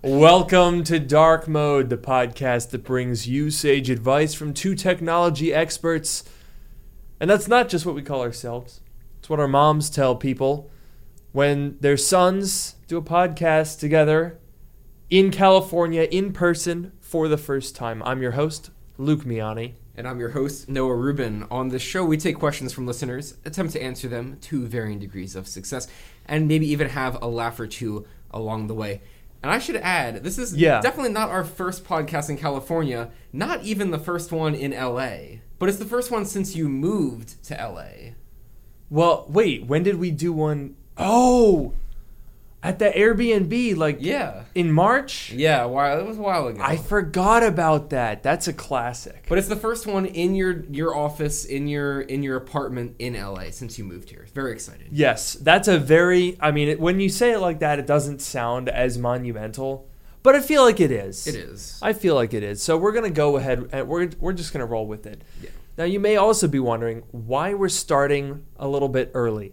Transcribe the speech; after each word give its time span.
Welcome 0.00 0.84
to 0.84 1.00
Dark 1.00 1.48
Mode, 1.48 1.90
the 1.90 1.96
podcast 1.96 2.70
that 2.70 2.84
brings 2.84 3.26
you 3.26 3.50
sage 3.50 3.90
advice 3.90 4.32
from 4.32 4.54
two 4.54 4.76
technology 4.76 5.52
experts. 5.52 6.22
And 7.18 7.28
that's 7.28 7.48
not 7.48 7.68
just 7.68 7.84
what 7.84 7.96
we 7.96 8.02
call 8.02 8.22
ourselves, 8.22 8.80
it's 9.18 9.28
what 9.28 9.40
our 9.40 9.48
moms 9.48 9.90
tell 9.90 10.14
people 10.14 10.70
when 11.32 11.78
their 11.80 11.96
sons 11.96 12.76
do 12.86 12.96
a 12.96 13.02
podcast 13.02 13.80
together 13.80 14.38
in 15.10 15.32
California 15.32 16.02
in 16.02 16.32
person 16.32 16.92
for 17.00 17.26
the 17.26 17.36
first 17.36 17.74
time. 17.74 18.00
I'm 18.04 18.22
your 18.22 18.32
host, 18.32 18.70
Luke 18.98 19.24
Miani. 19.24 19.72
And 19.96 20.06
I'm 20.06 20.20
your 20.20 20.30
host, 20.30 20.68
Noah 20.68 20.94
Rubin. 20.94 21.44
On 21.50 21.70
this 21.70 21.82
show, 21.82 22.04
we 22.04 22.16
take 22.16 22.38
questions 22.38 22.72
from 22.72 22.86
listeners, 22.86 23.34
attempt 23.44 23.72
to 23.72 23.82
answer 23.82 24.06
them 24.06 24.38
to 24.42 24.64
varying 24.64 25.00
degrees 25.00 25.34
of 25.34 25.48
success, 25.48 25.88
and 26.24 26.46
maybe 26.46 26.70
even 26.70 26.90
have 26.90 27.20
a 27.20 27.26
laugh 27.26 27.58
or 27.58 27.66
two 27.66 28.06
along 28.30 28.68
the 28.68 28.74
way. 28.74 29.00
And 29.42 29.52
I 29.52 29.58
should 29.58 29.76
add, 29.76 30.24
this 30.24 30.36
is 30.38 30.54
Yeah. 30.56 30.80
definitely 30.80 31.12
not 31.12 31.28
our 31.30 31.44
first 31.44 31.84
podcast 31.84 32.28
in 32.28 32.36
California, 32.36 33.10
not 33.32 33.62
even 33.62 33.90
the 33.92 33.98
first 33.98 34.32
one 34.32 34.54
in 34.54 34.72
LA, 34.72 35.38
but 35.58 35.68
it's 35.68 35.78
the 35.78 35.84
first 35.84 36.10
one 36.10 36.24
since 36.24 36.56
you 36.56 36.68
moved 36.68 37.42
to 37.44 37.54
LA. 37.54 38.14
Well, 38.90 39.26
wait, 39.28 39.66
when 39.66 39.82
did 39.82 39.96
we 40.00 40.10
do 40.10 40.32
one? 40.32 40.74
Oh, 40.96 41.72
at 42.62 42.78
the 42.80 42.86
Airbnb, 42.90 43.76
like 43.76 43.98
Yeah. 44.00 44.42
in 44.54 44.72
March? 44.72 45.32
Yeah, 45.32 45.64
while, 45.66 45.98
it 46.00 46.06
was 46.06 46.18
a 46.18 46.20
while 46.20 46.48
ago. 46.48 46.60
I 46.62 46.76
forgot 46.76 47.42
about 47.44 47.90
that. 47.90 48.22
That's 48.24 48.48
a 48.48 48.52
classic. 48.52 49.26
but 49.28 49.38
it's 49.38 49.46
the 49.48 49.56
first 49.56 49.86
one 49.86 50.06
in 50.06 50.34
your 50.34 50.64
your 50.70 50.96
office 50.96 51.44
in 51.44 51.68
your 51.68 52.00
in 52.00 52.22
your 52.22 52.36
apartment 52.36 52.96
in 52.98 53.14
LA 53.14 53.50
since 53.50 53.78
you 53.78 53.84
moved 53.84 54.10
here. 54.10 54.26
Very 54.34 54.52
excited. 54.52 54.88
Yes, 54.90 55.34
that's 55.34 55.68
a 55.68 55.78
very. 55.78 56.36
I 56.40 56.50
mean, 56.50 56.68
it, 56.68 56.80
when 56.80 56.98
you 57.00 57.08
say 57.08 57.32
it 57.32 57.38
like 57.38 57.60
that, 57.60 57.78
it 57.78 57.86
doesn't 57.86 58.20
sound 58.20 58.68
as 58.68 58.98
monumental, 58.98 59.88
but 60.24 60.34
I 60.34 60.40
feel 60.40 60.62
like 60.64 60.80
it 60.80 60.90
is. 60.90 61.26
It 61.28 61.36
is. 61.36 61.78
I 61.80 61.92
feel 61.92 62.14
like 62.16 62.34
it 62.34 62.42
is. 62.42 62.60
So 62.62 62.76
we're 62.76 62.92
gonna 62.92 63.10
go 63.10 63.36
ahead 63.36 63.68
and 63.72 63.86
we're 63.88 64.10
we're 64.18 64.32
just 64.32 64.52
gonna 64.52 64.66
roll 64.66 64.86
with 64.86 65.06
it. 65.06 65.22
Yeah. 65.40 65.50
Now 65.76 65.84
you 65.84 66.00
may 66.00 66.16
also 66.16 66.48
be 66.48 66.58
wondering 66.58 67.04
why 67.12 67.54
we're 67.54 67.68
starting 67.68 68.44
a 68.56 68.66
little 68.66 68.88
bit 68.88 69.12
early. 69.14 69.52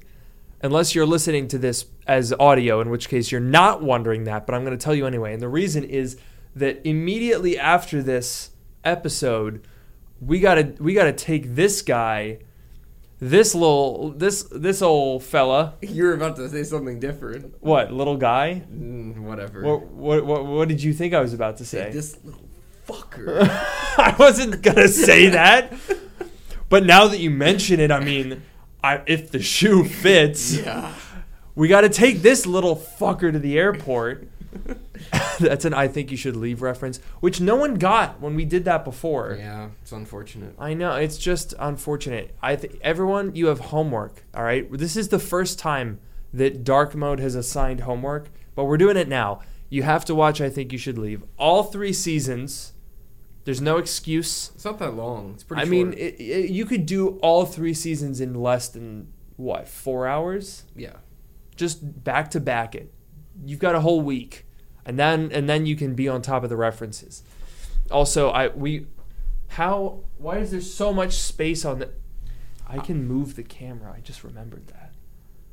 Unless 0.65 0.95
you're 0.95 1.05
listening 1.05 1.47
to 1.49 1.59
this 1.59 1.85
as 2.07 2.33
audio, 2.33 2.81
in 2.81 2.89
which 2.89 3.07
case 3.07 3.31
you're 3.31 3.39
not 3.39 3.83
wondering 3.83 4.23
that, 4.23 4.47
but 4.47 4.55
I'm 4.55 4.65
going 4.65 4.75
to 4.77 4.83
tell 4.83 4.95
you 4.95 5.05
anyway. 5.05 5.31
And 5.33 5.41
the 5.41 5.47
reason 5.47 5.83
is 5.83 6.17
that 6.55 6.81
immediately 6.83 7.57
after 7.59 8.01
this 8.01 8.49
episode, 8.83 9.65
we 10.19 10.39
got 10.39 10.55
to 10.55 10.63
we 10.79 10.93
got 10.95 11.03
to 11.03 11.13
take 11.13 11.53
this 11.53 11.83
guy, 11.83 12.39
this 13.19 13.53
little 13.53 14.09
this 14.11 14.43
this 14.51 14.81
old 14.81 15.21
fella, 15.23 15.75
You're 15.81 16.15
about 16.15 16.35
to 16.37 16.49
say 16.49 16.63
something 16.63 16.99
different. 16.99 17.53
what, 17.61 17.91
little 17.93 18.17
guy? 18.17 18.63
Mm, 18.73 19.19
whatever. 19.19 19.61
What 19.61 19.85
what 19.87 20.25
what, 20.25 20.45
what 20.47 20.67
did 20.67 20.81
you 20.81 20.93
think 20.93 21.13
I 21.13 21.21
was 21.21 21.33
about 21.33 21.57
to 21.57 21.65
say? 21.65 21.91
This 21.91 22.17
little 22.23 22.41
fucker. 22.87 23.41
I 23.97 24.15
wasn't 24.17 24.61
gonna 24.63 24.87
say 24.87 25.27
that. 25.29 25.73
But 26.67 26.83
now 26.83 27.07
that 27.07 27.19
you 27.19 27.29
mention 27.29 27.79
it, 27.79 27.91
I 27.91 27.99
mean, 27.99 28.41
I, 28.85 29.01
if 29.07 29.31
the 29.31 29.41
shoe 29.41 29.83
fits, 29.83 30.57
yeah. 30.57 30.93
we 31.55 31.67
got 31.67 31.81
to 31.81 31.89
take 31.89 32.21
this 32.21 32.45
little 32.45 32.75
fucker 32.75 33.31
to 33.31 33.39
the 33.39 33.57
airport. 33.57 34.27
That's 35.39 35.65
an 35.65 35.73
I 35.73 35.87
think 35.87 36.11
you 36.11 36.17
should 36.17 36.35
leave 36.35 36.61
reference, 36.61 36.99
which 37.19 37.41
no 37.41 37.55
one 37.55 37.75
got 37.75 38.21
when 38.21 38.35
we 38.35 38.45
did 38.45 38.63
that 38.65 38.85
before. 38.85 39.37
Yeah, 39.39 39.69
it's 39.81 39.91
unfortunate. 39.91 40.53
I 40.59 40.75
know 40.75 40.95
it's 40.97 41.17
just 41.17 41.55
unfortunate. 41.57 42.35
I 42.43 42.55
think 42.57 42.77
everyone, 42.81 43.35
you 43.35 43.47
have 43.47 43.59
homework. 43.59 44.23
All 44.35 44.43
right, 44.43 44.71
this 44.71 44.95
is 44.95 45.07
the 45.07 45.19
first 45.19 45.57
time 45.57 45.99
that 46.31 46.63
Dark 46.63 46.93
Mode 46.93 47.19
has 47.19 47.33
assigned 47.33 47.81
homework, 47.81 48.29
but 48.53 48.65
we're 48.65 48.77
doing 48.77 48.97
it 48.97 49.07
now. 49.07 49.41
You 49.67 49.81
have 49.81 50.05
to 50.05 50.13
watch. 50.13 50.41
I 50.41 50.51
think 50.51 50.71
you 50.71 50.77
should 50.77 50.99
leave 50.99 51.23
all 51.39 51.63
three 51.63 51.91
seasons. 51.91 52.73
There's 53.45 53.61
no 53.61 53.77
excuse. 53.77 54.51
It's 54.55 54.65
not 54.65 54.79
that 54.79 54.95
long. 54.95 55.31
It's 55.35 55.43
pretty 55.43 55.61
I 55.61 55.65
short. 55.65 55.71
mean, 55.71 55.93
it, 55.93 56.19
it, 56.19 56.49
you 56.49 56.65
could 56.65 56.85
do 56.85 57.19
all 57.21 57.45
three 57.45 57.73
seasons 57.73 58.19
in 58.19 58.33
less 58.33 58.67
than 58.67 59.13
what 59.37 59.67
four 59.67 60.07
hours, 60.07 60.63
yeah. 60.75 60.97
just 61.55 62.03
back 62.03 62.31
to 62.31 62.39
back 62.39 62.73
it. 62.75 62.91
You've 63.45 63.59
got 63.59 63.75
a 63.75 63.81
whole 63.81 64.01
week, 64.01 64.45
and 64.85 64.97
then 64.97 65.31
and 65.31 65.47
then 65.47 65.65
you 65.65 65.75
can 65.75 65.93
be 65.93 66.07
on 66.07 66.21
top 66.21 66.43
of 66.43 66.49
the 66.49 66.55
references. 66.57 67.23
Also, 67.91 68.29
I 68.29 68.47
we 68.47 68.87
how 69.49 69.99
why 70.17 70.39
is 70.39 70.51
there 70.51 70.61
so 70.61 70.91
much 70.91 71.13
space 71.13 71.63
on 71.65 71.79
the? 71.79 71.89
I 72.67 72.79
can 72.79 73.07
move 73.07 73.35
the 73.35 73.43
camera. 73.43 73.93
I 73.95 73.99
just 73.99 74.23
remembered 74.23 74.67
that. 74.67 74.91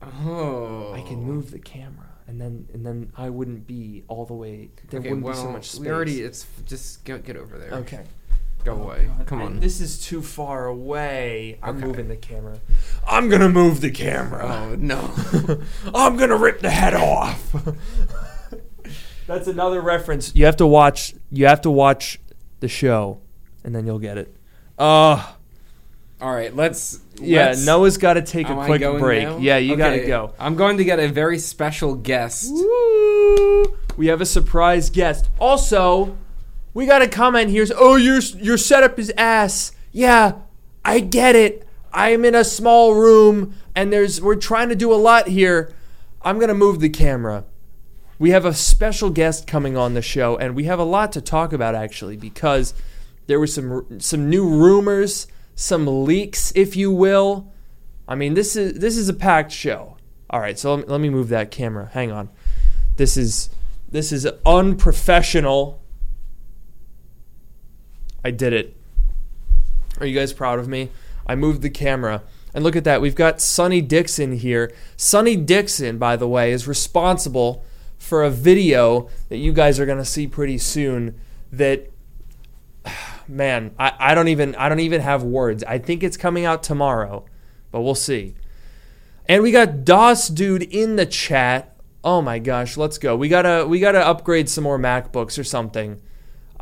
Oh. 0.02 0.92
I 0.94 1.02
can 1.02 1.22
move 1.22 1.50
the 1.50 1.58
camera, 1.58 2.08
and 2.26 2.40
then 2.40 2.66
and 2.72 2.84
then 2.86 3.12
I 3.16 3.30
wouldn't 3.30 3.66
be 3.66 4.04
all 4.08 4.24
the 4.26 4.34
way. 4.34 4.70
There 4.90 5.00
okay, 5.00 5.08
wouldn't 5.10 5.24
well, 5.26 5.34
be 5.34 5.40
so 5.40 5.50
much 5.50 5.70
space. 5.70 5.80
we 5.80 5.90
already. 5.90 6.20
It's 6.22 6.46
just 6.66 7.04
get 7.04 7.24
get 7.24 7.36
over 7.36 7.58
there. 7.58 7.72
okay. 7.80 8.04
Go 8.64 8.74
away. 8.76 9.10
Come 9.26 9.40
I- 9.42 9.44
on. 9.46 9.58
this 9.60 9.80
is 9.80 10.00
too 10.04 10.22
far 10.22 10.66
away. 10.66 11.58
I'm 11.62 11.78
Okay. 11.78 11.86
moving 11.86 12.08
the 12.08 12.16
camera. 12.16 12.60
I'm 13.08 13.28
gonna 13.28 13.48
move 13.48 13.80
the 13.80 13.90
camera. 13.90 14.44
oh 14.70 14.76
no. 14.76 15.10
I'm 15.94 16.16
gonna 16.16 16.36
rip 16.36 16.60
the 16.60 16.70
head 16.70 16.94
off. 16.94 17.54
That's 19.26 19.46
another 19.48 19.80
reference. 19.80 20.34
You 20.34 20.44
have 20.46 20.56
to 20.56 20.66
watch. 20.66 21.14
You 21.30 21.46
have 21.46 21.60
to 21.62 21.70
watch 21.70 22.20
the 22.60 22.68
show, 22.68 23.20
and 23.64 23.74
then 23.74 23.86
you'll 23.86 23.98
get 23.98 24.18
it. 24.18 24.36
Uh 24.78 25.32
All 26.22 26.32
right. 26.32 26.54
Let's. 26.54 27.00
yeah. 27.20 27.46
let's- 27.46 27.66
Noah's 27.66 27.98
got 27.98 28.14
to 28.14 28.22
take 28.22 28.48
a 28.48 28.54
quick 28.54 28.80
break. 28.80 29.24
now? 29.24 29.38
Yeah, 29.38 29.56
you 29.58 29.76
gotta 29.76 30.06
go. 30.06 30.32
I'm 30.38 30.54
going 30.54 30.76
to 30.76 30.84
get 30.84 31.00
a 31.00 31.08
very 31.08 31.38
special 31.38 31.96
guest. 31.96 32.50
Woo! 32.52 33.76
We 33.96 34.06
have 34.06 34.20
a 34.20 34.26
surprise 34.26 34.88
guest. 34.88 35.28
Also, 35.38 36.16
we 36.74 36.86
got 36.86 37.02
a 37.02 37.08
comment 37.08 37.50
here. 37.50 37.66
Oh, 37.76 37.96
your 37.96 38.20
your 38.20 38.56
setup 38.56 38.98
is 38.98 39.12
ass. 39.18 39.72
Yeah, 39.90 40.34
I 40.84 41.00
get 41.00 41.36
it. 41.36 41.66
I'm 41.92 42.24
in 42.24 42.34
a 42.34 42.44
small 42.44 42.94
room 42.94 43.54
and 43.74 43.92
there's 43.92 44.20
we're 44.22 44.36
trying 44.36 44.68
to 44.70 44.76
do 44.76 44.92
a 44.92 44.96
lot 44.96 45.28
here. 45.28 45.74
I'm 46.22 46.36
going 46.36 46.48
to 46.48 46.54
move 46.54 46.80
the 46.80 46.88
camera. 46.88 47.44
We 48.18 48.30
have 48.30 48.44
a 48.44 48.54
special 48.54 49.10
guest 49.10 49.46
coming 49.46 49.76
on 49.76 49.94
the 49.94 50.02
show 50.02 50.36
and 50.38 50.54
we 50.54 50.64
have 50.64 50.78
a 50.78 50.84
lot 50.84 51.12
to 51.12 51.20
talk 51.20 51.52
about 51.52 51.74
actually 51.74 52.16
because 52.16 52.72
there 53.26 53.38
were 53.40 53.46
some 53.46 54.00
some 54.00 54.30
new 54.30 54.48
rumors, 54.48 55.26
some 55.54 56.04
leaks 56.04 56.52
if 56.54 56.76
you 56.76 56.90
will. 56.90 57.52
I 58.08 58.14
mean, 58.14 58.34
this 58.34 58.56
is 58.56 58.78
this 58.78 58.96
is 58.96 59.08
a 59.08 59.14
packed 59.14 59.52
show. 59.52 59.96
All 60.30 60.40
right, 60.40 60.58
so 60.58 60.74
let 60.74 60.86
me, 60.86 60.92
let 60.92 61.00
me 61.00 61.10
move 61.10 61.28
that 61.28 61.50
camera. 61.50 61.90
Hang 61.92 62.10
on. 62.10 62.28
This 62.96 63.16
is 63.16 63.50
this 63.90 64.12
is 64.12 64.26
unprofessional. 64.46 65.82
I 68.24 68.30
did 68.30 68.52
it. 68.52 68.76
Are 70.00 70.06
you 70.06 70.18
guys 70.18 70.32
proud 70.32 70.58
of 70.58 70.68
me? 70.68 70.90
I 71.26 71.34
moved 71.34 71.62
the 71.62 71.70
camera. 71.70 72.22
And 72.54 72.64
look 72.64 72.76
at 72.76 72.84
that. 72.84 73.00
We've 73.00 73.14
got 73.14 73.40
Sonny 73.40 73.80
Dixon 73.80 74.32
here. 74.32 74.72
Sonny 74.96 75.36
Dixon, 75.36 75.98
by 75.98 76.16
the 76.16 76.28
way, 76.28 76.52
is 76.52 76.68
responsible 76.68 77.64
for 77.98 78.22
a 78.22 78.30
video 78.30 79.08
that 79.28 79.38
you 79.38 79.52
guys 79.52 79.78
are 79.80 79.86
going 79.86 79.98
to 79.98 80.04
see 80.04 80.26
pretty 80.26 80.58
soon 80.58 81.18
that 81.50 81.90
man, 83.32 83.74
I, 83.78 83.92
I 83.98 84.14
don't 84.14 84.28
even 84.28 84.54
I 84.56 84.68
don't 84.68 84.80
even 84.80 85.00
have 85.00 85.22
words. 85.22 85.64
I 85.64 85.78
think 85.78 86.02
it's 86.02 86.16
coming 86.16 86.44
out 86.44 86.62
tomorrow, 86.62 87.24
but 87.70 87.80
we'll 87.80 87.94
see. 87.94 88.34
And 89.28 89.42
we 89.42 89.50
got 89.50 89.84
DOS 89.84 90.28
dude 90.28 90.62
in 90.62 90.96
the 90.96 91.06
chat. 91.06 91.76
Oh 92.04 92.20
my 92.20 92.38
gosh, 92.38 92.76
let's 92.76 92.98
go. 92.98 93.16
We 93.16 93.28
gotta 93.28 93.66
we 93.66 93.80
gotta 93.80 94.06
upgrade 94.06 94.48
some 94.48 94.64
more 94.64 94.78
MacBooks 94.78 95.38
or 95.38 95.44
something. 95.44 96.00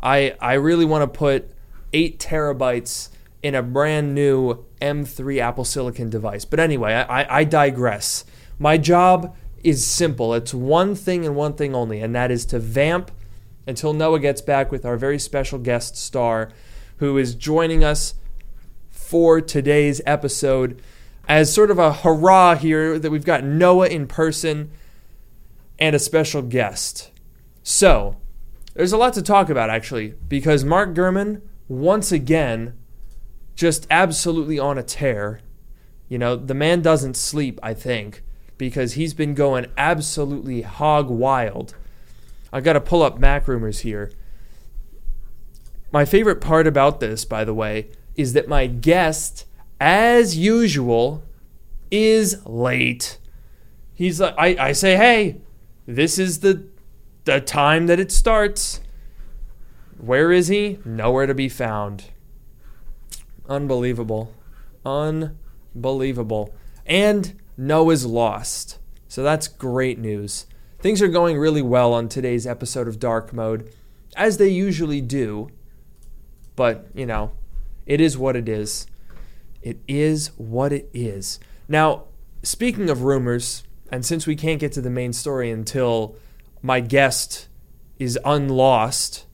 I 0.01 0.35
I 0.39 0.53
really 0.53 0.85
want 0.85 1.01
to 1.11 1.17
put 1.17 1.51
eight 1.93 2.19
terabytes 2.19 3.09
in 3.43 3.55
a 3.55 3.63
brand 3.63 4.13
new 4.13 4.65
M3 4.81 5.39
Apple 5.39 5.65
Silicon 5.65 6.09
device. 6.09 6.45
But 6.45 6.59
anyway, 6.59 6.93
I, 6.93 7.21
I, 7.21 7.37
I 7.39 7.43
digress. 7.43 8.23
My 8.59 8.77
job 8.77 9.35
is 9.63 9.85
simple. 9.85 10.33
It's 10.33 10.53
one 10.53 10.95
thing 10.95 11.25
and 11.25 11.35
one 11.35 11.53
thing 11.53 11.75
only, 11.75 12.01
and 12.01 12.13
that 12.15 12.31
is 12.31 12.45
to 12.47 12.59
vamp 12.59 13.11
until 13.67 13.93
Noah 13.93 14.19
gets 14.19 14.41
back 14.41 14.71
with 14.71 14.85
our 14.85 14.97
very 14.97 15.19
special 15.19 15.59
guest 15.59 15.95
star 15.95 16.51
who 16.97 17.17
is 17.17 17.35
joining 17.35 17.83
us 17.83 18.15
for 18.89 19.41
today's 19.41 20.01
episode 20.05 20.81
as 21.27 21.53
sort 21.53 21.71
of 21.71 21.79
a 21.79 21.93
hurrah 21.93 22.55
here 22.55 22.99
that 22.99 23.11
we've 23.11 23.25
got 23.25 23.43
Noah 23.43 23.87
in 23.87 24.07
person 24.07 24.71
and 25.79 25.95
a 25.95 25.99
special 25.99 26.41
guest. 26.41 27.11
So, 27.63 28.17
there's 28.73 28.93
a 28.93 28.97
lot 28.97 29.13
to 29.13 29.21
talk 29.21 29.49
about 29.49 29.69
actually 29.69 30.15
because 30.27 30.63
Mark 30.63 30.93
Gurman 30.93 31.41
once 31.67 32.11
again 32.11 32.77
just 33.55 33.85
absolutely 33.89 34.57
on 34.59 34.77
a 34.77 34.83
tear. 34.83 35.41
You 36.07 36.17
know, 36.17 36.35
the 36.35 36.53
man 36.53 36.81
doesn't 36.81 37.15
sleep, 37.15 37.59
I 37.63 37.73
think, 37.73 38.23
because 38.57 38.93
he's 38.93 39.13
been 39.13 39.33
going 39.33 39.67
absolutely 39.77 40.61
hog 40.61 41.09
wild. 41.09 41.75
I've 42.51 42.63
got 42.63 42.73
to 42.73 42.81
pull 42.81 43.01
up 43.01 43.19
MacRumors 43.19 43.81
here. 43.81 44.11
My 45.91 46.05
favorite 46.05 46.41
part 46.41 46.67
about 46.67 46.99
this, 46.99 47.25
by 47.25 47.43
the 47.43 47.53
way, 47.53 47.89
is 48.15 48.33
that 48.33 48.47
my 48.47 48.67
guest, 48.67 49.45
as 49.79 50.37
usual, 50.37 51.23
is 51.89 52.45
late. 52.45 53.17
He's 53.93 54.19
like, 54.19 54.35
I, 54.37 54.55
I 54.67 54.71
say, 54.71 54.95
hey, 54.95 55.41
this 55.85 56.17
is 56.17 56.39
the 56.39 56.65
the 57.23 57.39
time 57.39 57.85
that 57.87 57.99
it 57.99 58.11
starts. 58.11 58.81
Where 59.99 60.31
is 60.31 60.47
he? 60.47 60.79
Nowhere 60.83 61.27
to 61.27 61.35
be 61.35 61.49
found. 61.49 62.05
Unbelievable. 63.47 64.33
Unbelievable. 64.83 66.53
And 66.85 67.39
Noah's 67.57 68.05
lost. 68.05 68.79
So 69.07 69.21
that's 69.21 69.47
great 69.47 69.99
news. 69.99 70.47
Things 70.81 70.99
are 71.03 71.07
going 71.07 71.37
really 71.37 71.61
well 71.61 71.93
on 71.93 72.09
today's 72.09 72.47
episode 72.47 72.87
of 72.87 72.99
Dark 72.99 73.33
Mode, 73.33 73.71
as 74.15 74.37
they 74.37 74.49
usually 74.49 74.99
do. 74.99 75.49
But, 76.55 76.87
you 76.95 77.05
know, 77.05 77.33
it 77.85 78.01
is 78.01 78.17
what 78.17 78.35
it 78.35 78.49
is. 78.49 78.87
It 79.61 79.79
is 79.87 80.31
what 80.37 80.73
it 80.73 80.89
is. 80.91 81.39
Now, 81.67 82.05
speaking 82.41 82.89
of 82.89 83.03
rumors, 83.03 83.63
and 83.91 84.03
since 84.03 84.25
we 84.25 84.35
can't 84.35 84.59
get 84.59 84.71
to 84.71 84.81
the 84.81 84.89
main 84.89 85.13
story 85.13 85.51
until 85.51 86.15
my 86.63 86.79
guest 86.79 87.47
is 87.99 88.17
unlost, 88.25 89.27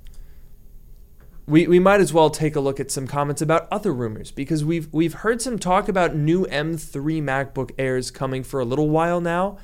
we, 1.46 1.66
we 1.66 1.80
might 1.80 2.02
as 2.02 2.12
well 2.12 2.30
take 2.30 2.58
a 2.58 2.60
look 2.60 2.78
at 2.78 2.92
some 2.92 3.08
comments 3.08 3.42
about 3.42 3.70
other 3.72 3.94
rumors 3.94 4.32
because 4.32 4.66
we've 4.66 4.92
we've 4.92 5.14
heard 5.14 5.42
some 5.42 5.58
talk 5.58 5.88
about 5.88 6.14
new 6.14 6.46
M3 6.48 7.24
MacBook 7.24 7.72
Airs 7.78 8.12
coming 8.12 8.44
for 8.44 8.60
a 8.60 8.66
little 8.66 8.90
while 8.90 9.22
now, 9.22 9.58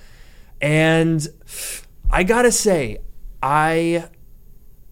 and 0.63 1.27
I 2.09 2.23
gotta 2.23 2.51
say, 2.51 2.99
I 3.43 4.07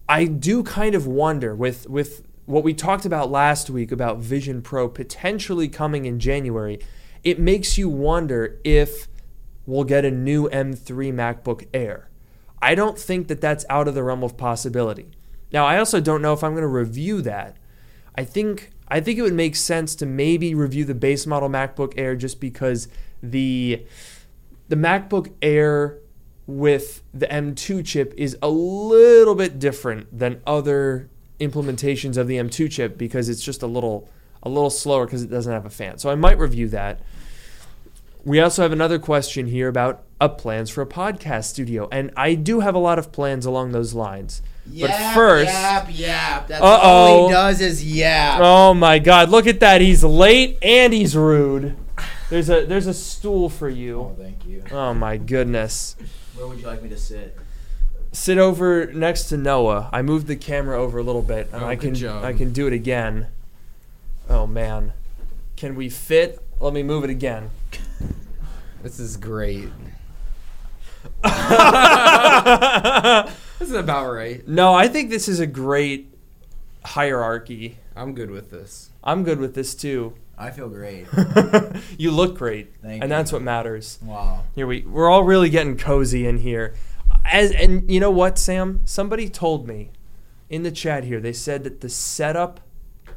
I 0.06 0.26
do 0.26 0.62
kind 0.62 0.94
of 0.94 1.06
wonder 1.06 1.54
with 1.54 1.88
with 1.88 2.22
what 2.44 2.62
we 2.62 2.74
talked 2.74 3.06
about 3.06 3.30
last 3.30 3.70
week 3.70 3.90
about 3.90 4.18
Vision 4.18 4.60
Pro 4.60 4.86
potentially 4.86 5.68
coming 5.68 6.04
in 6.04 6.20
January. 6.20 6.78
It 7.24 7.38
makes 7.38 7.78
you 7.78 7.88
wonder 7.88 8.60
if 8.64 9.08
we'll 9.64 9.84
get 9.84 10.04
a 10.04 10.10
new 10.10 10.48
M3 10.50 11.12
MacBook 11.12 11.66
Air. 11.72 12.10
I 12.60 12.74
don't 12.74 12.98
think 12.98 13.28
that 13.28 13.40
that's 13.40 13.64
out 13.70 13.88
of 13.88 13.94
the 13.94 14.02
realm 14.02 14.22
of 14.22 14.36
possibility. 14.36 15.12
Now, 15.52 15.64
I 15.64 15.78
also 15.78 16.00
don't 16.00 16.20
know 16.20 16.34
if 16.34 16.44
I'm 16.44 16.52
going 16.52 16.62
to 16.62 16.68
review 16.68 17.22
that. 17.22 17.56
I 18.14 18.24
think 18.24 18.72
I 18.88 19.00
think 19.00 19.18
it 19.18 19.22
would 19.22 19.32
make 19.32 19.56
sense 19.56 19.94
to 19.96 20.06
maybe 20.06 20.54
review 20.54 20.84
the 20.84 20.94
base 20.94 21.26
model 21.26 21.48
MacBook 21.48 21.94
Air 21.96 22.14
just 22.14 22.40
because 22.40 22.88
the 23.22 23.86
the 24.72 24.78
MacBook 24.78 25.30
Air 25.42 25.98
with 26.46 27.02
the 27.12 27.26
M2 27.26 27.84
chip 27.84 28.14
is 28.16 28.38
a 28.40 28.48
little 28.48 29.34
bit 29.34 29.58
different 29.58 30.18
than 30.18 30.40
other 30.46 31.10
implementations 31.38 32.16
of 32.16 32.26
the 32.26 32.36
M2 32.36 32.70
chip 32.70 32.96
because 32.96 33.28
it's 33.28 33.42
just 33.42 33.62
a 33.62 33.66
little 33.66 34.08
a 34.42 34.48
little 34.48 34.70
slower 34.70 35.04
because 35.04 35.22
it 35.22 35.30
doesn't 35.30 35.52
have 35.52 35.66
a 35.66 35.70
fan. 35.70 35.98
So 35.98 36.08
I 36.08 36.14
might 36.14 36.38
review 36.38 36.68
that. 36.70 37.00
We 38.24 38.40
also 38.40 38.62
have 38.62 38.72
another 38.72 38.98
question 38.98 39.46
here 39.46 39.68
about 39.68 40.04
up 40.18 40.38
plans 40.38 40.70
for 40.70 40.80
a 40.80 40.86
podcast 40.86 41.44
studio, 41.44 41.86
and 41.92 42.10
I 42.16 42.34
do 42.34 42.60
have 42.60 42.74
a 42.74 42.78
lot 42.78 42.98
of 42.98 43.12
plans 43.12 43.44
along 43.44 43.72
those 43.72 43.92
lines. 43.92 44.40
Yap, 44.70 44.88
but 44.88 45.14
first, 45.14 45.52
yap, 45.52 45.88
yap. 45.90 46.48
That's 46.48 46.62
Uh-oh. 46.62 46.88
all 46.88 47.26
he 47.28 47.34
does 47.34 47.60
is 47.60 47.84
yap. 47.84 48.40
oh 48.42 48.72
my 48.72 48.98
God, 48.98 49.28
look 49.28 49.46
at 49.46 49.60
that! 49.60 49.82
He's 49.82 50.02
late 50.02 50.56
and 50.62 50.94
he's 50.94 51.14
rude. 51.14 51.76
There's 52.32 52.48
a 52.48 52.64
there's 52.64 52.86
a 52.86 52.94
stool 52.94 53.50
for 53.50 53.68
you. 53.68 54.00
Oh, 54.00 54.16
thank 54.18 54.46
you. 54.46 54.64
Oh 54.70 54.94
my 54.94 55.18
goodness. 55.18 55.96
Where 56.34 56.46
would 56.46 56.58
you 56.58 56.66
like 56.66 56.82
me 56.82 56.88
to 56.88 56.96
sit? 56.96 57.36
Sit 58.12 58.38
over 58.38 58.90
next 58.90 59.24
to 59.24 59.36
Noah. 59.36 59.90
I 59.92 60.00
moved 60.00 60.28
the 60.28 60.36
camera 60.36 60.80
over 60.80 60.98
a 60.98 61.02
little 61.02 61.20
bit, 61.20 61.50
and 61.52 61.62
Oh, 61.62 61.66
I 61.66 61.74
good 61.74 61.88
can 61.88 61.94
job. 61.94 62.24
I 62.24 62.32
can 62.32 62.54
do 62.54 62.66
it 62.66 62.72
again. 62.72 63.26
Oh 64.30 64.46
man, 64.46 64.94
can 65.56 65.74
we 65.74 65.90
fit? 65.90 66.42
Let 66.58 66.72
me 66.72 66.82
move 66.82 67.04
it 67.04 67.10
again. 67.10 67.50
This 68.82 68.98
is 68.98 69.18
great. 69.18 69.68
This 73.58 73.68
is 73.68 73.76
about 73.76 74.10
right. 74.10 74.46
No, 74.48 74.74
I 74.74 74.88
think 74.88 75.10
this 75.10 75.28
is 75.28 75.38
a 75.38 75.46
great 75.46 76.12
hierarchy. 76.84 77.76
I'm 77.94 78.14
good 78.14 78.30
with 78.30 78.50
this. 78.50 78.88
I'm 79.04 79.22
good 79.22 79.38
with 79.38 79.54
this 79.54 79.74
too. 79.74 80.14
I 80.42 80.50
feel 80.50 80.68
great. 80.68 81.06
you 81.98 82.10
look 82.10 82.36
great, 82.36 82.74
Thank 82.82 82.94
and 83.00 83.04
you. 83.04 83.08
that's 83.16 83.30
what 83.30 83.42
matters. 83.42 84.00
Wow. 84.02 84.42
Here 84.56 84.66
we 84.66 84.80
we're 84.80 85.08
all 85.08 85.22
really 85.22 85.48
getting 85.48 85.76
cozy 85.76 86.26
in 86.26 86.38
here. 86.38 86.74
As 87.24 87.52
and 87.52 87.88
you 87.88 88.00
know 88.00 88.10
what, 88.10 88.38
Sam? 88.38 88.80
Somebody 88.84 89.28
told 89.28 89.68
me 89.68 89.90
in 90.50 90.64
the 90.64 90.72
chat 90.72 91.04
here. 91.04 91.20
They 91.20 91.32
said 91.32 91.62
that 91.62 91.80
the 91.80 91.88
setup 91.88 92.58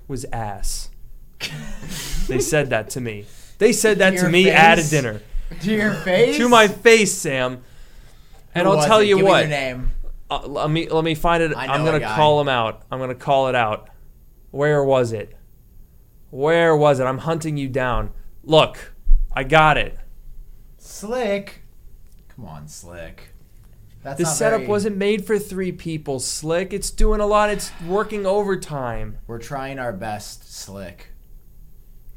was 0.08 0.24
ass. 0.26 0.92
they 2.28 2.40
said 2.40 2.70
that 2.70 2.92
to 2.92 3.02
me. 3.02 3.26
They 3.58 3.74
said 3.74 3.98
that 3.98 4.12
to 4.12 4.18
Your 4.18 4.30
me 4.30 4.52
at 4.52 4.78
a 4.78 4.88
dinner. 4.88 5.22
To 5.62 5.72
your 5.72 5.94
face? 5.96 6.38
To 6.38 6.48
my 6.48 6.68
face, 6.68 7.12
Sam. 7.12 7.64
And 8.54 8.68
Who 8.68 8.74
I'll 8.74 8.86
tell 8.86 9.00
it? 9.00 9.08
you 9.08 9.18
Give 9.18 9.26
what. 9.26 9.50
name. 9.50 9.92
Uh, 10.30 10.46
let 10.46 10.70
me 10.70 10.90
let 10.90 11.04
me 11.04 11.16
find 11.16 11.42
it. 11.42 11.56
I 11.56 11.66
I'm 11.66 11.84
gonna 11.84 12.02
call 12.02 12.40
him 12.40 12.50
out. 12.50 12.84
I'm 12.92 13.00
gonna 13.00 13.16
call 13.16 13.48
it 13.48 13.56
out. 13.56 13.90
Where 14.52 14.84
was 14.84 15.12
it? 15.12 15.36
Where 16.30 16.76
was 16.76 17.00
it? 17.00 17.06
I'm 17.06 17.20
hunting 17.20 17.58
you 17.58 17.68
down. 17.70 18.12
Look, 18.44 18.94
I 19.34 19.44
got 19.44 19.78
it. 19.78 19.98
Slick. 20.78 21.62
Come 22.36 22.46
on, 22.46 22.68
Slick. 22.68 23.30
That's 24.04 24.20
not 24.22 24.36
setup 24.36 24.60
very- 24.60 24.70
wasn't 24.70 24.98
made 24.98 25.26
for 25.26 25.40
three 25.40 25.72
people. 25.72 26.20
Slick. 26.20 26.74
It's 26.74 26.92
doing 26.92 27.22
a 27.22 27.26
lot. 27.26 27.50
It's 27.50 27.72
working 27.88 28.26
overtime. 28.26 29.18
We're 29.26 29.40
trying 29.40 29.80
our 29.80 29.94
best, 29.94 30.54
Slick. 30.54 31.08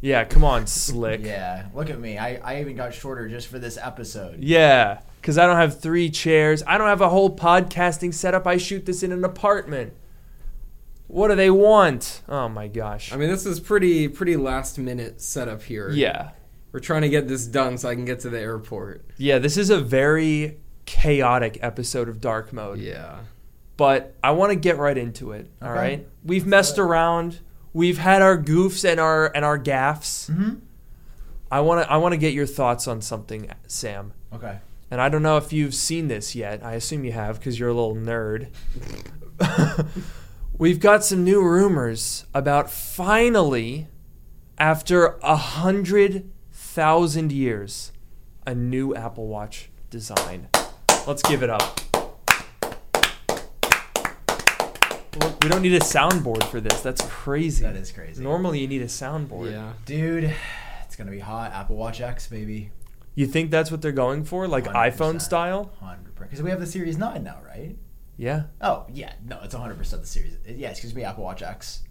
Yeah, 0.01 0.25
come 0.25 0.45
on, 0.45 0.67
Slick. 0.67 1.21
Yeah. 1.25 1.67
Look 1.75 1.91
at 1.91 1.99
me. 1.99 2.19
I, 2.19 2.37
I 2.37 2.61
even 2.61 2.77
got 2.77 2.93
shorter 2.95 3.29
just 3.29 3.49
for 3.49 3.59
this 3.59 3.79
episode. 3.81 4.43
Yeah, 4.43 5.01
because 5.21 5.39
I 5.39 5.47
don't 5.47 5.57
have 5.57 5.81
three 5.81 6.11
chairs. 6.11 6.63
I 6.67 6.77
don't 6.79 6.89
have 6.89 7.01
a 7.01 7.09
whole 7.09 7.35
podcasting 7.35 8.13
setup. 8.13 8.47
I 8.47 8.59
shoot 8.59 8.85
this 8.87 9.03
in 9.03 9.11
an 9.11 9.25
apartment. 9.25 9.95
What 11.09 11.29
do 11.29 11.35
they 11.35 11.51
want? 11.51 12.23
Oh 12.29 12.49
my 12.49 12.69
gosh. 12.69 13.13
I 13.13 13.17
mean, 13.17 13.29
this 13.31 13.45
is 13.47 13.59
pretty 13.61 14.09
pretty 14.09 14.37
last 14.37 14.79
minute 14.79 15.21
setup 15.21 15.63
here. 15.63 15.91
yeah. 15.91 16.31
We're 16.71 16.81
trying 16.81 17.01
to 17.03 17.09
get 17.09 17.29
this 17.29 17.47
done 17.47 17.79
so 17.79 17.89
I 17.89 17.95
can 17.95 18.05
get 18.05 18.21
to 18.21 18.29
the 18.31 18.39
airport. 18.39 19.07
Yeah, 19.17 19.39
this 19.39 19.57
is 19.57 19.71
a 19.71 19.81
very 19.81 20.59
chaotic 20.85 21.59
episode 21.63 22.11
of 22.11 22.21
Dark 22.21 22.53
Mode. 22.53 22.79
Yeah. 22.79 23.21
But 23.79 24.15
I 24.23 24.33
want 24.33 24.51
to 24.53 24.57
get 24.57 24.77
right 24.77 24.97
into 24.99 25.33
it. 25.33 25.51
All 25.63 25.71
Okay. 25.71 25.79
right. 25.79 26.09
We've 26.25 26.47
messed 26.47 26.79
around. 26.79 27.39
We've 27.73 27.97
had 27.99 28.21
our 28.21 28.37
goofs 28.37 28.85
and 28.89 29.01
our 29.01 29.33
and 29.35 29.47
our 29.47 29.57
gaffs. 29.57 30.29
Mm-hmm. 30.29 30.57
I 31.51 31.61
want 31.61 31.85
to 31.87 31.91
I 31.91 31.97
want 31.97 32.13
to 32.13 32.19
get 32.19 32.35
your 32.35 32.47
thoughts 32.47 32.87
on 32.87 33.01
something, 33.01 33.51
Sam. 33.67 34.13
Okay. 34.35 34.59
And 34.91 35.01
I 35.01 35.09
don't 35.09 35.23
know 35.23 35.39
if 35.39 35.53
you've 35.55 35.75
seen 35.75 36.09
this 36.09 36.35
yet. 36.35 36.63
I 36.63 36.75
assume 36.75 37.03
you 37.05 37.13
have 37.13 37.39
because 37.39 37.59
you're 37.59 37.71
a 37.71 37.75
little 37.75 37.95
nerd. 37.97 38.49
We've 40.61 40.81
got 40.81 41.05
some 41.05 41.23
new 41.23 41.41
rumors 41.41 42.27
about 42.35 42.69
finally, 42.69 43.87
after 44.59 45.17
a 45.23 45.37
hundred 45.37 46.33
thousand 46.51 47.31
years, 47.31 47.93
a 48.45 48.57
new 48.57 48.93
Apple 48.93 49.29
Watch 49.29 49.71
design. 49.89 50.49
Let's 51.07 51.23
give 51.23 51.45
it 51.45 51.51
up. 51.51 51.81
We 55.43 55.49
don't 55.49 55.63
need 55.63 55.75
a 55.75 55.79
soundboard 55.79 56.43
for 56.51 56.61
this. 56.61 56.81
That's 56.83 57.03
crazy. 57.03 57.63
That 57.63 57.77
is 57.77 57.93
crazy. 57.93 58.21
Normally, 58.21 58.59
you 58.59 58.67
need 58.67 58.83
a 58.83 58.87
soundboard. 58.87 59.53
Yeah. 59.53 59.75
Dude, 59.85 60.35
it's 60.85 60.97
going 60.97 61.07
to 61.07 61.13
be 61.13 61.21
hot. 61.21 61.53
Apple 61.53 61.77
Watch 61.77 62.01
X, 62.01 62.27
baby. 62.27 62.73
You 63.15 63.29
think 63.29 63.53
that's 63.53 63.71
what 63.71 63.81
they're 63.81 63.93
going 63.93 64.25
for, 64.25 64.49
like 64.49 64.65
100%. 64.65 64.73
iPhone 64.75 65.21
style? 65.21 65.71
100%. 65.81 65.99
Because 66.19 66.43
we 66.43 66.51
have 66.51 66.59
the 66.59 66.67
Series 66.67 66.99
9 66.99 67.23
now, 67.23 67.39
right? 67.47 67.77
Yeah. 68.19 68.45
Oh, 68.61 68.85
yeah. 68.93 69.13
No, 69.25 69.41
it's 69.43 69.55
100% 69.55 69.79
the 69.79 70.07
Series. 70.07 70.37
Yeah, 70.47 70.71
excuse 70.71 70.95
me, 70.95 71.05
Apple 71.05 71.25
Watch 71.25 71.41
X. 71.41 71.83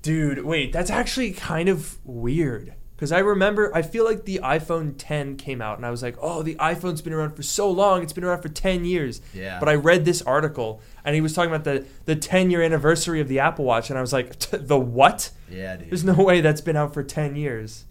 Dude, 0.00 0.44
wait, 0.44 0.72
that's 0.72 0.90
actually 0.90 1.32
kind 1.32 1.68
of 1.68 1.98
weird. 2.04 2.74
Because 2.96 3.12
I 3.12 3.18
remember, 3.18 3.74
I 3.74 3.82
feel 3.82 4.04
like 4.04 4.24
the 4.24 4.40
iPhone 4.42 4.94
10 4.96 5.36
came 5.36 5.60
out, 5.60 5.76
and 5.76 5.84
I 5.84 5.90
was 5.90 6.02
like, 6.02 6.16
oh, 6.20 6.42
the 6.42 6.54
iPhone's 6.54 7.02
been 7.02 7.12
around 7.12 7.34
for 7.34 7.42
so 7.42 7.68
long. 7.70 8.02
It's 8.02 8.12
been 8.12 8.24
around 8.24 8.42
for 8.42 8.48
10 8.48 8.84
years. 8.84 9.20
Yeah. 9.34 9.58
But 9.58 9.68
I 9.68 9.74
read 9.74 10.04
this 10.04 10.22
article, 10.22 10.80
and 11.04 11.14
he 11.14 11.20
was 11.20 11.32
talking 11.34 11.50
about 11.50 11.64
the, 11.64 11.84
the 12.04 12.16
10 12.16 12.50
year 12.50 12.62
anniversary 12.62 13.20
of 13.20 13.28
the 13.28 13.40
Apple 13.40 13.64
Watch, 13.64 13.90
and 13.90 13.98
I 13.98 14.00
was 14.00 14.12
like, 14.12 14.38
the 14.50 14.78
what? 14.78 15.30
Yeah, 15.50 15.76
dude. 15.76 15.90
There's 15.90 16.04
no 16.04 16.14
way 16.14 16.40
that's 16.40 16.60
been 16.60 16.76
out 16.76 16.94
for 16.94 17.02
10 17.02 17.36
years. 17.36 17.84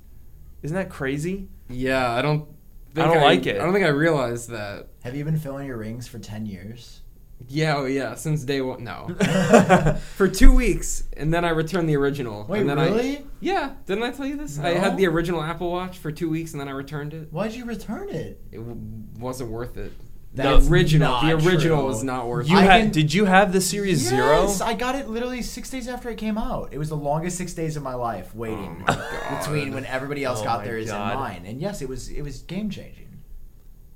Isn't 0.64 0.76
that 0.76 0.90
crazy? 0.90 1.50
Yeah, 1.70 2.10
I 2.12 2.22
don't 2.22 2.48
think 2.94 3.08
I 3.08 3.14
don't 3.14 3.22
like 3.22 3.46
it. 3.46 3.60
I 3.60 3.66
don't 3.66 3.74
think 3.74 3.86
I 3.86 3.90
realized 3.90 4.50
that. 4.50 4.88
Have 5.04 5.16
you 5.16 5.26
been 5.26 5.38
filling 5.38 5.68
your 5.68 5.78
rings 5.78 6.08
for 6.08 6.20
10 6.20 6.46
years? 6.46 7.01
Yeah, 7.48 7.78
oh 7.78 7.86
yeah, 7.86 8.16
since 8.16 8.44
day 8.44 8.62
one. 8.62 8.84
No. 8.84 9.08
For 10.16 10.28
two 10.28 10.54
weeks, 10.54 11.04
and 11.18 11.34
then 11.34 11.44
I 11.46 11.50
returned 11.50 11.90
the 11.90 11.96
original. 11.98 12.46
Wait, 12.48 12.62
and 12.62 12.70
then 12.70 12.80
I, 12.80 12.86
really? 12.86 13.26
yeah, 13.40 13.74
didn't 13.86 14.04
I 14.04 14.12
tell 14.12 14.26
you 14.26 14.38
this? 14.38 14.60
I 14.60 14.70
had 14.70 14.98
the 14.98 15.08
original 15.08 15.42
Apple 15.42 15.72
Watch 15.72 15.98
for 16.00 16.12
two 16.12 16.30
weeks, 16.30 16.52
and 16.52 16.62
then 16.62 16.68
I 16.68 16.72
returned 16.72 17.14
it. 17.14 17.32
Why'd 17.32 17.54
you 17.54 17.66
return 17.66 18.10
it? 18.10 18.40
It 18.52 18.58
w- 18.58 18.78
wasn't 19.20 19.50
worth 19.50 19.78
it. 19.78 19.92
That's 20.34 20.66
the 20.68 20.72
original, 20.72 21.12
not 21.12 21.24
the 21.26 21.34
original 21.50 21.80
true. 21.80 21.88
was 21.88 22.04
not 22.06 22.26
worth 22.26 22.48
You 22.48 22.58
it. 22.58 22.62
had, 22.62 22.82
can- 22.84 22.92
did 22.92 23.14
you 23.14 23.26
have 23.26 23.52
the 23.52 23.60
Series 23.60 23.98
Zero? 23.98 24.44
Yes, 24.44 24.62
I 24.62 24.76
got 24.76 24.96
it 24.96 25.10
literally 25.10 25.42
six 25.42 25.70
days 25.70 25.90
after 25.90 26.10
it 26.10 26.16
came 26.18 26.38
out. 26.38 26.70
It 26.72 26.78
was 26.78 26.88
the 26.88 26.96
longest 26.96 27.38
six 27.38 27.54
days 27.54 27.76
of 27.76 27.84
my 27.84 27.96
life 27.96 28.34
waiting 28.34 28.82
Oh 28.88 28.94
my 29.30 29.38
between 29.40 29.74
when 29.74 29.86
everybody 29.86 30.24
else 30.24 30.40
Oh 30.40 30.46
got 30.46 30.64
theirs 30.64 30.88
God. 30.88 31.12
and 31.12 31.20
mine. 31.20 31.44
And 31.46 31.60
yes, 31.60 31.82
it 31.82 31.90
was 31.90 32.08
it 32.10 32.22
was 32.22 32.44
game 32.44 32.70
changing. 32.70 33.20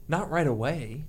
Not 0.10 0.30
right 0.30 0.46
away. 0.48 1.06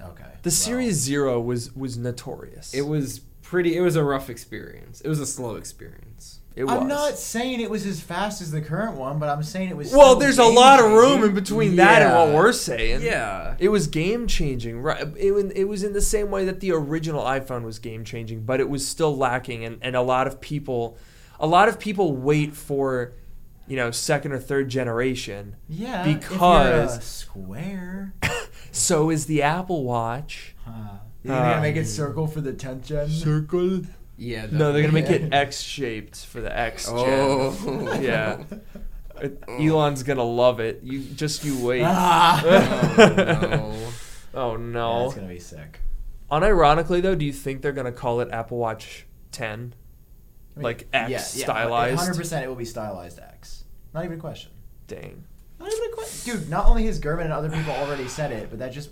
Okay. 0.00 0.24
The 0.42 0.48
well, 0.48 0.52
Series 0.52 0.96
Zero 0.96 1.40
was 1.40 1.74
was 1.74 1.96
notorious. 1.96 2.74
It 2.74 2.82
was 2.82 3.20
pretty. 3.42 3.76
It 3.76 3.80
was 3.80 3.96
a 3.96 4.04
rough 4.04 4.30
experience. 4.30 5.00
It 5.00 5.08
was 5.08 5.20
a 5.20 5.26
slow 5.26 5.56
experience. 5.56 6.40
It 6.56 6.64
was. 6.64 6.74
I'm 6.74 6.88
not 6.88 7.16
saying 7.16 7.60
it 7.60 7.70
was 7.70 7.86
as 7.86 8.00
fast 8.00 8.42
as 8.42 8.50
the 8.50 8.60
current 8.60 8.96
one, 8.96 9.18
but 9.18 9.28
I'm 9.28 9.42
saying 9.42 9.70
it 9.70 9.76
was. 9.76 9.92
Well, 9.92 10.16
there's 10.16 10.38
a 10.38 10.44
lot 10.44 10.80
of 10.80 10.90
room 10.90 11.22
in 11.22 11.32
between 11.32 11.76
that 11.76 12.02
and 12.02 12.12
what 12.12 12.34
we're 12.36 12.52
saying. 12.52 13.02
Yeah. 13.02 13.54
It 13.58 13.68
was 13.68 13.86
game 13.86 14.26
changing, 14.26 14.80
right? 14.80 15.06
It, 15.16 15.30
wa- 15.32 15.50
it 15.54 15.64
was 15.64 15.84
in 15.84 15.92
the 15.92 16.00
same 16.00 16.30
way 16.30 16.44
that 16.46 16.60
the 16.60 16.72
original 16.72 17.22
iPhone 17.22 17.62
was 17.62 17.78
game 17.78 18.04
changing, 18.04 18.42
but 18.42 18.58
it 18.58 18.68
was 18.68 18.86
still 18.86 19.16
lacking, 19.16 19.64
and, 19.64 19.78
and 19.80 19.94
a 19.94 20.02
lot 20.02 20.26
of 20.26 20.40
people, 20.40 20.98
a 21.38 21.46
lot 21.46 21.68
of 21.68 21.78
people 21.78 22.16
wait 22.16 22.54
for, 22.56 23.12
you 23.70 23.76
know, 23.76 23.90
second 23.90 24.32
or 24.32 24.38
third 24.38 24.68
generation. 24.68 25.56
Yeah, 25.68 26.02
because- 26.04 26.26
if 26.26 26.90
you're 26.90 26.98
a 26.98 27.00
square. 27.02 28.14
So 28.72 29.10
is 29.10 29.26
the 29.26 29.42
Apple 29.42 29.82
Watch. 29.82 30.54
Huh. 30.64 30.98
You're 31.24 31.34
gonna 31.36 31.56
Uh, 31.56 31.60
make 31.60 31.74
it 31.76 31.86
circle 31.86 32.28
for 32.28 32.40
the 32.40 32.52
10th 32.52 32.84
gen. 32.86 33.08
Circle. 33.08 33.80
Yeah. 34.16 34.46
No, 34.52 34.72
they're 34.72 34.82
gonna 34.82 34.92
make 34.94 35.10
it 35.10 35.32
X 35.34 35.60
shaped 35.60 36.24
for 36.24 36.40
the 36.40 36.56
X 36.56 36.86
gen. 36.86 36.94
Oh. 36.96 37.98
Yeah. 38.00 38.42
It- 39.20 39.42
Elon's 39.48 40.02
gonna 40.04 40.22
love 40.24 40.60
it. 40.60 40.80
You 40.84 41.00
just 41.00 41.44
you 41.44 41.58
wait. 41.66 41.82
Ah. 41.84 42.42
oh, 42.44 43.92
Oh 44.32 44.52
Yeah, 44.52 44.56
no. 44.64 45.06
it's 45.06 45.14
gonna 45.16 45.26
be 45.26 45.38
sick. 45.40 45.80
Unironically 46.30 47.02
though, 47.02 47.14
do 47.16 47.24
you 47.26 47.32
think 47.32 47.60
they're 47.62 47.72
gonna 47.72 47.92
call 47.92 48.20
it 48.20 48.28
Apple 48.30 48.56
Watch 48.58 49.04
10? 49.32 49.74
I 50.56 50.58
mean, 50.58 50.62
Like 50.64 50.86
X 50.92 51.10
yeah, 51.10 51.18
stylized? 51.18 51.98
Hundred 51.98 52.16
percent, 52.16 52.44
it 52.44 52.48
will 52.48 52.54
be 52.54 52.64
stylized 52.64 53.18
X. 53.18 53.59
Not 53.94 54.04
even 54.04 54.18
a 54.18 54.20
question. 54.20 54.50
Dang. 54.86 55.24
Not 55.58 55.72
even 55.72 55.90
a 55.92 55.94
question, 55.94 56.38
dude. 56.38 56.48
Not 56.50 56.66
only 56.66 56.86
has 56.86 56.98
Gurman 57.00 57.24
and 57.24 57.32
other 57.32 57.50
people 57.50 57.72
already 57.72 58.08
said 58.08 58.32
it, 58.32 58.48
but 58.50 58.58
that 58.60 58.72
just, 58.72 58.90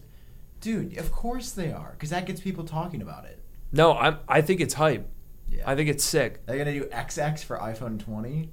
dude. 0.60 0.96
Of 0.98 1.10
course 1.12 1.52
they 1.52 1.72
are, 1.72 1.92
because 1.92 2.10
that 2.10 2.26
gets 2.26 2.40
people 2.40 2.64
talking 2.64 3.00
about 3.02 3.24
it. 3.24 3.40
No, 3.72 3.92
I'm. 3.96 4.18
I 4.28 4.40
think 4.42 4.60
it's 4.60 4.74
hype. 4.74 5.08
Yeah. 5.50 5.62
I 5.66 5.74
think 5.76 5.88
it's 5.88 6.04
sick. 6.04 6.44
they're 6.46 6.58
gonna 6.58 6.72
do 6.72 6.84
XX 6.84 7.42
for 7.44 7.58
iPhone 7.58 7.98
20. 7.98 8.50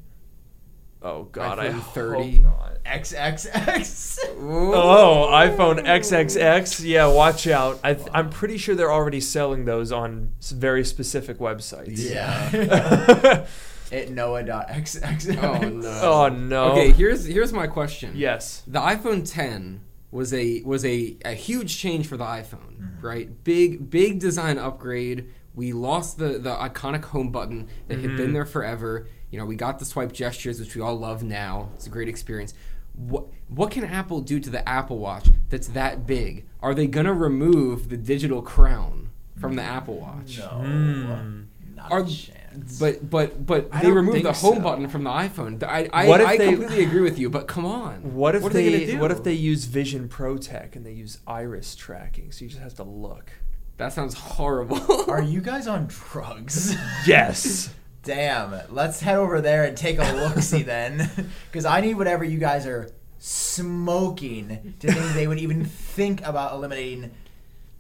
Oh 1.01 1.23
God, 1.23 1.59
I 1.59 1.67
iPhone 1.67 1.71
hope 1.73 1.93
30. 1.93 2.37
not. 2.39 2.83
XXX. 2.85 4.19
Oh, 4.39 5.29
iPhone 5.31 5.85
XXX. 5.85 6.83
Yeah, 6.85 7.07
watch 7.07 7.47
out. 7.47 7.79
I 7.83 7.93
th- 7.95 8.07
I'm 8.13 8.29
pretty 8.29 8.57
sure 8.57 8.75
they're 8.75 8.91
already 8.93 9.19
selling 9.21 9.65
those 9.65 9.91
on 9.91 10.31
s- 10.39 10.51
very 10.51 10.83
specific 10.85 11.37
websites. 11.39 11.97
Yeah. 11.97 13.45
At 13.95 14.09
Noah.xxx. 14.11 15.37
Oh 15.43 15.69
no. 15.69 15.99
oh 16.03 16.29
no. 16.29 16.71
Okay, 16.71 16.91
here's 16.91 17.25
here's 17.25 17.53
my 17.53 17.67
question. 17.67 18.11
Yes. 18.15 18.63
The 18.67 18.79
iPhone 18.79 19.29
10 19.29 19.81
was 20.11 20.33
a 20.33 20.61
was 20.63 20.85
a, 20.85 21.17
a 21.25 21.33
huge 21.33 21.77
change 21.77 22.07
for 22.07 22.17
the 22.17 22.23
iPhone, 22.25 22.75
Mm-hmm. 22.75 23.05
right? 23.05 23.43
Big 23.43 23.89
big 23.89 24.19
design 24.19 24.57
upgrade. 24.57 25.27
We 25.53 25.71
lost 25.73 26.17
the 26.17 26.37
the 26.39 26.53
iconic 26.55 27.05
home 27.05 27.31
button 27.31 27.67
that 27.87 27.99
had 27.99 28.07
Mm-hmm. 28.09 28.17
been 28.17 28.33
there 28.33 28.45
forever. 28.45 29.07
You 29.31 29.39
know, 29.39 29.45
we 29.45 29.55
got 29.55 29.79
the 29.79 29.85
swipe 29.85 30.11
gestures, 30.13 30.59
which 30.59 30.75
we 30.75 30.81
all 30.81 30.97
love 30.97 31.23
now. 31.23 31.69
It's 31.75 31.87
a 31.87 31.89
great 31.89 32.07
experience. 32.09 32.53
What 32.93 33.25
what 33.49 33.71
can 33.71 33.83
Apple 33.83 34.21
do 34.21 34.39
to 34.39 34.49
the 34.49 34.67
Apple 34.67 34.97
Watch 34.99 35.27
that's 35.49 35.67
that 35.69 36.05
big? 36.07 36.45
Are 36.61 36.73
they 36.73 36.87
gonna 36.87 37.13
remove 37.13 37.89
the 37.89 37.97
digital 37.97 38.41
crown 38.41 39.09
from 39.39 39.55
the 39.55 39.61
Apple 39.63 39.99
Watch? 39.99 40.37
No. 40.39 40.47
Hmm. 40.47 41.41
Not 41.75 41.91
Are, 41.91 41.99
a 41.99 42.05
chance. 42.07 42.44
But 42.79 43.09
but 43.09 43.45
but 43.45 43.69
I 43.71 43.83
they 43.83 43.91
removed 43.91 44.23
the 44.23 44.33
home 44.33 44.55
so. 44.55 44.61
button 44.61 44.87
from 44.87 45.03
the 45.03 45.09
iPhone. 45.09 45.61
I 45.63 45.89
I, 45.93 46.07
What 46.07 46.21
if 46.21 46.27
I 46.27 46.37
they- 46.37 46.47
completely 46.53 46.83
agree 46.83 47.01
with 47.01 47.17
you. 47.19 47.29
But 47.29 47.47
come 47.47 47.65
on, 47.65 48.13
What 48.15 48.35
if 48.35 48.43
are 48.43 48.49
they, 48.49 48.85
do? 48.85 48.99
What 48.99 49.11
if 49.11 49.23
they 49.23 49.33
use 49.33 49.65
Vision 49.65 50.07
Pro 50.07 50.37
Tech 50.37 50.75
and 50.75 50.85
they 50.85 50.91
use 50.93 51.19
iris 51.27 51.75
tracking, 51.75 52.31
so 52.31 52.43
you 52.45 52.49
just 52.49 52.61
have 52.61 52.75
to 52.75 52.83
look. 52.83 53.31
That 53.77 53.91
sounds 53.91 54.13
horrible. 54.13 54.79
Are 55.11 55.21
you 55.21 55.41
guys 55.41 55.67
on 55.67 55.87
drugs? 55.87 56.75
Yes. 57.05 57.73
Damn. 58.03 58.53
Let's 58.73 59.01
head 59.01 59.17
over 59.17 59.41
there 59.41 59.65
and 59.65 59.75
take 59.75 59.99
a 59.99 60.13
look 60.13 60.39
see 60.39 60.63
then. 60.75 61.09
Because 61.51 61.65
I 61.65 61.81
need 61.81 61.95
whatever 61.95 62.23
you 62.23 62.37
guys 62.39 62.65
are 62.65 62.89
smoking 63.19 64.75
to 64.79 64.91
think 64.91 65.13
they 65.13 65.27
would 65.27 65.39
even 65.39 65.65
think 65.65 66.21
about 66.25 66.53
eliminating 66.53 67.11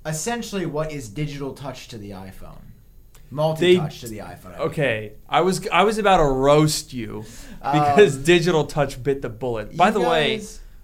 essentially 0.05 0.65
what 0.65 0.91
is 0.91 1.09
digital 1.09 1.53
touch 1.53 1.87
to 1.89 1.97
the 1.97 2.09
iPhone. 2.11 2.61
Multi 3.31 3.77
touch 3.77 4.01
to 4.01 4.07
the 4.07 4.19
iPhone. 4.19 4.55
I. 4.55 4.59
Okay, 4.59 5.13
I 5.27 5.41
was 5.41 5.67
I 5.69 5.83
was 5.83 5.97
about 5.97 6.17
to 6.17 6.23
roast 6.25 6.93
you 6.93 7.25
because 7.59 8.17
Um, 8.17 8.23
digital 8.23 8.65
touch 8.65 9.01
bit 9.01 9.21
the 9.21 9.29
bullet. 9.29 9.75
By 9.75 9.87
you 9.87 9.93
the 9.93 10.01
way, 10.01 10.43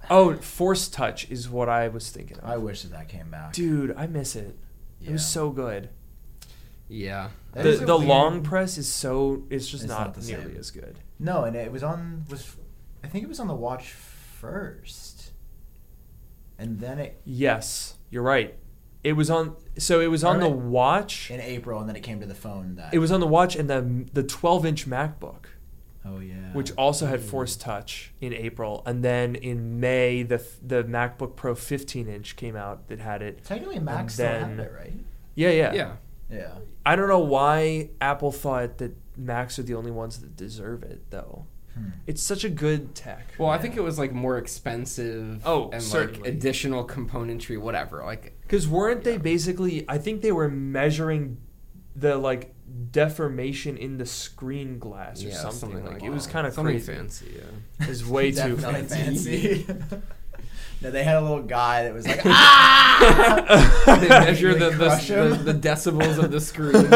oh, 0.10 0.36
force 0.38 0.88
touch 0.90 1.30
is 1.30 1.50
what 1.50 1.70
I 1.70 1.88
was 1.88 2.10
thinking 2.10 2.38
of. 2.40 2.46
I 2.46 2.58
wish 2.58 2.82
that 2.82 2.92
that 2.92 3.08
came 3.10 3.30
back. 3.30 3.54
Dude, 3.54 3.94
I 3.96 4.08
miss 4.08 4.36
it. 4.36 4.58
It 5.04 5.12
was 5.12 5.26
so 5.26 5.50
good. 5.52 5.90
yeah. 6.88 7.30
That 7.54 7.64
The, 7.64 7.72
the 7.86 7.98
weird- 7.98 8.08
long 8.08 8.44
press 8.44 8.78
is 8.78 8.88
so 8.92 9.44
it's 9.50 9.68
just 9.68 9.84
It's 9.84 9.90
not, 9.92 10.00
not 10.08 10.14
the 10.16 10.22
nearly 10.26 10.52
same. 10.52 10.58
as 10.58 10.72
good. 10.72 11.00
No, 11.20 11.44
and 11.44 11.56
it 11.56 11.72
was 11.72 11.84
on 11.84 12.26
was 12.30 12.56
I 13.04 13.08
think 13.08 13.24
it 13.24 13.28
was 13.28 13.40
on 13.40 13.48
the 13.48 13.56
watch 13.56 13.92
first. 13.92 15.32
And 16.58 16.80
then 16.80 17.00
it 17.00 17.20
Yes, 17.26 17.96
you're 18.10 18.24
right. 18.24 18.56
It 19.04 19.14
was 19.14 19.30
on 19.30 19.56
so 19.78 20.00
it 20.02 20.08
was 20.08 20.24
on 20.24 20.40
the 20.40 20.50
watch. 20.50 21.32
in 21.32 21.40
April 21.42 21.80
and 21.80 21.88
then 21.90 21.96
it 21.96 22.02
came 22.04 22.20
to 22.20 22.26
the 22.26 22.36
phone 22.36 22.76
that 22.76 22.94
It 22.94 23.00
was 23.00 23.12
on 23.12 23.20
the 23.20 23.28
watch 23.28 23.56
and 23.56 23.70
the 23.70 24.06
the 24.14 24.24
12 24.24 24.66
inch 24.66 24.88
MacBook, 24.90 25.46
Oh 26.06 26.20
yeah. 26.20 26.52
which 26.54 26.72
also 26.78 27.06
had 27.06 27.22
Force 27.22 27.56
Touch 27.56 28.12
in 28.20 28.34
April, 28.34 28.84
and 28.86 29.04
then 29.04 29.36
in 29.36 29.80
May 29.80 30.24
the 30.24 30.44
the 30.66 30.84
MacBook 30.84 31.36
Pro 31.36 31.56
15 31.56 32.08
inch 32.08 32.36
came 32.36 32.56
out 32.56 32.88
that 32.90 33.00
had 33.00 33.22
it. 33.22 33.44
technically 33.44 33.80
Mac 33.80 34.10
still 34.10 34.26
then- 34.28 34.58
had 34.58 34.66
it, 34.68 34.72
right? 34.76 34.94
Yeah, 35.36 35.50
yeah, 35.52 35.74
Yeah. 35.74 35.92
Yeah. 36.30 36.54
I 36.86 36.96
don't 36.96 37.08
know 37.10 37.20
why 37.20 37.90
Apple 38.00 38.32
thought 38.32 38.78
that 38.80 38.96
Macs 39.18 39.60
are 39.60 39.64
the 39.64 39.74
only 39.76 39.92
ones 39.92 40.20
that 40.20 40.36
deserve 40.38 40.82
it, 40.84 41.10
though. 41.10 41.46
Hmm. 41.76 41.90
It's 42.08 42.22
such 42.24 42.44
a 42.46 42.50
good 42.50 42.96
tech. 42.96 43.34
Well, 43.38 43.50
I 43.50 43.58
think 43.58 43.76
it 43.78 43.82
was 43.82 44.00
like 44.00 44.14
more 44.14 44.38
expensive. 44.38 45.42
Oh, 45.46 45.70
and 45.72 45.82
certainly. 45.84 46.22
like 46.30 46.38
additional 46.38 46.86
componentry, 46.88 47.60
whatever. 47.60 48.04
Like, 48.04 48.34
Because 48.52 48.68
weren't 48.68 49.06
they 49.06 49.16
basically? 49.16 49.86
I 49.88 49.98
think 49.98 50.22
they 50.22 50.34
were 50.34 50.50
measuring 50.50 51.38
the 51.96 52.18
like 52.18 52.54
deformation 52.92 53.78
in 53.78 53.98
the 53.98 54.06
screen 54.06 54.78
glass 54.78 55.24
or 55.24 55.30
yeah, 55.30 55.36
something. 55.36 55.58
something 55.60 55.86
like 55.86 55.94
like 55.94 56.04
it 56.04 56.10
was 56.10 56.28
kind 56.28 56.46
of 56.46 56.52
something 56.52 56.74
crazy. 56.76 56.92
fancy. 56.94 57.26
Yeah. 57.38 57.86
It 57.86 57.88
was 57.88 58.06
way 58.06 58.32
too 58.34 58.58
fancy. 58.58 58.94
fancy. 58.94 59.66
no, 60.82 60.92
they 60.92 61.02
had 61.06 61.16
a 61.16 61.22
little 61.22 61.44
guy 61.44 61.84
that 61.84 61.94
was 61.94 62.06
like, 62.06 62.26
ah! 62.26 63.98
they 64.02 64.10
measure 64.10 64.54
the, 64.54 64.72
the, 64.72 64.90
the, 65.38 65.54
the 65.54 65.58
decibels 65.58 66.22
of 66.22 66.30
the 66.30 66.42
screen. 66.42 66.90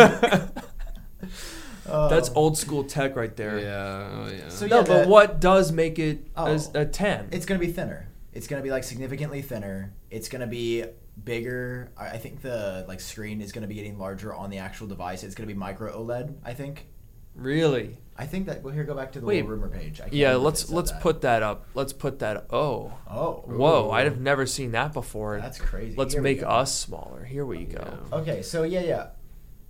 Oh. 1.87 2.09
That's 2.09 2.31
old 2.35 2.57
school 2.57 2.83
tech 2.83 3.15
right 3.15 3.33
there. 3.37 3.59
yeah. 3.59 4.09
Oh 4.11 4.27
yeah. 4.29 4.49
So 4.49 4.67
No, 4.67 4.79
yeah, 4.79 4.85
but 4.85 5.03
the- 5.03 5.07
what 5.07 5.39
does 5.39 5.71
make 5.71 5.99
it 5.99 6.27
Oh. 6.35 6.47
as 6.47 6.69
a 6.75 6.83
ten? 6.83 7.29
It's 7.31 7.45
gonna 7.45 7.61
be 7.61 7.71
thinner. 7.71 8.09
It's 8.33 8.47
gonna 8.47 8.61
be 8.61 8.71
like 8.71 8.83
significantly 8.83 9.41
thinner. 9.41 9.93
It's 10.11 10.27
gonna 10.27 10.47
be 10.47 10.83
bigger. 11.23 11.91
I 11.97 12.11
I 12.11 12.17
think 12.17 12.41
the 12.41 12.85
like 12.87 12.99
screen 12.99 13.41
is 13.41 13.51
gonna 13.51 13.67
be 13.67 13.75
getting 13.75 13.97
larger 13.97 14.33
on 14.33 14.49
the 14.49 14.57
actual 14.59 14.87
device. 14.87 15.23
It's 15.23 15.35
gonna 15.35 15.47
be 15.47 15.53
micro 15.53 15.91
OLED. 15.97 16.35
I 16.43 16.53
think. 16.53 16.87
really? 17.35 17.97
I 18.17 18.25
think 18.25 18.45
that. 18.45 18.63
Well, 18.63 18.73
here, 18.73 18.85
go 18.85 18.95
back 18.95 19.11
to 19.13 19.19
the 19.19 19.25
Wait. 19.25 19.45
rumor 19.45 19.67
page. 19.67 19.99
I 19.99 20.07
Yeah. 20.09 20.35
Let's 20.35 20.69
let's 20.69 20.91
that. 20.91 21.01
put 21.01 21.21
that 21.21 21.43
up. 21.43 21.65
Let's 21.73 21.91
put 21.91 22.19
that. 22.19 22.45
Oh. 22.49 22.93
Oh. 23.09 23.43
Whoa! 23.45 23.87
Ooh. 23.87 23.91
I'd 23.91 24.05
have 24.05 24.19
never 24.21 24.45
seen 24.45 24.71
that 24.71 24.93
before. 24.93 25.39
That's 25.41 25.59
crazy. 25.59 25.97
Let's 25.97 26.13
Here 26.13 26.21
make 26.23 26.41
us 26.41 26.73
smaller. 26.73 27.25
Here 27.25 27.45
we 27.45 27.65
go. 27.65 27.83
Yeah. 28.11 28.17
Okay, 28.17 28.41
so 28.41 28.63
yeah, 28.63 28.81
yeah. 28.81 29.07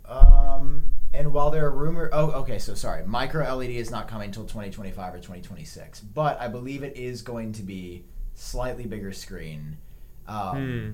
Um, 0.07 0.91
and 1.13 1.33
while 1.33 1.49
there 1.49 1.65
are 1.65 1.71
rumor, 1.71 2.09
oh, 2.13 2.31
okay, 2.41 2.59
so 2.59 2.75
sorry, 2.75 3.03
micro 3.05 3.55
LED 3.55 3.71
is 3.71 3.89
not 3.89 4.07
coming 4.07 4.27
until 4.27 4.43
2025 4.43 5.13
or 5.15 5.17
2026, 5.17 6.01
but 6.01 6.39
I 6.39 6.47
believe 6.47 6.83
it 6.83 6.95
is 6.95 7.21
going 7.23 7.53
to 7.53 7.63
be 7.63 8.05
slightly 8.35 8.85
bigger 8.85 9.11
screen. 9.11 9.77
Um, 10.27 10.55
Hmm. 10.55 10.91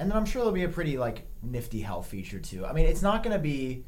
And 0.00 0.10
then 0.10 0.16
I'm 0.16 0.24
sure 0.24 0.40
there'll 0.40 0.54
be 0.54 0.64
a 0.64 0.68
pretty 0.68 0.96
like 0.96 1.26
nifty 1.42 1.82
health 1.82 2.06
feature 2.06 2.38
too. 2.38 2.64
I 2.64 2.72
mean, 2.72 2.86
it's 2.86 3.02
not 3.02 3.22
going 3.22 3.34
to 3.36 3.42
be 3.42 3.84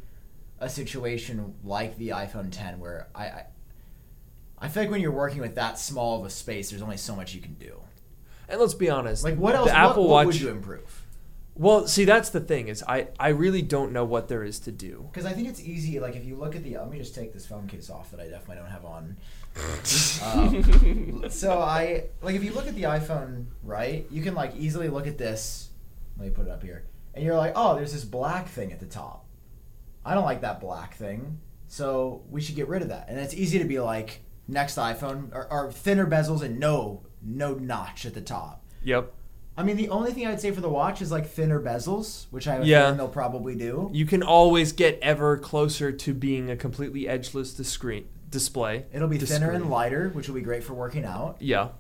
a 0.61 0.69
situation 0.69 1.55
like 1.65 1.97
the 1.97 2.11
iPhone 2.11 2.53
10 2.53 2.79
where 2.79 3.09
I, 3.15 3.25
I 3.25 3.47
I 4.59 4.69
feel 4.69 4.83
like 4.85 4.93
when 4.93 5.01
you're 5.01 5.11
working 5.11 5.41
with 5.41 5.55
that 5.57 5.79
small 5.79 6.21
of 6.21 6.27
a 6.27 6.31
space, 6.31 6.69
there's 6.71 6.83
only 6.83 6.99
so 6.99 7.17
much 7.17 7.35
you 7.35 7.41
can 7.41 7.55
do. 7.55 7.81
And 8.49 8.61
let's 8.61 8.75
be 8.75 8.91
honest. 8.91 9.25
Like, 9.25 9.37
what 9.37 9.55
else? 9.55 9.69
The 9.71 9.75
what- 9.75 9.91
Apple 9.91 10.03
what, 10.05 10.11
Watch. 10.11 10.27
would 10.27 10.41
you 10.41 10.51
improve? 10.51 11.07
Well, 11.55 11.89
see, 11.89 12.05
that's 12.05 12.29
the 12.31 12.41
thing 12.41 12.69
is, 12.69 12.85
I 12.87 13.09
I 13.19 13.29
really 13.29 13.63
don't 13.63 13.93
know 13.93 14.05
what 14.05 14.29
there 14.29 14.45
is 14.45 14.59
to 14.61 14.71
do. 14.71 15.09
Because 15.11 15.25
I 15.27 15.33
think 15.33 15.49
it's 15.49 15.61
easy. 15.61 15.99
Like 15.99 16.15
if 16.15 16.25
you 16.27 16.37
look 16.37 16.55
at 16.55 16.63
the, 16.63 16.77
let 16.77 16.91
me 16.91 16.99
just 16.99 17.15
take 17.15 17.33
this 17.33 17.47
phone 17.47 17.67
case 17.67 17.89
off 17.91 18.11
that 18.11 18.21
I 18.21 18.29
definitely 18.29 18.57
don't 18.57 18.71
have 18.71 18.85
on. 18.85 19.17
Um, 20.25 21.25
so 21.29 21.59
I 21.61 22.05
like 22.23 22.37
if 22.37 22.45
you 22.45 22.53
look 22.53 22.69
at 22.69 22.75
the 22.75 22.85
iPhone, 22.85 23.47
right? 23.63 24.07
You 24.11 24.23
can 24.23 24.35
like 24.35 24.55
easily 24.57 24.89
look 24.89 25.07
at 25.07 25.19
this. 25.19 25.71
Let 26.23 26.29
me 26.29 26.35
put 26.37 26.47
it 26.47 26.53
up 26.53 26.63
here, 26.63 26.85
and 27.15 27.25
you're 27.25 27.37
like, 27.37 27.55
oh, 27.57 27.75
there's 27.75 27.93
this 27.93 28.05
black 28.05 28.47
thing 28.47 28.73
at 28.73 28.79
the 28.79 28.87
top. 28.87 29.27
I 30.05 30.15
don't 30.15 30.23
like 30.25 30.43
that 30.43 30.61
black 30.61 30.95
thing, 30.95 31.41
so 31.67 32.23
we 32.31 32.41
should 32.41 32.55
get 32.55 32.69
rid 32.69 32.81
of 32.81 32.91
that. 32.91 33.07
And 33.09 33.19
it's 33.19 33.35
easy 33.35 33.59
to 33.59 33.65
be 33.65 33.81
like, 33.81 34.21
next 34.47 34.77
iPhone 34.79 35.35
are, 35.35 35.49
are 35.51 35.73
thinner 35.73 36.07
bezels 36.07 36.43
and 36.43 36.61
no 36.61 37.03
no 37.21 37.55
notch 37.55 38.07
at 38.07 38.15
the 38.15 38.21
top. 38.21 38.65
Yep. 38.85 39.13
I 39.57 39.65
mean, 39.65 39.77
the 39.77 39.89
only 39.89 40.13
thing 40.13 40.29
I'd 40.29 40.41
say 40.41 40.53
for 40.53 40.61
the 40.61 40.69
watch 40.69 41.03
is 41.03 41.11
like 41.11 41.29
thinner 41.29 41.59
bezels, 41.61 42.27
which 42.31 42.47
I 42.47 42.55
have 42.55 42.67
Yeah. 42.69 42.93
they'll 42.93 43.09
probably 43.09 43.57
do. 43.57 43.91
You 43.93 44.07
can 44.07 44.23
always 44.23 44.71
get 44.71 45.01
ever 45.03 45.37
closer 45.39 45.91
to 45.91 46.15
being 46.15 46.53
a 46.53 46.57
completely 46.57 47.09
edgeless 47.09 47.53
discrete 47.57 48.07
display. 48.31 48.87
It'll 48.93 49.09
be 49.09 49.19
thinner 49.19 49.51
and 49.51 49.69
lighter, 49.69 50.11
which 50.11 50.29
will 50.29 50.37
be 50.37 50.41
great 50.43 50.63
for 50.63 50.75
working 50.75 51.05
out. 51.05 51.39
Yeah. 51.41 51.71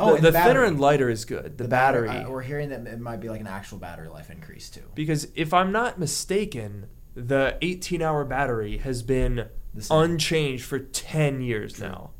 Oh, 0.00 0.16
the, 0.16 0.22
the 0.22 0.30
the 0.32 0.40
thinner 0.40 0.64
and 0.64 0.80
lighter 0.80 1.08
is 1.10 1.24
good. 1.24 1.58
The, 1.58 1.68
battery. 1.68 2.08
uh, 2.08 2.28
we're 2.30 2.42
hearing 2.42 2.70
that 2.70 2.86
it 2.86 3.00
might 3.00 3.20
be 3.20 3.28
like 3.28 3.40
an 3.40 3.46
actual 3.46 3.78
battery 3.78 4.08
life 4.08 4.30
increase 4.30 4.68
too. 4.70 4.82
because 4.94 5.28
if 5.34 5.52
I'm 5.54 5.70
not 5.72 5.98
mistaken, 5.98 6.86
the 7.14 7.56
18 7.62 8.02
hour 8.02 8.24
battery 8.24 8.78
has 8.78 9.02
been 9.02 9.48
unchanged 9.90 10.64
for 10.64 10.78
10 10.78 11.42
years 11.42 11.78
now, 11.80 12.10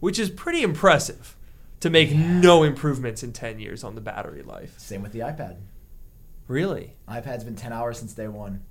which 0.00 0.18
is 0.18 0.30
pretty 0.30 0.62
impressive 0.62 1.36
to 1.80 1.90
make 1.90 2.12
no 2.14 2.62
improvements 2.62 3.22
in 3.22 3.32
10 3.32 3.58
years 3.58 3.82
on 3.82 3.94
the 3.96 4.00
battery 4.00 4.42
life. 4.42 4.78
Same 4.78 5.02
with 5.02 5.12
the 5.12 5.20
iPad. 5.20 5.56
Really? 6.48 6.96
iPad's 7.08 7.44
been 7.44 7.56
10 7.56 7.72
hours 7.72 7.98
since 7.98 8.12
day 8.12 8.28
one. 8.28 8.62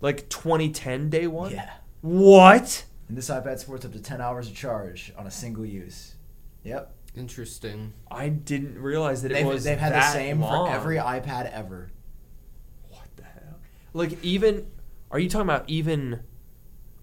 Like 0.00 0.28
2010 0.28 1.10
day 1.10 1.26
one? 1.26 1.52
Yeah. 1.52 1.70
What? 2.00 2.84
And 3.08 3.16
this 3.18 3.28
iPad 3.30 3.58
supports 3.58 3.84
up 3.84 3.92
to 3.92 4.00
10 4.00 4.20
hours 4.20 4.48
of 4.48 4.54
charge 4.54 5.12
on 5.18 5.26
a 5.26 5.30
single 5.30 5.66
use. 5.66 6.14
Yep. 6.62 6.94
Interesting. 7.18 7.94
I 8.10 8.28
didn't 8.28 8.78
realize 8.78 9.22
that 9.22 9.32
it 9.32 9.34
They've, 9.34 9.46
was 9.46 9.64
they've 9.64 9.78
had 9.78 9.92
the 9.92 10.02
same 10.12 10.40
long. 10.40 10.68
for 10.68 10.74
every 10.74 10.96
iPad 10.96 11.50
ever. 11.52 11.90
What 12.90 13.08
the 13.16 13.24
hell? 13.24 13.58
Like 13.92 14.22
even 14.24 14.68
are 15.10 15.18
you 15.18 15.28
talking 15.28 15.46
about 15.46 15.64
even 15.68 16.20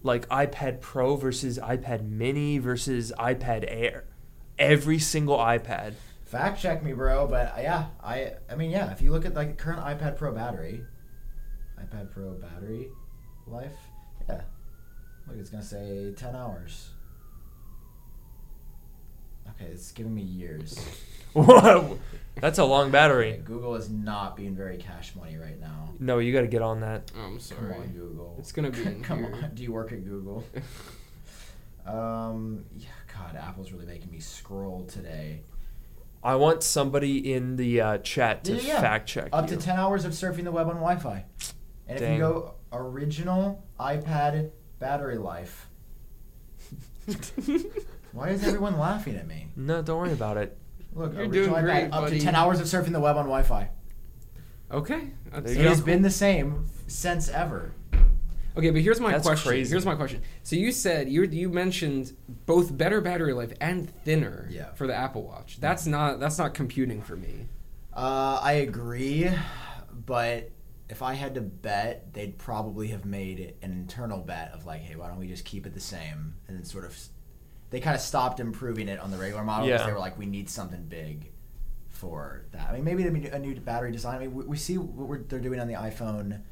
like 0.02 0.26
iPad 0.28 0.80
Pro 0.80 1.16
versus 1.16 1.58
iPad 1.58 2.08
Mini 2.08 2.58
versus 2.58 3.12
iPad 3.18 3.64
Air? 3.68 4.04
Every 4.58 4.98
single 4.98 5.36
iPad. 5.36 5.94
Fact 6.24 6.60
check 6.60 6.82
me, 6.82 6.92
bro. 6.94 7.26
But 7.26 7.54
uh, 7.56 7.60
yeah, 7.60 7.86
I 8.02 8.32
I 8.50 8.54
mean 8.54 8.70
yeah, 8.70 8.90
if 8.92 9.02
you 9.02 9.12
look 9.12 9.26
at 9.26 9.34
like 9.34 9.56
the 9.56 9.62
current 9.62 9.80
iPad 9.80 10.16
Pro 10.16 10.32
battery, 10.32 10.82
iPad 11.78 12.10
Pro 12.10 12.30
battery 12.32 12.88
life, 13.46 13.76
yeah, 14.28 14.40
look, 15.28 15.36
it's 15.36 15.50
gonna 15.50 15.62
say 15.62 16.12
10 16.16 16.34
hours. 16.34 16.88
Okay, 19.60 19.70
it's 19.70 19.92
giving 19.92 20.14
me 20.14 20.22
years. 20.22 20.78
Whoa. 21.32 21.98
That's 22.40 22.58
a 22.58 22.64
long 22.64 22.84
Okay, 22.84 22.92
battery. 22.92 23.40
Google 23.44 23.74
is 23.76 23.88
not 23.90 24.36
being 24.36 24.54
very 24.54 24.76
cash 24.76 25.14
money 25.16 25.36
right 25.36 25.58
now. 25.58 25.90
No, 25.98 26.18
you 26.18 26.32
got 26.32 26.42
to 26.42 26.46
get 26.46 26.60
on 26.62 26.80
that. 26.80 27.10
Oh, 27.16 27.20
I'm 27.22 27.38
Come 27.38 27.72
on, 27.72 27.88
Google. 27.88 28.36
It's 28.38 28.52
gonna 28.52 28.70
be 28.70 28.82
in 28.86 29.02
Come 29.02 29.18
here. 29.24 29.34
on. 29.44 29.50
Do 29.54 29.62
you 29.62 29.72
work 29.72 29.92
at 29.92 30.04
Google? 30.04 30.44
um, 31.86 32.64
yeah, 32.76 32.88
God, 33.14 33.36
Apple's 33.36 33.72
really 33.72 33.86
making 33.86 34.10
me 34.10 34.20
scroll 34.20 34.84
today. 34.84 35.40
I 36.22 36.34
want 36.34 36.62
somebody 36.62 37.32
in 37.32 37.56
the 37.56 37.80
uh, 37.80 37.98
chat 37.98 38.44
to 38.44 38.54
Yeah, 38.56 38.62
yeah. 38.62 38.80
fact 38.80 39.08
check 39.08 39.28
Up 39.32 39.48
you. 39.50 39.56
to 39.56 39.62
10 39.62 39.78
hours 39.78 40.04
of 40.04 40.12
surfing 40.12 40.44
the 40.44 40.52
web 40.52 40.66
on 40.68 40.74
Wi 40.76 40.96
Fi. 40.96 41.24
And 41.88 42.00
if 42.00 42.10
you 42.12 42.18
go 42.18 42.54
original 42.72 43.64
iPad 43.78 44.50
battery 44.78 45.18
life. 45.18 45.68
Why 48.16 48.30
is 48.30 48.42
everyone 48.46 48.78
laughing 48.78 49.16
at 49.16 49.26
me? 49.26 49.48
No, 49.56 49.82
don't 49.82 49.98
worry 49.98 50.12
about 50.12 50.38
it. 50.38 50.56
Look, 50.94 51.12
You're 51.12 51.24
original 51.24 51.44
doing 51.50 51.52
iPad, 51.56 51.64
great, 51.64 51.84
up 51.84 51.90
buddy. 52.04 52.18
to 52.18 52.24
10 52.24 52.34
hours 52.34 52.60
of 52.60 52.66
surfing 52.66 52.92
the 52.92 53.00
web 53.00 53.16
on 53.16 53.24
Wi 53.24 53.42
Fi. 53.42 53.68
Okay. 54.70 55.10
That's, 55.30 55.52
It 55.52 55.56
go. 55.62 55.68
has 55.68 55.80
been 55.82 56.00
the 56.02 56.10
same 56.10 56.64
since 56.86 57.28
ever. 57.28 57.72
Okay, 58.56 58.70
but 58.70 58.80
here's 58.80 59.00
my 59.00 59.12
That's 59.12 59.26
question. 59.26 59.50
crazy. 59.50 59.70
Here's 59.70 59.84
my 59.84 59.94
question. 59.94 60.22
So 60.42 60.56
you 60.56 60.72
said 60.72 61.10
you 61.10 61.24
you 61.24 61.50
mentioned 61.50 62.16
both 62.46 62.74
better 62.74 63.02
battery 63.02 63.34
life 63.34 63.52
and 63.60 63.90
thinner 64.04 64.48
Yeah. 64.50 64.72
for 64.72 64.86
the 64.86 64.94
Apple 64.94 65.24
Watch. 65.24 65.58
That's 65.60 65.86
not 65.86 66.18
that's 66.20 66.38
not 66.38 66.54
computing 66.54 67.02
for 67.02 67.16
me. 67.16 67.48
Uh, 67.92 68.40
I 68.42 68.52
agree, 68.54 69.28
but 70.06 70.50
if 70.88 71.02
I 71.02 71.12
had 71.14 71.34
to 71.34 71.42
bet, 71.42 72.14
they'd 72.14 72.38
probably 72.38 72.88
have 72.88 73.04
made 73.04 73.40
an 73.60 73.72
internal 73.72 74.20
bet 74.22 74.52
of 74.54 74.64
like, 74.64 74.80
hey, 74.80 74.96
why 74.96 75.08
don't 75.08 75.18
we 75.18 75.26
just 75.28 75.44
keep 75.44 75.66
it 75.66 75.74
the 75.74 75.80
same? 75.80 76.36
And 76.48 76.56
then 76.56 76.64
sort 76.64 76.84
of, 76.86 76.96
they 77.70 77.80
kind 77.80 77.94
of 77.96 78.00
stopped 78.00 78.40
improving 78.40 78.88
it 78.88 78.98
on 79.00 79.10
the 79.10 79.16
regular 79.16 79.42
model 79.44 79.66
because 79.66 79.80
Yeah. 79.80 79.86
they 79.86 79.92
were 79.92 79.98
like, 79.98 80.18
we 80.18 80.26
need 80.26 80.48
something 80.48 80.84
big 80.84 81.30
for 81.88 82.44
that. 82.52 82.68
I 82.70 82.74
mean, 82.74 82.84
maybe 82.84 83.04
a 83.28 83.38
new 83.38 83.58
battery 83.60 83.90
design. 83.92 84.16
I 84.16 84.18
mean, 84.20 84.34
we, 84.34 84.44
we 84.44 84.56
see 84.56 84.76
what 84.78 85.08
we're, 85.08 85.18
they're 85.22 85.40
doing 85.40 85.58
on 85.60 85.66
the 85.66 85.74
iPhone 85.74 86.42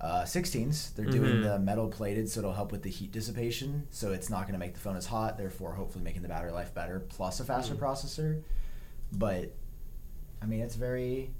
uh, 0.00 0.22
16s. 0.24 0.94
They're 0.94 1.04
doing 1.06 1.36
Mhm. 1.36 1.42
the 1.44 1.58
metal 1.58 1.88
plated, 1.88 2.28
so 2.28 2.40
it'll 2.40 2.52
help 2.54 2.72
with 2.72 2.82
the 2.82 2.90
heat 2.90 3.12
dissipation. 3.12 3.86
So 3.90 4.12
it's 4.12 4.28
not 4.28 4.42
going 4.42 4.54
to 4.54 4.58
make 4.58 4.74
the 4.74 4.80
phone 4.80 4.96
as 4.96 5.06
hot, 5.06 5.38
therefore, 5.38 5.74
hopefully 5.74 6.02
making 6.04 6.22
the 6.22 6.28
battery 6.28 6.50
life 6.50 6.74
better, 6.74 7.00
plus 7.00 7.38
a 7.40 7.44
faster 7.44 7.74
Mm. 7.74 7.78
processor. 7.78 8.42
But 9.12 9.52
I 10.42 10.46
mean, 10.46 10.60
it's 10.60 10.74
very. 10.74 11.30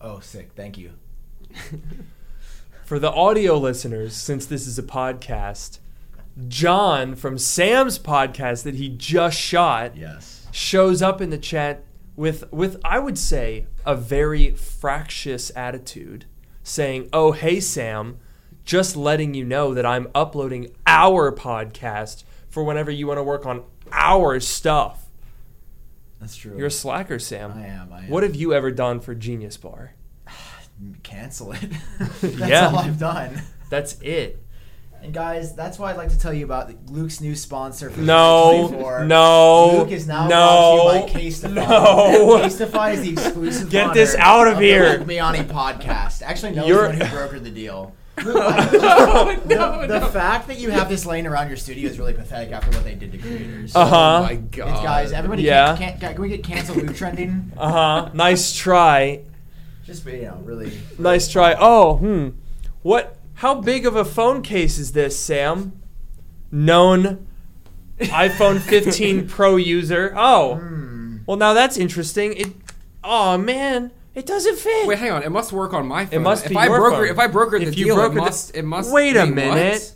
Oh, 0.00 0.20
sick! 0.20 0.50
Thank 0.54 0.76
you. 0.76 0.92
For 2.84 2.98
the 2.98 3.10
audio 3.10 3.56
listeners, 3.58 4.14
since 4.14 4.46
this 4.46 4.66
is 4.66 4.78
a 4.78 4.82
podcast, 4.82 5.78
John 6.48 7.14
from 7.14 7.38
Sam's 7.38 7.98
podcast 7.98 8.62
that 8.64 8.74
he 8.74 8.88
just 8.90 9.38
shot 9.38 9.96
Yes. 9.96 10.46
shows 10.52 11.00
up 11.02 11.20
in 11.20 11.30
the 11.30 11.38
chat 11.38 11.82
with 12.14 12.50
with 12.52 12.78
I 12.84 12.98
would 12.98 13.16
say 13.18 13.66
a 13.86 13.94
very 13.94 14.50
fractious 14.50 15.50
attitude 15.56 16.26
saying, 16.62 17.08
"Oh, 17.12 17.32
hey 17.32 17.60
Sam, 17.60 18.18
just 18.64 18.96
letting 18.96 19.32
you 19.34 19.44
know 19.44 19.72
that 19.74 19.86
I'm 19.86 20.08
uploading 20.14 20.68
our 20.86 21.32
podcast 21.32 22.24
for 22.48 22.64
whenever 22.64 22.90
you 22.90 23.06
want 23.06 23.18
to 23.18 23.22
work 23.22 23.46
on 23.46 23.62
our 23.92 24.38
stuff." 24.40 25.04
That's 26.20 26.36
true. 26.36 26.56
You're 26.56 26.66
a 26.68 26.70
slacker, 26.70 27.18
Sam. 27.18 27.52
I 27.52 27.66
am. 27.66 27.92
I 27.92 27.98
am. 28.04 28.08
What 28.08 28.22
have 28.22 28.34
you 28.34 28.52
ever 28.54 28.70
done 28.70 29.00
for 29.00 29.14
Genius 29.14 29.56
Bar? 29.56 29.92
Cancel 31.02 31.52
it. 31.52 31.60
that's 32.20 32.38
Yeah. 32.50 32.68
all 32.68 32.78
I've 32.78 32.98
done. 32.98 33.42
That's 33.70 34.00
it. 34.00 34.42
And 35.02 35.14
guys, 35.14 35.54
that's 35.54 35.78
why 35.78 35.90
I'd 35.90 35.96
like 35.96 36.08
to 36.08 36.18
tell 36.18 36.32
you 36.32 36.44
about 36.44 36.72
Luke's 36.90 37.20
new 37.20 37.36
sponsor 37.36 37.90
for 37.90 38.00
No, 38.00 38.68
2024. 38.70 39.04
no, 39.04 39.78
Luke 39.78 39.92
is 39.92 40.08
now 40.08 40.26
no, 40.26 40.82
brought 40.82 41.08
to 41.12 41.22
you 41.22 41.30
by 41.30 41.50
Casetify. 41.50 41.54
no. 41.54 42.40
Casetify 42.42 42.92
is 42.94 43.02
the 43.02 43.10
exclusive. 43.10 43.70
Get 43.70 43.94
this 43.94 44.16
out 44.16 44.48
of 44.48 44.56
the 44.58 44.64
here. 44.64 44.98
Luke 44.98 45.06
Miani 45.08 45.44
podcast. 45.44 46.22
Actually, 46.22 46.52
no 46.56 46.66
You're- 46.66 46.88
one 46.88 46.96
who 46.96 47.04
brokered 47.04 47.44
the 47.44 47.50
deal. 47.50 47.94
Luke, 48.24 48.36
I- 48.36 49.36
the, 49.44 49.86
the 50.00 50.06
fact 50.06 50.48
that 50.48 50.58
you 50.58 50.70
have 50.70 50.88
this 50.88 51.04
laying 51.06 51.26
around 51.26 51.48
your 51.48 51.56
studio 51.58 51.88
is 51.88 51.98
really 51.98 52.14
pathetic 52.14 52.50
after 52.50 52.70
what 52.70 52.82
they 52.82 52.94
did 52.94 53.12
to 53.12 53.18
creators. 53.18 53.76
Uh-huh. 53.76 53.94
Oh 54.18 54.22
my 54.22 54.32
It's- 54.32 54.48
god. 54.50 54.82
guys, 54.84 55.12
everybody, 55.12 55.42
Yeah. 55.42 55.76
can't, 55.76 56.00
can't, 56.00 56.14
can 56.14 56.22
we 56.22 56.30
get 56.30 56.42
canceled 56.42 56.78
Luke 56.82 56.96
trending? 56.96 57.52
Uh 57.56 57.70
huh. 57.70 58.10
nice 58.14 58.52
try. 58.56 59.20
Just 59.84 60.04
you 60.06 60.22
know, 60.22 60.40
really. 60.42 60.72
Nice 60.98 61.30
try. 61.30 61.54
Oh, 61.56 61.96
hmm. 61.98 62.30
What? 62.82 63.15
How 63.36 63.54
big 63.60 63.86
of 63.86 63.96
a 63.96 64.04
phone 64.04 64.42
case 64.42 64.78
is 64.78 64.92
this, 64.92 65.18
Sam? 65.18 65.80
Known 66.50 67.26
iPhone 68.00 68.60
15 68.60 69.28
Pro 69.28 69.56
user. 69.56 70.12
Oh, 70.16 70.56
Hmm. 70.56 71.18
well 71.26 71.36
now 71.36 71.52
that's 71.52 71.76
interesting. 71.76 72.34
It. 72.34 72.48
Oh 73.04 73.36
man, 73.38 73.90
it 74.14 74.26
doesn't 74.26 74.56
fit. 74.58 74.86
Wait, 74.86 74.98
hang 74.98 75.10
on. 75.12 75.22
It 75.22 75.30
must 75.30 75.52
work 75.52 75.72
on 75.74 75.86
my 75.86 76.06
phone. 76.06 76.14
It 76.14 76.22
must 76.22 76.44
if 76.44 76.50
be 76.50 76.56
I 76.56 76.66
your 76.66 76.78
broker, 76.78 76.96
phone. 76.96 77.08
If 77.08 77.18
I 77.18 77.28
brokered 77.28 77.60
the 77.60 77.68
If 77.68 77.78
you 77.78 77.86
deal, 77.86 77.96
brokered 77.96 78.10
it 78.12 78.14
the- 78.14 78.20
must. 78.20 78.56
It 78.56 78.62
must. 78.62 78.92
Wait 78.92 79.16
a 79.16 79.20
what? 79.20 79.34
minute. 79.34 79.92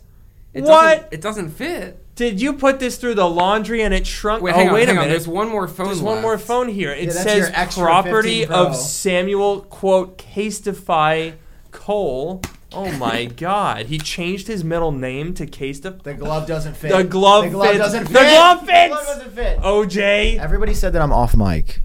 It 0.53 0.63
What? 0.63 0.95
Doesn't, 0.95 1.13
it 1.13 1.21
doesn't 1.21 1.49
fit. 1.51 1.97
Did 2.15 2.41
you 2.41 2.53
put 2.53 2.79
this 2.79 2.97
through 2.97 3.15
the 3.15 3.27
laundry 3.27 3.81
and 3.81 3.93
it 3.93 4.05
shrunk? 4.05 4.43
Wait, 4.43 4.51
oh, 4.53 4.57
hang 4.57 4.67
on. 4.67 4.73
wait 4.73 4.87
hang 4.89 4.97
a 4.97 4.99
on. 4.99 5.05
minute. 5.07 5.13
There's 5.17 5.27
one 5.27 5.47
more 5.49 5.67
phone. 5.67 5.85
There's 5.87 6.01
one 6.01 6.21
more 6.21 6.37
phone 6.37 6.67
here. 6.67 6.91
It 6.91 7.05
Yeah, 7.05 7.11
says 7.11 7.73
property 7.77 8.45
of 8.45 8.75
Samuel 8.75 9.61
quote 9.61 10.17
Casetify 10.17 11.33
Kohl. 11.71 12.41
Oh 12.73 12.89
my 12.97 13.25
God! 13.25 13.87
He 13.87 13.97
changed 13.97 14.47
his 14.47 14.63
middle 14.63 14.91
name 14.93 15.33
to 15.33 15.45
Casetify. 15.45 16.03
The 16.03 16.13
glove 16.13 16.47
doesn't 16.47 16.75
fit. 16.77 16.91
The 16.91 17.03
glove 17.03 17.43
the 17.45 17.49
glove 17.49 17.67
fits. 17.67 17.79
doesn't 17.79 18.05
fit. 18.05 18.13
The 18.13 18.19
fit. 18.19 18.29
glove 18.29 18.59
The 18.61 18.65
fits. 18.65 18.87
glove 18.93 19.05
doesn't 19.05 19.31
fit. 19.35 19.59
OJ. 19.59 20.39
Everybody 20.39 20.73
said 20.73 20.93
that 20.93 21.01
I'm 21.01 21.11
off 21.11 21.35
mic. 21.35 21.81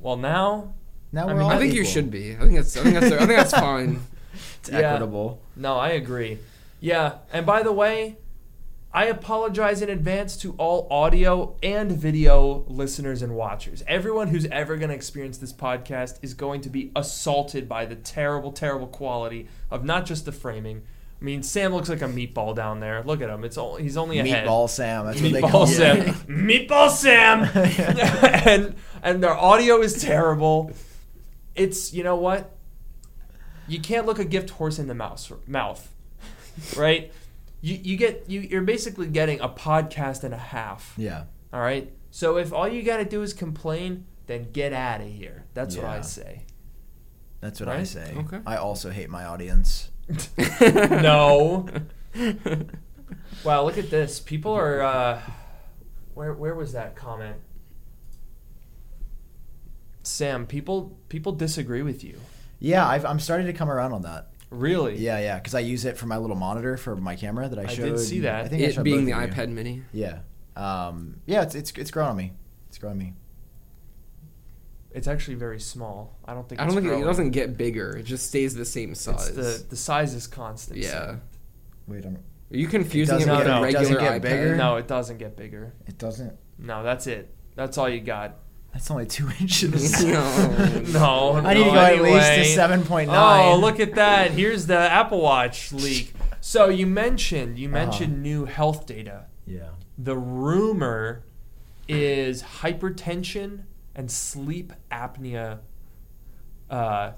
Well, 0.00 0.16
now 0.16 0.74
Now 1.12 1.22
I 1.22 1.26
we're 1.28 1.34
mean, 1.34 1.42
all 1.44 1.50
I 1.52 1.58
think 1.58 1.72
you 1.74 1.84
should 1.84 2.10
be. 2.10 2.34
I 2.36 2.40
think 2.40 2.56
that's. 2.56 2.76
I 2.76 2.82
think 2.82 2.94
that's. 3.00 3.12
I 3.12 3.18
think 3.18 3.30
that's 3.30 3.52
fine. 3.52 4.00
It's 4.60 4.68
Yeah. 4.70 4.78
equitable. 4.78 5.40
No, 5.56 5.76
I 5.76 5.90
agree. 5.90 6.38
Yeah, 6.80 7.14
and 7.32 7.46
by 7.46 7.62
the 7.62 7.72
way, 7.72 8.16
I 8.94 9.06
apologize 9.06 9.82
in 9.82 9.90
advance 9.90 10.36
to 10.36 10.54
all 10.56 10.86
audio 10.88 11.56
and 11.64 11.90
video 11.90 12.64
listeners 12.68 13.22
and 13.22 13.34
watchers. 13.34 13.82
Everyone 13.88 14.28
who's 14.28 14.46
ever 14.46 14.76
going 14.76 14.90
to 14.90 14.94
experience 14.94 15.36
this 15.36 15.52
podcast 15.52 16.20
is 16.22 16.32
going 16.32 16.60
to 16.60 16.70
be 16.70 16.92
assaulted 16.94 17.68
by 17.68 17.86
the 17.86 17.96
terrible, 17.96 18.52
terrible 18.52 18.86
quality 18.86 19.48
of 19.68 19.84
not 19.84 20.06
just 20.06 20.26
the 20.26 20.30
framing. 20.30 20.82
I 21.20 21.24
mean, 21.24 21.42
Sam 21.42 21.74
looks 21.74 21.88
like 21.88 22.02
a 22.02 22.06
meatball 22.06 22.54
down 22.54 22.78
there. 22.78 23.02
Look 23.02 23.20
at 23.20 23.28
him. 23.28 23.42
It's 23.42 23.58
all, 23.58 23.74
he's 23.74 23.96
only 23.96 24.20
a 24.20 24.24
head. 24.24 24.46
Meatball 24.46 24.70
Sam. 24.70 25.06
That's 25.06 25.20
what 25.20 25.32
they 25.32 25.40
call 25.40 25.66
Meatball 25.66 25.68
Sam. 25.68 26.14
Meatball 26.28 26.90
Sam. 26.92 27.48
and 28.46 28.76
and 29.02 29.24
their 29.24 29.36
audio 29.36 29.80
is 29.80 30.00
terrible. 30.00 30.70
It's 31.56 31.92
you 31.92 32.04
know 32.04 32.14
what? 32.14 32.54
You 33.66 33.80
can't 33.80 34.06
look 34.06 34.20
a 34.20 34.24
gift 34.24 34.50
horse 34.50 34.78
in 34.78 34.86
the 34.86 34.94
mouse 34.94 35.32
mouth, 35.48 35.92
right? 36.76 37.10
You 37.64 37.80
you 37.82 37.96
get 37.96 38.24
you 38.28 38.40
you're 38.40 38.60
basically 38.62 39.06
getting 39.06 39.40
a 39.40 39.48
podcast 39.48 40.22
and 40.22 40.34
a 40.34 40.38
half. 40.38 40.92
Yeah. 40.98 41.24
All 41.50 41.60
right. 41.60 41.90
So 42.10 42.36
if 42.36 42.52
all 42.52 42.68
you 42.68 42.82
got 42.82 42.98
to 42.98 43.06
do 43.06 43.22
is 43.22 43.32
complain, 43.32 44.04
then 44.26 44.50
get 44.52 44.74
out 44.74 45.00
of 45.00 45.06
here. 45.08 45.46
That's 45.54 45.74
what 45.74 45.86
I 45.86 45.96
Yeah. 45.96 46.00
say. 46.02 46.42
That's 47.40 47.60
what 47.60 47.70
I 47.70 47.76
Right? 47.78 47.86
say. 47.86 48.14
Okay. 48.18 48.40
I 48.46 48.56
also 48.56 48.90
hate 48.90 49.08
my 49.08 49.24
audience. 49.24 49.90
no. 50.38 51.66
Wow, 53.44 53.64
look 53.64 53.78
at 53.78 53.88
this. 53.88 54.20
People 54.20 54.52
are. 54.52 54.82
Uh, 54.82 55.20
where 56.12 56.34
where 56.34 56.54
was 56.54 56.72
that 56.74 56.94
comment? 56.96 57.36
Sam, 60.02 60.46
people 60.46 60.98
people 61.08 61.32
disagree 61.32 61.80
with 61.82 62.04
you. 62.04 62.20
Yeah, 62.60 62.86
I've, 62.86 63.04
I'm 63.06 63.18
starting 63.20 63.46
to 63.46 63.52
come 63.54 63.70
around 63.70 63.92
on 63.92 64.02
that. 64.02 64.28
Really? 64.54 64.96
Yeah, 64.98 65.18
yeah, 65.18 65.36
because 65.38 65.54
I 65.54 65.60
use 65.60 65.84
it 65.84 65.96
for 65.98 66.06
my 66.06 66.16
little 66.16 66.36
monitor 66.36 66.76
for 66.76 66.96
my 66.96 67.16
camera 67.16 67.48
that 67.48 67.58
I 67.58 67.62
I 67.62 67.66
showed. 67.66 67.84
did 67.96 68.00
see 68.00 68.20
that. 68.20 68.44
I 68.44 68.48
think 68.48 68.62
I 68.62 68.66
it 68.66 68.74
showed 68.74 68.84
being 68.84 69.04
the 69.04 69.12
of 69.12 69.22
you. 69.22 69.28
iPad 69.34 69.48
Mini. 69.50 69.82
Yeah, 69.92 70.20
um, 70.56 71.16
yeah, 71.26 71.42
it's 71.42 71.54
it's 71.54 71.72
it's 71.72 71.90
growing 71.90 72.10
on 72.10 72.16
me. 72.16 72.32
It's 72.68 72.78
growing 72.78 72.92
on 72.94 72.98
me. 72.98 73.14
It's 74.92 75.08
actually 75.08 75.34
very 75.34 75.58
small. 75.58 76.16
I 76.24 76.34
don't 76.34 76.48
think. 76.48 76.60
I 76.60 76.64
don't 76.66 76.74
think 76.74 76.86
it, 76.86 77.00
it 77.00 77.04
doesn't 77.04 77.30
get 77.30 77.56
bigger. 77.56 77.96
It 77.96 78.04
just 78.04 78.26
stays 78.28 78.54
the 78.54 78.64
same 78.64 78.94
size. 78.94 79.28
It's 79.28 79.36
the 79.36 79.66
the 79.70 79.76
size 79.76 80.14
is 80.14 80.26
constant. 80.26 80.78
yeah. 80.78 80.90
Sam. 80.90 81.22
Wait, 81.88 82.06
I'm, 82.06 82.14
Are 82.16 82.56
you 82.56 82.68
confusing 82.68 83.16
it, 83.16 83.26
doesn't 83.26 83.36
with 83.36 83.46
get- 83.46 83.54
a 83.54 83.58
it 83.58 83.62
regular 83.62 83.82
doesn't 83.82 83.98
get 84.00 84.12
iPad? 84.12 84.22
bigger? 84.22 84.56
No, 84.56 84.76
it 84.76 84.86
doesn't 84.88 85.18
get 85.18 85.36
bigger. 85.36 85.74
it 85.86 85.98
doesn't. 85.98 86.32
No, 86.58 86.82
that's 86.84 87.06
it. 87.08 87.34
That's 87.56 87.76
all 87.76 87.88
you 87.88 88.00
got. 88.00 88.36
That's 88.74 88.90
only 88.90 89.06
two 89.06 89.30
inches. 89.40 90.04
No. 90.04 90.82
No, 90.92 91.32
I 91.36 91.54
need 91.54 91.60
to 91.64 91.66
no, 91.70 91.72
go 91.74 91.80
at 91.80 92.02
least 92.02 92.26
to 92.34 92.44
seven 92.44 92.82
point 92.84 93.10
nine. 93.10 93.54
Oh, 93.54 93.56
look 93.58 93.80
at 93.80 93.94
that! 93.94 94.32
Here's 94.32 94.66
the 94.66 94.76
Apple 94.78 95.20
Watch 95.22 95.72
leak. 95.72 96.12
So 96.40 96.68
you 96.68 96.86
mentioned 96.86 97.58
you 97.58 97.68
Uh-huh. 97.68 97.78
mentioned 97.86 98.22
new 98.22 98.44
health 98.44 98.84
data. 98.86 99.26
Yeah. 99.46 99.70
The 99.96 100.16
rumor 100.16 101.22
is 101.88 102.42
hypertension 102.60 103.62
and 103.94 104.10
sleep 104.10 104.72
apnea 104.90 105.60
uh, 106.70 107.12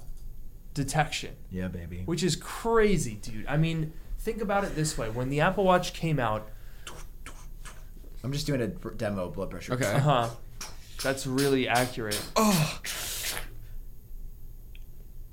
detection, 0.73 1.35
Yeah, 1.49 1.67
baby. 1.69 2.03
which 2.05 2.21
is 2.23 2.35
crazy, 2.35 3.15
dude. 3.15 3.45
I 3.47 3.57
mean, 3.57 3.93
think 4.19 4.41
about 4.41 4.63
it 4.63 4.75
this 4.75 4.97
way: 4.97 5.09
when 5.09 5.29
the 5.29 5.41
Apple 5.41 5.63
Watch 5.65 5.93
came 5.93 6.19
out, 6.19 6.49
I'm 8.23 8.31
just 8.31 8.45
doing 8.47 8.61
a 8.61 8.67
br- 8.67 8.91
demo 8.91 9.29
blood 9.29 9.49
pressure. 9.49 9.73
Okay. 9.73 9.85
uh 9.91 9.99
huh, 9.99 10.29
that's 11.03 11.25
really 11.27 11.67
accurate. 11.67 12.21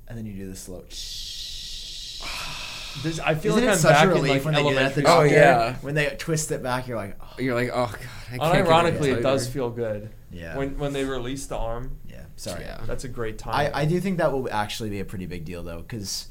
And 0.07 0.19
then 0.19 0.27
you 0.27 0.35
do 0.35 0.49
the 0.51 0.57
slow. 0.57 0.85
This, 3.03 3.19
I 3.19 3.35
feel 3.35 3.57
Isn't 3.57 3.65
like 3.67 3.73
it 3.73 3.73
I'm 3.75 3.79
such 3.81 3.93
back 3.93 4.07
a 4.07 4.11
in 4.11 4.15
relief 4.15 4.31
like 4.31 4.45
when 4.45 4.55
they 4.55 4.63
do 4.71 4.75
that 4.77 4.83
at 4.85 4.95
the 4.95 5.01
Oh, 5.03 5.23
doctor? 5.25 5.27
yeah. 5.35 5.75
When 5.81 5.97
they 5.97 6.15
twist 6.17 6.53
it 6.53 6.63
back, 6.63 6.87
you're 6.87 6.97
like, 6.97 7.17
oh, 7.21 7.41
You're 7.41 7.57
like, 7.57 7.71
oh 7.73 7.87
god, 7.87 7.99
I 8.31 8.39
can't. 8.39 8.53
get 8.53 8.67
Unironically, 8.67 9.17
it 9.17 9.21
does 9.21 9.49
feel 9.49 9.69
good. 9.69 10.11
yeah. 10.31 10.57
When 10.57 10.79
when 10.79 10.93
they 10.93 11.05
release 11.05 11.45
the 11.47 11.57
arm, 11.57 11.99
yeah. 12.09 12.23
Sorry. 12.37 12.63
Yeah. 12.63 12.81
that's 12.87 13.03
a 13.03 13.09
great 13.09 13.37
time. 13.37 13.53
I, 13.53 13.81
I 13.81 13.85
do 13.85 13.99
think 13.99 14.19
that 14.19 14.31
will 14.33 14.49
actually 14.49 14.91
be 14.91 15.01
a 15.01 15.05
pretty 15.05 15.27
big 15.27 15.45
deal 15.45 15.65
though, 15.65 15.79
because 15.81 16.29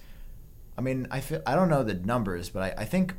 I 0.77 0.81
mean 0.81 1.05
I 1.11 1.19
feel 1.19 1.41
I 1.45 1.53
don't 1.55 1.67
know 1.69 1.83
the 1.83 1.95
numbers, 1.95 2.47
but 2.49 2.63
I, 2.79 2.83
I 2.83 2.85
think 2.85 3.13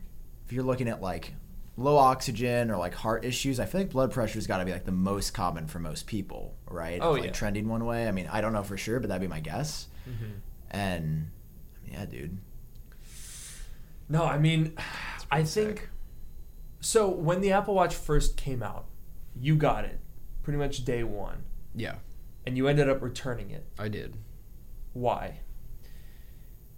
if 0.46 0.52
you're 0.54 0.64
looking 0.64 0.88
at 0.88 1.02
like 1.02 1.34
low 1.76 1.96
oxygen 1.96 2.70
or 2.70 2.76
like 2.76 2.94
heart 2.94 3.24
issues, 3.24 3.58
I 3.58 3.66
feel 3.66 3.80
like 3.82 3.90
blood 3.90 4.12
pressure's 4.12 4.46
got 4.46 4.58
to 4.58 4.64
be 4.64 4.72
like 4.72 4.84
the 4.84 4.92
most 4.92 5.32
common 5.34 5.66
for 5.66 5.78
most 5.80 6.06
people, 6.06 6.54
right? 6.70 7.00
Oh, 7.02 7.12
like 7.12 7.24
yeah. 7.24 7.30
trending 7.32 7.68
one 7.68 7.84
way. 7.84 8.06
I 8.08 8.12
mean 8.12 8.28
I 8.30 8.40
don't 8.40 8.52
know 8.52 8.62
for 8.62 8.76
sure, 8.76 9.00
but 9.00 9.08
that'd 9.08 9.20
be 9.20 9.28
my 9.28 9.40
guess. 9.40 9.88
Mhm. 10.08 10.40
And 10.70 11.30
yeah, 11.90 12.04
dude. 12.06 12.38
No, 14.08 14.24
I 14.24 14.38
mean, 14.38 14.74
I 15.30 15.42
think 15.42 15.78
sick. 15.78 15.88
so. 16.80 17.08
When 17.08 17.40
the 17.40 17.52
Apple 17.52 17.74
Watch 17.74 17.94
first 17.94 18.36
came 18.36 18.62
out, 18.62 18.86
you 19.34 19.56
got 19.56 19.84
it 19.84 19.98
pretty 20.42 20.58
much 20.58 20.84
day 20.84 21.02
one, 21.02 21.42
Yeah, 21.74 21.96
and 22.46 22.56
you 22.56 22.68
ended 22.68 22.88
up 22.88 23.02
returning 23.02 23.50
it. 23.50 23.66
I 23.78 23.88
did. 23.88 24.16
Why? 24.92 25.40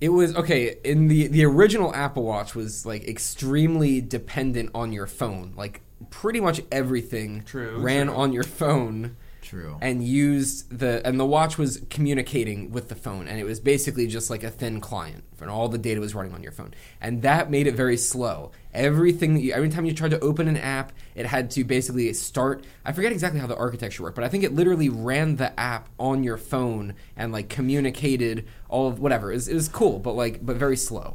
It 0.00 0.10
was 0.10 0.34
okay. 0.36 0.76
In 0.84 1.08
the 1.08 1.26
the 1.26 1.44
original 1.44 1.94
Apple 1.94 2.24
Watch 2.24 2.54
was 2.54 2.84
like 2.84 3.08
extremely 3.08 4.00
dependent 4.00 4.70
on 4.74 4.92
your 4.92 5.06
phone. 5.06 5.54
Like 5.56 5.80
pretty 6.10 6.40
much 6.40 6.60
everything 6.70 7.42
True, 7.44 7.78
ran 7.78 8.06
true. 8.08 8.16
on 8.16 8.32
your 8.32 8.42
phone 8.42 9.16
True. 9.46 9.78
and 9.80 10.02
used 10.02 10.76
the 10.76 11.06
and 11.06 11.20
the 11.20 11.24
watch 11.24 11.56
was 11.56 11.80
communicating 11.88 12.72
with 12.72 12.88
the 12.88 12.96
phone 12.96 13.28
and 13.28 13.38
it 13.38 13.44
was 13.44 13.60
basically 13.60 14.08
just 14.08 14.28
like 14.28 14.42
a 14.42 14.50
thin 14.50 14.80
client 14.80 15.22
and 15.40 15.48
all 15.48 15.68
the 15.68 15.78
data 15.78 16.00
was 16.00 16.14
running 16.14 16.34
on 16.34 16.42
your 16.42 16.52
phone. 16.52 16.74
And 17.00 17.22
that 17.22 17.50
made 17.50 17.66
it 17.66 17.74
very 17.74 17.96
slow. 17.96 18.50
Everything 18.74 19.34
that 19.34 19.40
you 19.40 19.52
every 19.52 19.68
time 19.68 19.84
you 19.84 19.94
tried 19.94 20.10
to 20.10 20.20
open 20.20 20.48
an 20.48 20.56
app 20.56 20.92
it 21.14 21.26
had 21.26 21.50
to 21.52 21.64
basically 21.64 22.12
start 22.12 22.64
i 22.84 22.92
forget 22.92 23.10
exactly 23.10 23.40
how 23.40 23.46
the 23.46 23.56
architecture 23.56 24.02
worked 24.02 24.14
but 24.14 24.24
i 24.24 24.28
think 24.28 24.44
it 24.44 24.54
literally 24.54 24.90
ran 24.90 25.36
the 25.36 25.58
app 25.58 25.88
on 25.98 26.22
your 26.22 26.36
phone 26.36 26.92
and 27.16 27.32
like 27.32 27.48
communicated 27.48 28.46
all 28.68 28.88
of 28.88 28.98
whatever. 28.98 29.30
It 29.30 29.36
was, 29.36 29.48
it 29.48 29.54
was 29.54 29.68
cool 29.68 29.98
but 29.98 30.12
like 30.12 30.44
but 30.44 30.56
very 30.56 30.76
slow. 30.76 31.14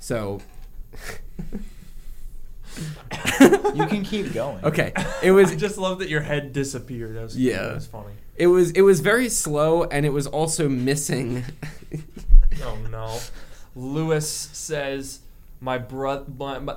So 0.00 0.40
you 3.74 3.86
can 3.86 4.04
keep 4.04 4.32
going. 4.32 4.64
okay 4.64 4.92
it 5.22 5.30
was 5.32 5.50
I 5.52 5.56
just 5.56 5.78
love 5.78 5.98
that 6.00 6.08
your 6.08 6.20
head 6.22 6.52
disappeared. 6.52 7.14
That 7.16 7.22
was, 7.22 7.36
Yeah. 7.38 7.62
that 7.62 7.74
was 7.74 7.86
funny. 7.86 8.14
it 8.36 8.46
was 8.48 8.70
it 8.72 8.82
was 8.82 9.00
very 9.00 9.28
slow 9.28 9.84
and 9.84 10.04
it 10.06 10.10
was 10.12 10.26
also 10.26 10.68
missing 10.68 11.44
Oh 12.62 12.78
no, 12.90 13.18
Lewis 13.74 14.28
says 14.52 15.20
my 15.60 15.76
brother. 15.78 16.24
My, 16.38 16.58
my, 16.60 16.76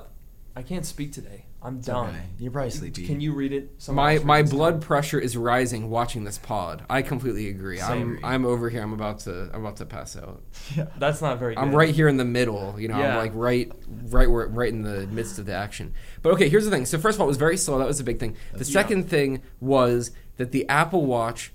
I 0.56 0.62
can't 0.62 0.84
speak 0.84 1.12
today. 1.12 1.44
I'm 1.60 1.78
It's 1.78 1.86
done. 1.88 2.10
okay. 2.10 2.22
You're 2.38 2.52
probably 2.52 2.70
sleepy. 2.70 3.04
Can 3.06 3.20
you 3.20 3.32
read 3.34 3.52
it? 3.52 3.72
Someone 3.78 4.04
my 4.04 4.18
my 4.24 4.42
blood 4.42 4.74
time. 4.74 4.80
pressure 4.80 5.18
is 5.18 5.36
rising 5.36 5.90
watching 5.90 6.22
this 6.22 6.38
pod. 6.38 6.84
I 6.88 7.02
completely 7.02 7.48
agree. 7.48 7.78
Same. 7.78 8.18
I'm 8.22 8.24
I'm 8.24 8.46
over 8.46 8.70
here. 8.70 8.80
I'm 8.82 8.92
about 8.92 9.18
to 9.20 9.50
I'm 9.52 9.62
about 9.64 9.76
to 9.78 9.86
pass 9.86 10.16
out. 10.16 10.40
Yeah. 10.76 10.86
That's 10.98 11.20
not 11.20 11.38
very. 11.40 11.56
I'm 11.58 11.74
right 11.74 11.92
here 11.92 12.06
in 12.06 12.16
the 12.16 12.24
middle. 12.24 12.78
You 12.78 12.86
know, 12.88 12.98
Yeah. 12.98 13.10
I'm 13.12 13.16
like 13.16 13.32
right 13.34 13.72
right 14.10 14.30
where 14.30 14.46
right 14.46 14.72
in 14.72 14.82
the 14.82 15.06
midst 15.08 15.38
of 15.40 15.46
the 15.46 15.52
action. 15.54 15.94
But 16.22 16.32
okay, 16.34 16.48
here's 16.48 16.64
the 16.64 16.70
thing. 16.70 16.86
So 16.86 16.96
first 16.98 17.16
of 17.16 17.20
all, 17.22 17.26
it 17.26 17.28
was 17.28 17.36
very 17.38 17.56
slow. 17.56 17.78
That 17.78 17.88
was 17.88 17.98
a 17.98 18.04
big 18.04 18.20
thing. 18.20 18.34
The 18.52 18.58
That's- 18.58 18.72
second 18.72 19.08
thing 19.10 19.42
was 19.60 20.12
that 20.36 20.52
the 20.52 20.68
Apple 20.68 21.06
Watch 21.06 21.52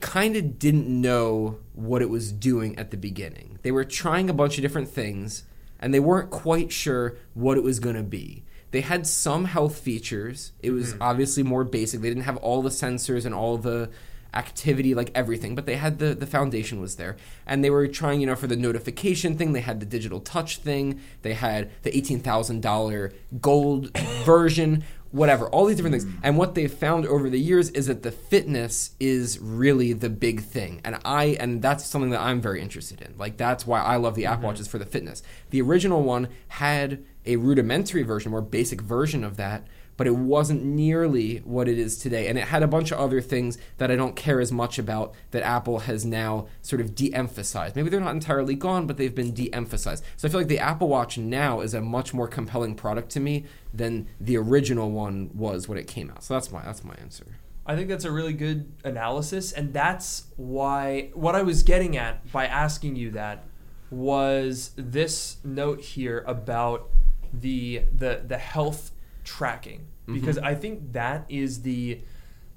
kind 0.00 0.36
of 0.36 0.58
didn't 0.58 0.86
know 0.88 1.58
what 1.74 2.02
it 2.02 2.10
was 2.10 2.30
doing 2.32 2.78
at 2.78 2.90
the 2.90 2.96
beginning. 2.96 3.58
They 3.62 3.70
were 3.70 3.84
trying 3.84 4.28
a 4.30 4.34
bunch 4.34 4.56
of 4.58 4.62
different 4.62 4.88
things 4.88 5.44
and 5.78 5.92
they 5.94 6.00
weren't 6.00 6.30
quite 6.30 6.72
sure 6.72 7.16
what 7.34 7.56
it 7.56 7.62
was 7.64 7.80
going 7.80 7.96
to 7.96 8.02
be. 8.02 8.44
They 8.70 8.82
had 8.82 9.06
some 9.06 9.46
health 9.46 9.78
features. 9.78 10.52
It 10.62 10.70
was 10.70 10.92
mm-hmm. 10.92 11.02
obviously 11.02 11.42
more 11.42 11.64
basic. 11.64 12.00
They 12.00 12.08
didn't 12.08 12.24
have 12.24 12.36
all 12.38 12.62
the 12.62 12.70
sensors 12.70 13.24
and 13.26 13.34
all 13.34 13.56
the 13.58 13.90
activity 14.32 14.94
like 14.94 15.10
everything 15.12 15.56
but 15.56 15.66
they 15.66 15.74
had 15.74 15.98
the 15.98 16.14
the 16.14 16.26
foundation 16.26 16.80
was 16.80 16.96
there. 16.96 17.16
And 17.46 17.64
they 17.64 17.70
were 17.70 17.88
trying 17.88 18.20
you 18.20 18.26
know 18.26 18.36
for 18.36 18.46
the 18.46 18.56
notification 18.56 19.36
thing. 19.36 19.52
They 19.52 19.60
had 19.60 19.80
the 19.80 19.86
digital 19.86 20.20
touch 20.20 20.58
thing. 20.58 21.00
They 21.22 21.34
had 21.34 21.70
the 21.82 21.90
$18,000 21.90 23.12
gold 23.40 23.96
version 24.24 24.84
whatever 25.12 25.48
all 25.48 25.66
these 25.66 25.76
different 25.76 25.94
things. 25.94 26.04
Mm. 26.04 26.20
And 26.22 26.38
what 26.38 26.54
they've 26.54 26.72
found 26.72 27.06
over 27.06 27.28
the 27.28 27.40
years 27.40 27.70
is 27.70 27.86
that 27.86 28.02
the 28.02 28.12
fitness 28.12 28.94
is 29.00 29.38
really 29.40 29.92
the 29.92 30.08
big 30.08 30.42
thing. 30.42 30.80
And 30.84 30.98
i 31.04 31.36
and 31.40 31.60
that's 31.60 31.84
something 31.84 32.10
that 32.10 32.20
i'm 32.20 32.40
very 32.40 32.60
interested 32.60 33.00
in. 33.02 33.16
Like 33.18 33.36
that's 33.36 33.66
why 33.66 33.80
i 33.80 33.96
love 33.96 34.14
the 34.14 34.26
app 34.26 34.38
mm-hmm. 34.38 34.46
watches 34.46 34.68
for 34.68 34.78
the 34.78 34.86
fitness. 34.86 35.22
The 35.50 35.60
original 35.62 36.02
one 36.02 36.28
had 36.48 37.04
a 37.26 37.36
rudimentary 37.36 38.02
version 38.02 38.30
more 38.30 38.42
basic 38.42 38.80
version 38.80 39.24
of 39.24 39.36
that 39.36 39.66
but 40.00 40.06
it 40.06 40.16
wasn't 40.16 40.64
nearly 40.64 41.40
what 41.44 41.68
it 41.68 41.78
is 41.78 41.98
today. 41.98 42.28
And 42.28 42.38
it 42.38 42.48
had 42.48 42.62
a 42.62 42.66
bunch 42.66 42.90
of 42.90 42.98
other 42.98 43.20
things 43.20 43.58
that 43.76 43.90
I 43.90 43.96
don't 43.96 44.16
care 44.16 44.40
as 44.40 44.50
much 44.50 44.78
about 44.78 45.12
that 45.30 45.42
Apple 45.42 45.80
has 45.80 46.06
now 46.06 46.46
sort 46.62 46.80
of 46.80 46.94
de 46.94 47.12
emphasized. 47.12 47.76
Maybe 47.76 47.90
they're 47.90 48.00
not 48.00 48.14
entirely 48.14 48.54
gone, 48.54 48.86
but 48.86 48.96
they've 48.96 49.14
been 49.14 49.34
de 49.34 49.52
emphasized. 49.52 50.02
So 50.16 50.26
I 50.26 50.30
feel 50.30 50.40
like 50.40 50.48
the 50.48 50.58
Apple 50.58 50.88
Watch 50.88 51.18
now 51.18 51.60
is 51.60 51.74
a 51.74 51.82
much 51.82 52.14
more 52.14 52.26
compelling 52.26 52.76
product 52.76 53.10
to 53.10 53.20
me 53.20 53.44
than 53.74 54.08
the 54.18 54.38
original 54.38 54.90
one 54.90 55.32
was 55.34 55.68
when 55.68 55.76
it 55.76 55.86
came 55.86 56.10
out. 56.10 56.24
So 56.24 56.32
that's 56.32 56.50
my 56.50 56.62
that's 56.62 56.82
my 56.82 56.94
answer. 56.94 57.26
I 57.66 57.76
think 57.76 57.90
that's 57.90 58.06
a 58.06 58.10
really 58.10 58.32
good 58.32 58.72
analysis, 58.84 59.52
and 59.52 59.74
that's 59.74 60.28
why 60.36 61.10
what 61.12 61.34
I 61.36 61.42
was 61.42 61.62
getting 61.62 61.98
at 61.98 62.32
by 62.32 62.46
asking 62.46 62.96
you 62.96 63.10
that 63.10 63.44
was 63.90 64.70
this 64.76 65.36
note 65.44 65.82
here 65.82 66.24
about 66.26 66.88
the 67.32 67.82
the 67.96 68.22
the 68.26 68.38
health 68.38 68.90
tracking 69.24 69.86
because 70.12 70.38
I 70.38 70.54
think 70.56 70.92
that 70.92 71.24
is 71.28 71.62
the 71.62 72.00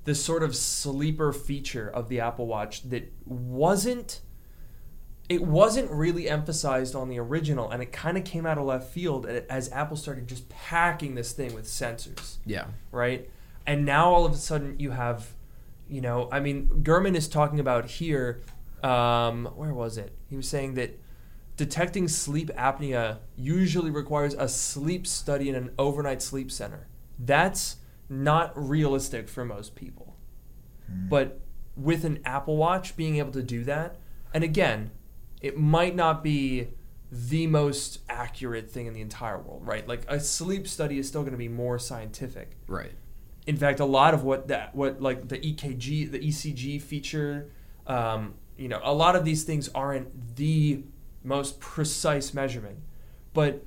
the 0.06 0.16
sort 0.16 0.42
of 0.44 0.56
sleeper 0.56 1.32
feature 1.32 1.88
of 1.88 2.10
the 2.10 2.20
Apple 2.20 2.48
Watch 2.48 2.90
that 2.90 3.12
wasn't 3.26 4.22
it 5.30 5.42
wasn't 5.42 5.90
really 5.92 6.28
emphasized 6.28 6.96
on 6.96 7.10
the 7.10 7.20
original 7.20 7.70
and 7.72 7.82
it 7.82 7.92
kind 7.92 8.18
of 8.18 8.24
came 8.26 8.46
out 8.46 8.58
of 8.58 8.66
left 8.66 8.90
field 8.92 9.26
as 9.26 9.72
Apple 9.72 9.96
started 9.96 10.28
just 10.28 10.50
packing 10.50 11.16
this 11.16 11.32
thing 11.32 11.54
with 11.54 11.66
sensors 11.66 12.38
Yeah. 12.46 12.66
right? 12.92 13.30
And 13.66 13.86
now 13.86 14.12
all 14.12 14.26
of 14.26 14.34
a 14.34 14.38
sudden 14.38 14.76
you 14.80 14.92
have, 14.92 15.34
you 15.88 16.02
know, 16.02 16.28
I 16.32 16.40
mean, 16.42 16.68
Gurman 16.84 17.16
is 17.16 17.28
talking 17.30 17.60
about 17.60 17.86
here. 17.86 18.42
Um, 18.84 19.46
where 19.56 19.74
was 19.74 19.98
it? 19.98 20.12
He 20.30 20.36
was 20.36 20.50
saying 20.50 20.74
that 20.74 21.00
detecting 21.56 22.08
sleep 22.08 22.50
apnea 22.58 23.20
usually 23.36 23.92
requires 23.92 24.34
a 24.34 24.48
sleep 24.48 25.06
study 25.06 25.50
in 25.50 25.56
an 25.56 25.72
overnight 25.78 26.22
sleep 26.22 26.52
center. 26.52 26.88
That's 27.20 27.78
not 28.10 28.52
realistic 28.56 29.30
for 29.30 29.46
most 29.46 29.76
people. 29.76 30.18
Hmm. 30.88 31.08
But 31.10 31.40
with 31.76 32.04
an 32.04 32.20
Apple 32.26 32.58
Watch 32.58 32.96
being 32.96 33.18
able 33.18 33.32
to 33.32 33.44
do 33.44 33.64
that, 33.66 33.98
and 34.34 34.44
again, 34.44 34.92
it 35.42 35.58
might 35.58 35.96
not 35.96 36.24
be 36.24 36.70
the 37.12 37.46
most 37.46 38.00
accurate 38.10 38.72
thing 38.72 38.88
in 38.88 38.94
the 38.94 39.02
entire 39.02 39.38
world, 39.38 39.68
right? 39.68 39.88
Like 39.88 40.04
a 40.08 40.20
sleep 40.20 40.68
study 40.68 40.98
is 40.98 41.08
still 41.08 41.22
going 41.22 41.34
to 41.34 41.38
be 41.38 41.48
more 41.48 41.78
scientific. 41.78 42.58
Right. 42.68 42.94
In 43.46 43.58
fact, 43.58 43.80
a 43.80 43.86
lot 43.86 44.14
of 44.14 44.24
what 44.24 44.48
that 44.48 44.74
what 44.74 45.02
like 45.02 45.28
the 45.28 45.38
EKG, 45.38 46.12
the 46.12 46.20
ECG 46.20 46.82
feature, 46.82 47.52
um, 47.86 48.34
you 48.58 48.68
know, 48.68 48.80
a 48.84 48.94
lot 48.94 49.16
of 49.16 49.26
these 49.26 49.44
things 49.44 49.70
aren't 49.76 50.36
the 50.38 50.84
most 51.24 51.60
precise 51.60 52.34
measurement, 52.34 52.80
but 53.34 53.66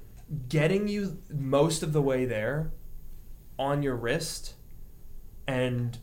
getting 0.48 0.88
you 0.88 1.18
most 1.30 1.82
of 1.82 1.92
the 1.92 2.02
way 2.02 2.24
there 2.24 2.72
on 3.58 3.82
your 3.82 3.96
wrist 3.96 4.54
and 5.46 5.98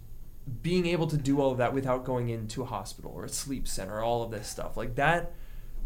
being 0.62 0.86
able 0.86 1.08
to 1.08 1.18
do 1.18 1.40
all 1.40 1.52
of 1.52 1.58
that 1.58 1.74
without 1.74 2.04
going 2.04 2.30
into 2.30 2.62
a 2.64 2.66
hospital 2.66 3.12
or 3.16 3.26
a 3.26 3.30
sleep 3.30 3.68
center, 3.68 4.02
all 4.02 4.24
of 4.24 4.32
this 4.32 4.48
stuff 4.48 4.76
like 4.76 4.96
that, 4.96 5.34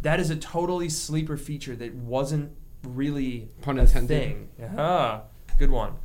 that 0.01 0.19
is 0.19 0.29
a 0.29 0.35
totally 0.35 0.89
sleeper 0.89 1.37
feature 1.37 1.75
that 1.75 1.93
wasn't 1.95 2.51
really 2.83 3.49
Pun 3.61 3.77
a 3.77 3.81
intended. 3.81 4.07
thing. 4.07 4.49
Yeah, 4.59 5.21
good 5.59 5.71
one, 5.71 5.95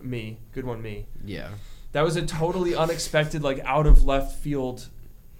me, 0.00 0.40
good 0.52 0.64
one, 0.64 0.82
me. 0.82 1.06
Yeah. 1.24 1.50
That 1.92 2.02
was 2.02 2.16
a 2.16 2.26
totally 2.26 2.74
unexpected, 2.74 3.42
like 3.42 3.60
out 3.64 3.86
of 3.86 4.04
left 4.04 4.38
field, 4.38 4.88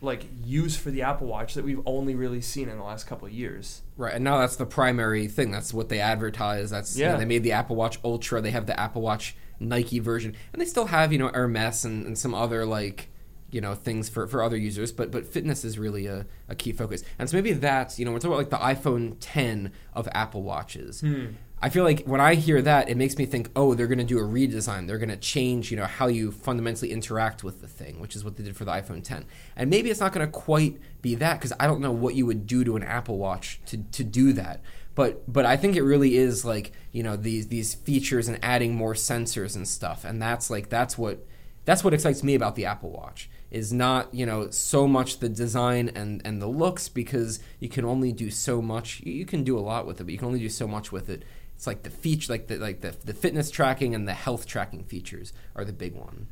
like 0.02 0.26
use 0.44 0.76
for 0.76 0.90
the 0.90 1.02
Apple 1.02 1.26
Watch 1.26 1.54
that 1.54 1.64
we've 1.64 1.80
only 1.86 2.14
really 2.14 2.40
seen 2.40 2.68
in 2.68 2.76
the 2.78 2.84
last 2.84 3.06
couple 3.06 3.26
of 3.26 3.32
years. 3.32 3.82
Right, 3.96 4.14
and 4.14 4.22
now 4.24 4.38
that's 4.38 4.56
the 4.56 4.66
primary 4.66 5.26
thing. 5.26 5.50
That's 5.50 5.72
what 5.72 5.88
they 5.88 6.00
advertise. 6.00 6.70
That's 6.70 6.96
you 6.98 7.04
know, 7.06 7.12
Yeah. 7.12 7.16
they 7.18 7.24
made 7.24 7.42
the 7.42 7.52
Apple 7.52 7.76
Watch 7.76 7.98
Ultra. 8.04 8.40
They 8.40 8.50
have 8.50 8.66
the 8.66 8.78
Apple 8.78 9.02
Watch 9.02 9.36
Nike 9.58 9.98
version, 9.98 10.34
and 10.52 10.60
they 10.60 10.66
still 10.66 10.86
have 10.86 11.12
you 11.12 11.18
know 11.18 11.28
Hermes 11.28 11.84
and, 11.84 12.04
and 12.06 12.18
some 12.18 12.34
other 12.34 12.66
like 12.66 13.08
you 13.50 13.60
know 13.60 13.74
things 13.74 14.08
for, 14.10 14.26
for 14.26 14.42
other 14.42 14.56
users. 14.56 14.92
But 14.92 15.10
but 15.10 15.24
fitness 15.26 15.64
is 15.64 15.78
really 15.78 16.06
a, 16.06 16.26
a 16.48 16.54
key 16.54 16.72
focus, 16.72 17.02
and 17.18 17.30
so 17.30 17.36
maybe 17.36 17.52
that's 17.54 17.98
you 17.98 18.04
know 18.04 18.12
we're 18.12 18.18
talking 18.18 18.32
about 18.38 18.60
like 18.62 18.76
the 18.76 18.90
iPhone 18.90 19.16
10 19.20 19.72
of 19.94 20.08
Apple 20.12 20.42
Watches. 20.42 21.00
Hmm. 21.00 21.26
I 21.60 21.70
feel 21.70 21.84
like 21.84 22.04
when 22.04 22.20
I 22.20 22.34
hear 22.34 22.60
that, 22.60 22.90
it 22.90 22.98
makes 22.98 23.16
me 23.16 23.24
think, 23.24 23.50
oh, 23.56 23.72
they're 23.74 23.86
going 23.86 23.98
to 23.98 24.04
do 24.04 24.18
a 24.18 24.22
redesign. 24.22 24.86
They're 24.86 24.98
going 24.98 25.08
to 25.08 25.16
change, 25.16 25.70
you 25.70 25.76
know, 25.78 25.86
how 25.86 26.06
you 26.06 26.30
fundamentally 26.30 26.92
interact 26.92 27.42
with 27.42 27.62
the 27.62 27.66
thing, 27.66 27.98
which 27.98 28.14
is 28.14 28.24
what 28.24 28.36
they 28.36 28.44
did 28.44 28.56
for 28.56 28.66
the 28.66 28.72
iPhone 28.72 29.02
10. 29.02 29.24
And 29.56 29.70
maybe 29.70 29.90
it's 29.90 30.00
not 30.00 30.12
going 30.12 30.26
to 30.26 30.30
quite 30.30 30.78
be 31.00 31.14
that 31.14 31.38
because 31.38 31.54
I 31.58 31.66
don't 31.66 31.80
know 31.80 31.92
what 31.92 32.14
you 32.14 32.26
would 32.26 32.46
do 32.46 32.62
to 32.64 32.76
an 32.76 32.82
Apple 32.82 33.16
Watch 33.16 33.60
to, 33.66 33.78
to 33.78 34.04
do 34.04 34.34
that. 34.34 34.60
But 34.94 35.30
but 35.30 35.44
I 35.44 35.56
think 35.58 35.76
it 35.76 35.82
really 35.82 36.16
is 36.16 36.44
like 36.44 36.72
you 36.90 37.02
know 37.02 37.16
these 37.16 37.48
these 37.48 37.74
features 37.74 38.28
and 38.28 38.38
adding 38.42 38.74
more 38.74 38.94
sensors 38.94 39.54
and 39.54 39.68
stuff, 39.68 40.06
and 40.06 40.22
that's 40.22 40.48
like 40.48 40.70
that's 40.70 40.96
what 40.96 41.18
that's 41.66 41.84
what 41.84 41.92
excites 41.92 42.22
me 42.22 42.34
about 42.34 42.56
the 42.56 42.64
Apple 42.64 42.90
Watch 42.90 43.28
is 43.50 43.72
not 43.72 44.12
you 44.12 44.26
know 44.26 44.50
so 44.50 44.88
much 44.88 45.18
the 45.18 45.28
design 45.28 45.90
and 45.94 46.20
and 46.24 46.40
the 46.42 46.46
looks 46.46 46.88
because 46.88 47.40
you 47.60 47.68
can 47.68 47.84
only 47.84 48.10
do 48.10 48.30
so 48.30 48.62
much. 48.62 49.00
You 49.00 49.26
can 49.26 49.44
do 49.44 49.58
a 49.58 49.60
lot 49.60 49.86
with 49.86 50.00
it, 50.00 50.04
but 50.04 50.12
you 50.12 50.18
can 50.18 50.28
only 50.28 50.40
do 50.40 50.48
so 50.48 50.66
much 50.66 50.90
with 50.90 51.08
it. 51.08 51.24
It's 51.56 51.66
like 51.66 51.82
the 51.82 51.90
feature, 51.90 52.32
like 52.32 52.46
the 52.46 52.58
like 52.58 52.82
the, 52.82 52.94
the 53.04 53.14
fitness 53.14 53.50
tracking 53.50 53.94
and 53.94 54.06
the 54.06 54.12
health 54.14 54.46
tracking 54.46 54.84
features 54.84 55.32
are 55.54 55.64
the 55.64 55.72
big 55.72 55.94
one. 55.94 56.28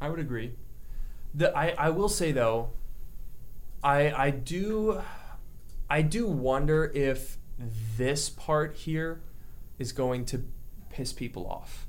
I 0.00 0.08
would 0.08 0.20
agree. 0.20 0.52
The 1.34 1.56
I, 1.56 1.74
I 1.76 1.90
will 1.90 2.08
say 2.08 2.32
though, 2.32 2.70
I 3.82 4.10
I 4.12 4.30
do 4.30 5.02
I 5.90 6.02
do 6.02 6.26
wonder 6.28 6.90
if 6.94 7.38
this 7.96 8.30
part 8.30 8.76
here 8.76 9.20
is 9.78 9.92
going 9.92 10.24
to 10.26 10.44
piss 10.90 11.12
people 11.12 11.46
off. 11.46 11.86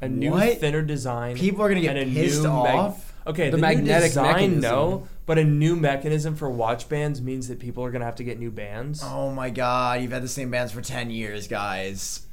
A 0.00 0.08
new 0.08 0.32
What? 0.32 0.58
thinner 0.58 0.82
design. 0.82 1.36
People 1.36 1.62
are 1.62 1.68
gonna 1.68 1.80
get 1.80 1.96
and 1.96 2.10
a 2.10 2.14
pissed 2.14 2.42
new 2.42 2.48
off? 2.48 3.09
Okay, 3.26 3.50
The 3.50 3.56
the, 3.56 3.60
magnetic 3.60 3.84
magnetic 3.86 4.10
design, 4.10 4.26
mechanism. 4.34 4.60
no, 4.60 5.08
but 5.26 5.38
a 5.38 5.44
new 5.44 5.76
mechanism 5.76 6.34
for 6.36 6.50
watch 6.50 6.88
bands 6.88 7.20
means 7.20 7.48
that 7.48 7.58
people 7.58 7.84
are 7.84 7.90
gonna 7.90 8.04
have 8.04 8.16
to 8.16 8.24
get 8.24 8.38
new 8.38 8.50
bands. 8.50 9.02
Oh 9.04 9.30
my 9.30 9.50
god, 9.50 10.02
you've 10.02 10.12
had 10.12 10.22
the 10.22 10.28
same 10.28 10.50
bands 10.50 10.72
for 10.72 10.80
10 10.80 11.10
years, 11.10 11.46
guys. 11.48 12.26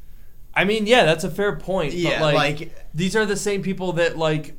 I 0.53 0.63
mean, 0.63 0.87
yeah, 0.87 1.05
that's 1.05 1.23
a 1.23 1.29
fair 1.29 1.55
point. 1.55 1.93
Yeah, 1.93 2.19
but 2.19 2.33
like, 2.33 2.59
like- 2.59 2.85
these 2.93 3.15
are 3.15 3.25
the 3.25 3.37
same 3.37 3.61
people 3.61 3.93
that 3.93 4.17
like 4.17 4.55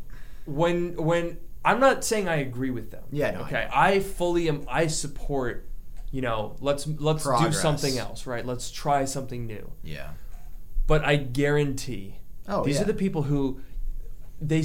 when 0.46 0.96
when 0.96 1.38
I'm 1.64 1.80
not 1.80 2.04
saying 2.04 2.28
I 2.28 2.36
agree 2.36 2.70
with 2.70 2.90
them. 2.90 3.02
Yeah, 3.10 3.32
no, 3.32 3.40
okay, 3.40 3.68
I, 3.72 3.98
fully 4.00 4.48
am. 4.48 4.64
I 4.68 4.86
support. 4.86 5.66
You 6.10 6.22
know, 6.22 6.56
let's 6.60 6.86
let's 6.86 7.24
do 7.24 7.52
something 7.52 7.98
else, 7.98 8.26
right? 8.26 8.46
Let's 8.46 8.70
try 8.70 9.04
something 9.04 9.46
new. 9.46 9.72
Yeah. 9.82 10.10
But 10.86 11.04
I 11.04 11.16
guarantee 11.16 12.16
Oh, 12.48 12.64
these 12.64 12.76
yeah. 12.76 12.82
are 12.82 12.86
the 12.86 12.94
people 12.94 13.24
who 13.24 13.60
they 14.40 14.64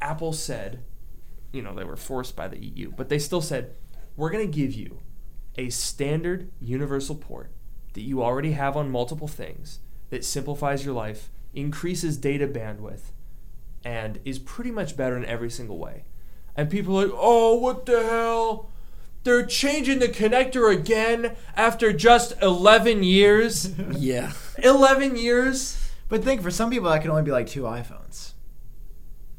Apple 0.00 0.32
said, 0.32 0.82
you 1.52 1.62
know, 1.62 1.74
they 1.74 1.84
were 1.84 1.96
forced 1.96 2.36
by 2.36 2.48
the 2.48 2.58
EU, 2.58 2.92
but 2.96 3.08
they 3.08 3.18
still 3.18 3.40
said, 3.42 3.74
we're 4.16 4.30
going 4.30 4.46
to 4.48 4.56
give 4.58 4.72
you 4.72 5.00
a 5.56 5.68
standard 5.70 6.50
universal 6.60 7.14
port 7.14 7.50
that 7.94 8.02
you 8.02 8.22
already 8.22 8.52
have 8.52 8.76
on 8.76 8.90
multiple 8.90 9.28
things 9.28 9.80
that 10.10 10.24
simplifies 10.24 10.84
your 10.84 10.94
life, 10.94 11.28
increases 11.54 12.16
data 12.16 12.46
bandwidth, 12.46 13.12
and 13.84 14.20
is 14.24 14.38
pretty 14.38 14.70
much 14.70 14.96
better 14.96 15.16
in 15.16 15.24
every 15.24 15.50
single 15.50 15.78
way. 15.78 16.04
And 16.56 16.70
people 16.70 16.98
are 17.00 17.06
like, 17.06 17.16
oh, 17.16 17.54
what 17.54 17.86
the 17.86 18.02
hell? 18.02 18.70
They're 19.24 19.44
changing 19.44 19.98
the 19.98 20.08
connector 20.08 20.72
again 20.74 21.36
after 21.56 21.92
just 21.92 22.32
11 22.42 23.02
years. 23.02 23.72
Yeah. 23.92 24.32
11 24.58 25.16
years 25.16 25.78
But 26.08 26.24
think, 26.24 26.42
for 26.42 26.50
some 26.50 26.70
people, 26.70 26.90
that 26.90 27.02
can 27.02 27.10
only 27.10 27.22
be 27.22 27.30
like 27.30 27.46
two 27.46 27.62
iPhones. 27.62 28.32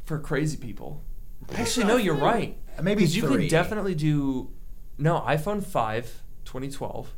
for 0.06 0.20
crazy 0.20 0.58
people. 0.58 1.04
Actually, 1.56 1.86
no, 1.88 1.98
you're 1.98 2.16
right. 2.16 2.58
Maybe 2.82 3.04
'Cause 3.04 3.16
you 3.16 3.24
three. 3.24 3.38
could 3.44 3.50
definitely 3.50 3.96
do 3.96 4.50
no 4.98 5.20
iPhone 5.22 5.64
5, 5.64 6.22
2012, 6.46 7.14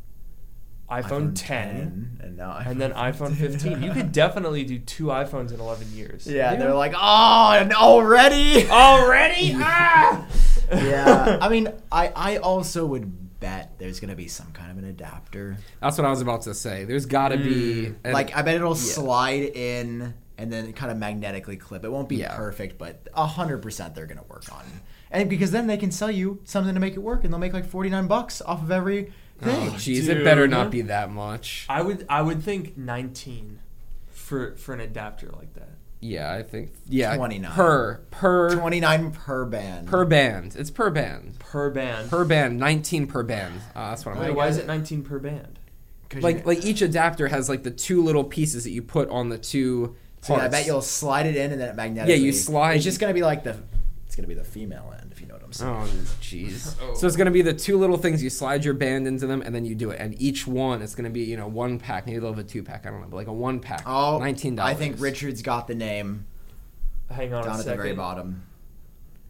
iPhone, 0.89 1.31
10, 1.35 2.19
and 2.21 2.37
now 2.37 2.57
and 2.65 2.79
then 2.79 2.91
iPhone 2.93 3.35
15. 3.35 3.81
You 3.81 3.91
could 3.91 4.11
definitely 4.23 4.63
do 4.63 4.79
two 4.79 5.05
iPhones 5.05 5.53
in 5.53 5.59
11 5.59 5.91
years. 5.93 6.27
Yeah, 6.27 6.55
they're 6.55 6.73
like, 6.73 6.93
oh, 6.95 7.51
and 7.59 7.73
already. 7.73 8.67
Already? 8.69 9.53
ah! 9.55 10.25
yeah, 10.73 11.37
I 11.41 11.49
mean, 11.49 11.69
I 11.91 12.11
I 12.15 12.37
also 12.37 12.85
would 12.85 13.39
bet 13.39 13.73
there's 13.77 13.99
gonna 13.99 14.15
be 14.15 14.27
some 14.27 14.51
kind 14.53 14.71
of 14.71 14.77
an 14.77 14.85
adapter. 14.85 15.57
That's 15.81 15.97
what 15.97 16.05
I 16.05 16.09
was 16.09 16.21
about 16.21 16.43
to 16.43 16.53
say. 16.53 16.85
There's 16.85 17.05
got 17.05 17.29
to 17.29 17.37
be 17.37 17.87
Mm. 17.87 17.95
and- 18.05 18.13
like, 18.13 18.35
I 18.35 18.41
bet 18.41 18.55
it'll 18.55 18.69
yeah. 18.69 18.75
slide 18.75 19.43
in 19.55 20.13
and 20.37 20.51
then 20.51 20.71
kind 20.73 20.91
of 20.91 20.97
magnetically 20.97 21.57
clip. 21.57 21.83
It 21.83 21.91
won't 21.91 22.09
be 22.09 22.17
Yeah. 22.17 22.35
perfect, 22.35 22.77
but 22.77 23.07
hundred 23.15 23.59
percent 23.61 23.95
they're 23.95 24.05
gonna 24.07 24.23
work 24.29 24.45
on. 24.51 24.63
And 25.11 25.29
because 25.29 25.51
then 25.51 25.67
they 25.67 25.77
can 25.77 25.91
sell 25.91 26.09
you 26.11 26.39
something 26.43 26.73
to 26.73 26.79
make 26.79 26.93
it 26.93 26.99
work, 26.99 27.23
and 27.23 27.31
they'll 27.31 27.39
make 27.39 27.53
like 27.53 27.65
forty 27.65 27.89
nine 27.89 28.07
bucks 28.07 28.41
off 28.41 28.61
of 28.63 28.71
every 28.71 29.11
thing. 29.39 29.69
Oh, 29.69 29.73
jeez, 29.77 30.07
it 30.07 30.23
better 30.23 30.47
not 30.47 30.71
be 30.71 30.81
that 30.81 31.11
much. 31.11 31.65
I 31.69 31.81
would 31.81 32.05
I 32.09 32.21
would 32.21 32.41
think 32.43 32.77
19 32.77 33.59
for 34.09 34.55
for 34.55 34.73
an 34.73 34.79
adapter 34.79 35.29
like 35.37 35.53
that. 35.55 35.69
Yeah, 35.99 36.33
I 36.33 36.43
think 36.43 36.71
yeah, 36.89 37.15
29. 37.15 37.51
per 37.53 38.01
per 38.11 38.55
Twenty 38.55 38.79
nine 38.81 39.11
per 39.11 39.45
band. 39.45 39.87
per 39.87 40.03
band. 40.05 40.55
It's 40.57 40.69
per 40.71 40.89
band. 40.89 41.39
Per 41.39 41.69
band. 41.69 42.09
Per 42.09 42.25
band, 42.25 42.59
19 42.59 43.07
per 43.07 43.23
band. 43.23 43.53
Uh, 43.73 43.89
that's 43.91 44.05
what 44.05 44.15
I'm 44.17 44.21
Wait, 44.21 44.35
why 44.35 44.47
is 44.49 44.57
it 44.57 44.67
19 44.67 45.03
per 45.03 45.19
band? 45.19 45.59
'Cause 46.09 46.21
Like 46.21 46.45
like 46.45 46.65
each 46.65 46.81
adapter 46.81 47.29
has 47.29 47.47
like 47.47 47.63
the 47.63 47.71
two 47.71 48.03
little 48.03 48.23
pieces 48.25 48.65
that 48.65 48.71
you 48.71 48.81
put 48.81 49.09
on 49.09 49.29
the 49.29 49.37
two 49.37 49.95
So 50.23 50.35
yeah, 50.37 50.45
I 50.45 50.47
bet 50.47 50.65
you'll 50.65 50.81
slide 50.81 51.25
it 51.25 51.35
in 51.35 51.51
and 51.51 51.59
then 51.61 51.69
it 51.69 51.75
magnetically. 51.75 52.15
Yeah, 52.15 52.25
you 52.25 52.31
slide- 52.31 52.75
It's 52.75 52.83
just 52.83 52.99
gonna 52.99 53.13
be 53.13 53.21
like 53.21 53.43
the. 53.43 53.57
It's 54.05 54.15
gonna 54.15 54.27
be 54.27 54.35
the 54.35 54.43
female 54.43 54.93
end, 55.01 55.11
if 55.11 55.19
you 55.21 55.27
know 55.27 55.33
what 55.33 55.43
I'm 55.43 55.51
saying. 55.53 55.71
Oh 55.73 55.85
jeez. 56.21 56.75
Oh. 56.81 56.93
So 56.95 57.07
it's 57.07 57.15
gonna 57.15 57.31
be 57.31 57.41
the 57.41 57.53
two 57.53 57.77
little 57.77 57.97
things. 57.97 58.23
You 58.23 58.29
slide 58.29 58.63
your 58.63 58.73
band 58.75 59.07
into 59.07 59.25
them, 59.27 59.41
and 59.41 59.53
then 59.53 59.65
you 59.65 59.73
do 59.75 59.89
it. 59.89 59.99
And 59.99 60.19
each 60.21 60.45
one 60.47 60.81
it's 60.81 60.95
gonna 60.95 61.09
be 61.09 61.21
you 61.21 61.35
know 61.35 61.47
one 61.47 61.77
pack. 61.79 62.05
Maybe 62.05 62.19
they'll 62.19 62.29
have 62.29 62.39
a 62.39 62.43
two 62.43 62.63
pack. 62.63 62.85
I 62.85 62.91
don't 62.91 63.01
know, 63.01 63.07
but 63.09 63.17
like 63.17 63.27
a 63.27 63.33
one 63.33 63.59
pack. 63.59 63.83
Oh, 63.85 64.19
nineteen 64.19 64.55
dollars. 64.55 64.71
I 64.71 64.75
think 64.75 64.95
Richard's 64.99 65.41
got 65.41 65.67
the 65.67 65.75
name 65.75 66.25
Hang 67.09 67.33
on 67.33 67.43
down 67.43 67.55
a 67.55 67.59
at 67.59 67.65
the 67.65 67.75
very 67.75 67.93
bottom. 67.93 68.43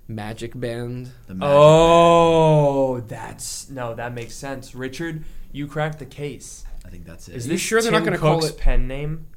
Magic 0.07 0.51
Band. 0.59 1.11
The 1.27 1.33
magic 1.33 1.53
Oh, 1.55 2.99
that's 2.99 3.69
no, 3.69 3.95
that 3.95 4.13
makes 4.13 4.35
sense. 4.35 4.75
Richard, 4.75 5.23
you 5.51 5.65
cracked 5.65 5.99
the 5.99 6.05
case. 6.05 6.65
I 6.85 6.89
think 6.89 7.05
that's 7.05 7.29
it. 7.29 7.35
Is 7.35 7.47
this 7.47 7.61
sure 7.61 7.81
they're 7.81 7.91
not 7.91 8.03
gonna 8.03 8.17
call 8.17 8.41
Cook's 8.41 8.51
it- 8.53 8.57
pen 8.59 8.87
name? 8.87 9.27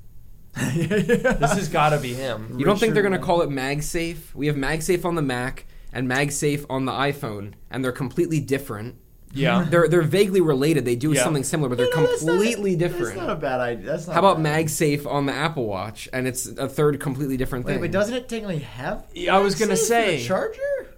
This 0.57 1.53
has 1.53 1.69
got 1.69 1.91
to 1.91 1.99
be 1.99 2.15
him. 2.15 2.57
You 2.59 2.65
don't 2.65 2.79
think 2.79 2.95
they're 2.95 3.03
gonna 3.03 3.19
call 3.19 3.43
it 3.43 3.51
MagSafe? 3.51 4.35
We 4.35 4.47
have 4.47 4.57
MagSafe 4.57 5.05
on 5.05 5.15
the 5.15 5.23
Mac 5.23 5.67
and 5.93 6.09
MagSafe 6.09 6.65
on 6.71 6.85
the 6.87 6.93
iPhone, 6.93 7.55
and 7.71 7.85
they're 7.85 7.93
completely 7.93 8.41
different. 8.41 8.97
Yeah. 9.35 9.67
They're 9.71 9.87
they're 9.89 10.01
vaguely 10.03 10.41
related. 10.41 10.87
They 10.87 10.97
do 10.97 11.13
Yeah. 11.13 11.23
something 11.25 11.45
similar, 11.45 11.69
but 11.69 11.77
they're 11.77 11.91
No, 11.95 12.07
that's 12.07 12.23
not- 12.25 12.33
completely 12.33 12.75
different. 12.75 13.17
That's 13.17 13.17
not 13.27 13.31
a 13.31 13.35
bad 13.41 13.61
idea. 13.61 13.85
That's 13.85 14.07
not 14.07 14.15
How 14.15 14.21
about 14.21 14.43
bad. 14.43 14.65
MagSafe 14.67 15.07
on 15.07 15.27
the 15.27 15.33
Apple 15.35 15.67
Watch, 15.67 16.09
and 16.13 16.27
it's 16.27 16.47
a 16.47 16.69
third 16.69 17.01
completely 17.01 17.37
different 17.37 17.67
Wait, 17.67 17.73
thing? 17.75 17.81
but 17.83 17.91
doesn't 17.91 18.15
it 18.15 18.29
technically 18.31 18.61
have? 18.61 19.05
Yeah, 19.15 19.37
I 19.37 19.41
was 19.41 19.55
gonna 19.55 19.75
MagSafe 19.75 19.77
for 19.77 20.11
the 20.13 20.19
say. 20.19 20.25
charger. 20.25 20.89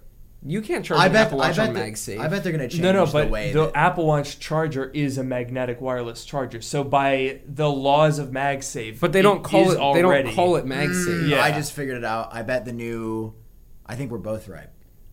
You 0.41 0.61
can't 0.61 0.85
charge 0.85 1.01
I 1.01 1.07
an 1.07 1.11
bet. 1.11 1.27
Apple 1.27 1.41
I 1.41 1.47
Watch 1.47 1.57
bet. 1.57 1.67
on 1.69 1.73
that- 1.75 1.85
MagSafe. 1.85 2.17
I 2.19 2.27
bet 2.29 2.43
they're 2.43 2.51
gonna 2.53 2.69
change 2.69 2.81
No, 2.81 2.91
no, 2.93 3.05
the 3.05 3.11
but 3.11 3.29
way 3.29 3.51
the 3.51 3.65
that- 3.65 3.75
Apple 3.75 4.05
Watch 4.05 4.39
charger 4.39 4.89
is 4.91 5.17
a 5.17 5.23
magnetic 5.23 5.81
wireless 5.81 6.23
charger. 6.23 6.61
So 6.61 6.83
by 6.83 7.41
the 7.45 7.69
laws 7.69 8.19
of 8.19 8.29
MagSafe, 8.29 8.99
But 9.01 9.11
they 9.11 9.21
don't 9.21 9.43
call 9.43 9.67
is 9.67 9.73
it. 9.73 9.77
They 9.77 9.81
Already. 10.03 10.23
don't 10.29 10.35
call 10.35 10.55
it 10.55 10.65
MagSafe. 10.65 11.23
Mm, 11.23 11.29
Yeah. 11.29 11.43
I 11.43 11.51
just 11.51 11.73
figured 11.73 11.97
it 11.97 12.05
out. 12.05 12.29
I 12.31 12.41
bet 12.43 12.63
the 12.65 12.71
new. 12.73 13.33
I 13.85 13.95
think 13.95 14.11
we're 14.11 14.17
both 14.19 14.47
right. 14.47 14.69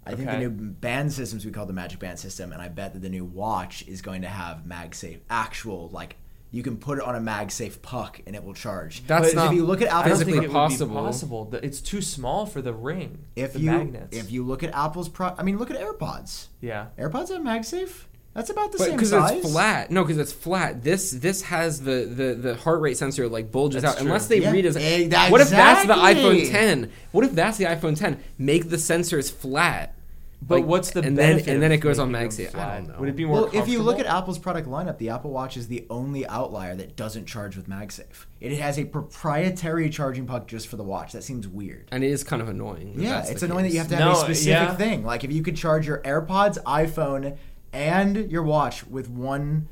I 0.09 0.15
think 0.15 0.31
the 0.31 0.39
new 0.39 0.51
band 0.51 1.13
systems 1.13 1.45
we 1.45 1.51
call 1.51 1.67
the 1.67 1.73
Magic 1.73 1.99
Band 1.99 2.21
system, 2.21 2.53
and 2.53 2.63
I 2.63 2.69
bet 2.69 2.93
that 2.93 3.03
the 3.03 3.09
new 3.09 3.25
watch 3.25 3.85
is 3.89 4.03
going 4.03 4.23
to 4.23 4.29
have 4.29 4.59
MagSafe 4.65 5.19
actual 5.29 5.89
like 5.93 6.15
you 6.57 6.63
can 6.63 6.77
put 6.79 6.97
it 6.99 7.05
on 7.05 7.15
a 7.15 7.21
MagSafe 7.21 7.83
puck 7.83 8.21
and 8.27 8.35
it 8.35 8.43
will 8.43 8.55
charge. 8.55 9.07
That's 9.07 9.29
But 9.29 9.35
not 9.35 9.47
if 9.49 9.57
you 9.57 9.65
look 9.67 9.83
at 9.83 9.89
Apple's 9.89 10.13
physically 10.13 10.33
think 10.33 10.45
it 10.45 10.49
would 10.49 10.55
possible. 10.55 10.89
be 10.97 11.07
possible. 11.07 11.45
The- 11.45 11.65
It's 11.65 11.81
too 11.81 12.01
small 12.01 12.47
for 12.47 12.63
the 12.63 12.73
ring. 12.73 13.25
if 13.37 13.53
the 13.53 13.61
you 13.61 13.71
magnets. 13.71 14.17
if 14.17 14.31
you 14.33 14.43
look 14.45 14.63
at 14.63 14.75
Apple's 14.75 15.09
pro, 15.11 15.35
I 15.37 15.43
mean 15.43 15.59
look 15.59 15.71
at 15.71 15.79
AirPods. 15.81 16.47
yeah. 16.61 16.87
AirPods 16.99 17.29
have 17.29 17.43
MagSafe. 17.43 18.05
That's 18.35 18.51
about 18.51 18.71
the 18.73 18.77
But 18.79 18.85
same 18.89 18.99
size. 18.99 19.09
because 19.31 19.45
it's 19.45 19.53
flat, 19.53 19.91
no, 19.91 20.03
because 20.05 20.19
it's 20.19 20.33
flat. 20.33 20.83
This 20.85 21.11
this 21.11 21.41
has 21.43 21.81
the, 21.81 22.05
the, 22.05 22.35
the 22.35 22.55
heart 22.57 22.81
rate 22.83 22.97
sensor 22.99 23.29
like 23.29 23.51
bulges 23.51 23.81
That's 23.83 23.95
out. 23.95 23.99
true. 23.99 24.07
Unless 24.09 24.27
they 24.29 24.41
Yeah. 24.41 24.51
read 24.53 24.67
as 24.67 24.77
Eh, 24.77 25.09
what 25.31 25.41
if 25.41 25.49
that's 25.49 25.87
the 25.87 25.95
iPhone 25.95 26.51
10? 26.51 26.91
What 27.13 27.25
if 27.25 27.33
that's 27.35 27.57
the 27.57 27.65
iPhone 27.65 27.97
10? 27.99 28.19
Make 28.39 28.69
the 28.69 28.77
sensors 28.77 29.33
flat. 29.33 29.95
But 30.43 30.57
Like, 30.61 30.67
what's 30.67 30.91
the 30.91 31.01
and 31.01 31.17
then 31.17 31.33
benefit 31.33 31.49
and 31.55 31.63
then 31.63 31.73
it 31.73 31.79
goes 31.79 31.99
on 31.99 32.13
making 32.13 32.31
them 32.37 32.53
MagSafe? 32.53 32.59
I 32.59 32.77
don't 32.77 32.89
know. 32.89 32.97
Would 33.01 33.09
it 33.09 33.17
be 33.17 33.25
more? 33.25 33.43
Well, 33.43 33.51
if 33.55 33.69
you 33.69 33.81
look 33.83 33.99
at? 33.99 34.07
Apple's 34.07 34.39
product 34.39 34.69
lineup, 34.69 34.99
the 34.99 35.09
Apple 35.09 35.31
Watch 35.31 35.57
is 35.57 35.69
the 35.69 35.87
only 35.89 36.27
outlier 36.27 36.75
that 36.77 36.95
doesn't 36.95 37.25
charge 37.27 37.57
with 37.57 37.69
MagSafe. 37.69 38.27
It 38.41 38.59
has 38.59 38.79
a 38.79 38.85
proprietary 38.85 39.89
charging 39.89 40.27
puck 40.27 40.47
just 40.47 40.69
for 40.69 40.77
the 40.77 40.83
watch. 40.85 41.13
That 41.13 41.25
seems 41.25 41.49
weird. 41.49 41.89
and 41.91 42.05
it 42.05 42.11
is 42.11 42.23
kind 42.23 42.43
of 42.43 42.49
annoying. 42.49 42.95
Yeah, 42.97 43.25
it's 43.27 43.41
the 43.41 43.47
annoying 43.47 43.65
that 43.65 43.73
you 43.73 43.79
have 43.79 43.89
to 43.89 43.97
have 43.97 44.05
No, 44.05 44.13
a 44.13 44.25
specific 44.25 44.47
yeah. 44.69 44.75
thing. 44.77 45.05
Like 45.05 45.25
if 45.25 45.33
you 45.33 45.43
could 45.43 45.57
charge 45.57 45.87
your 45.87 45.99
AirPods, 46.03 46.63
iPhone, 46.65 47.39
and 47.73 48.31
your 48.31 48.43
watch 48.43 48.87
with 48.87 49.09
one 49.09 49.69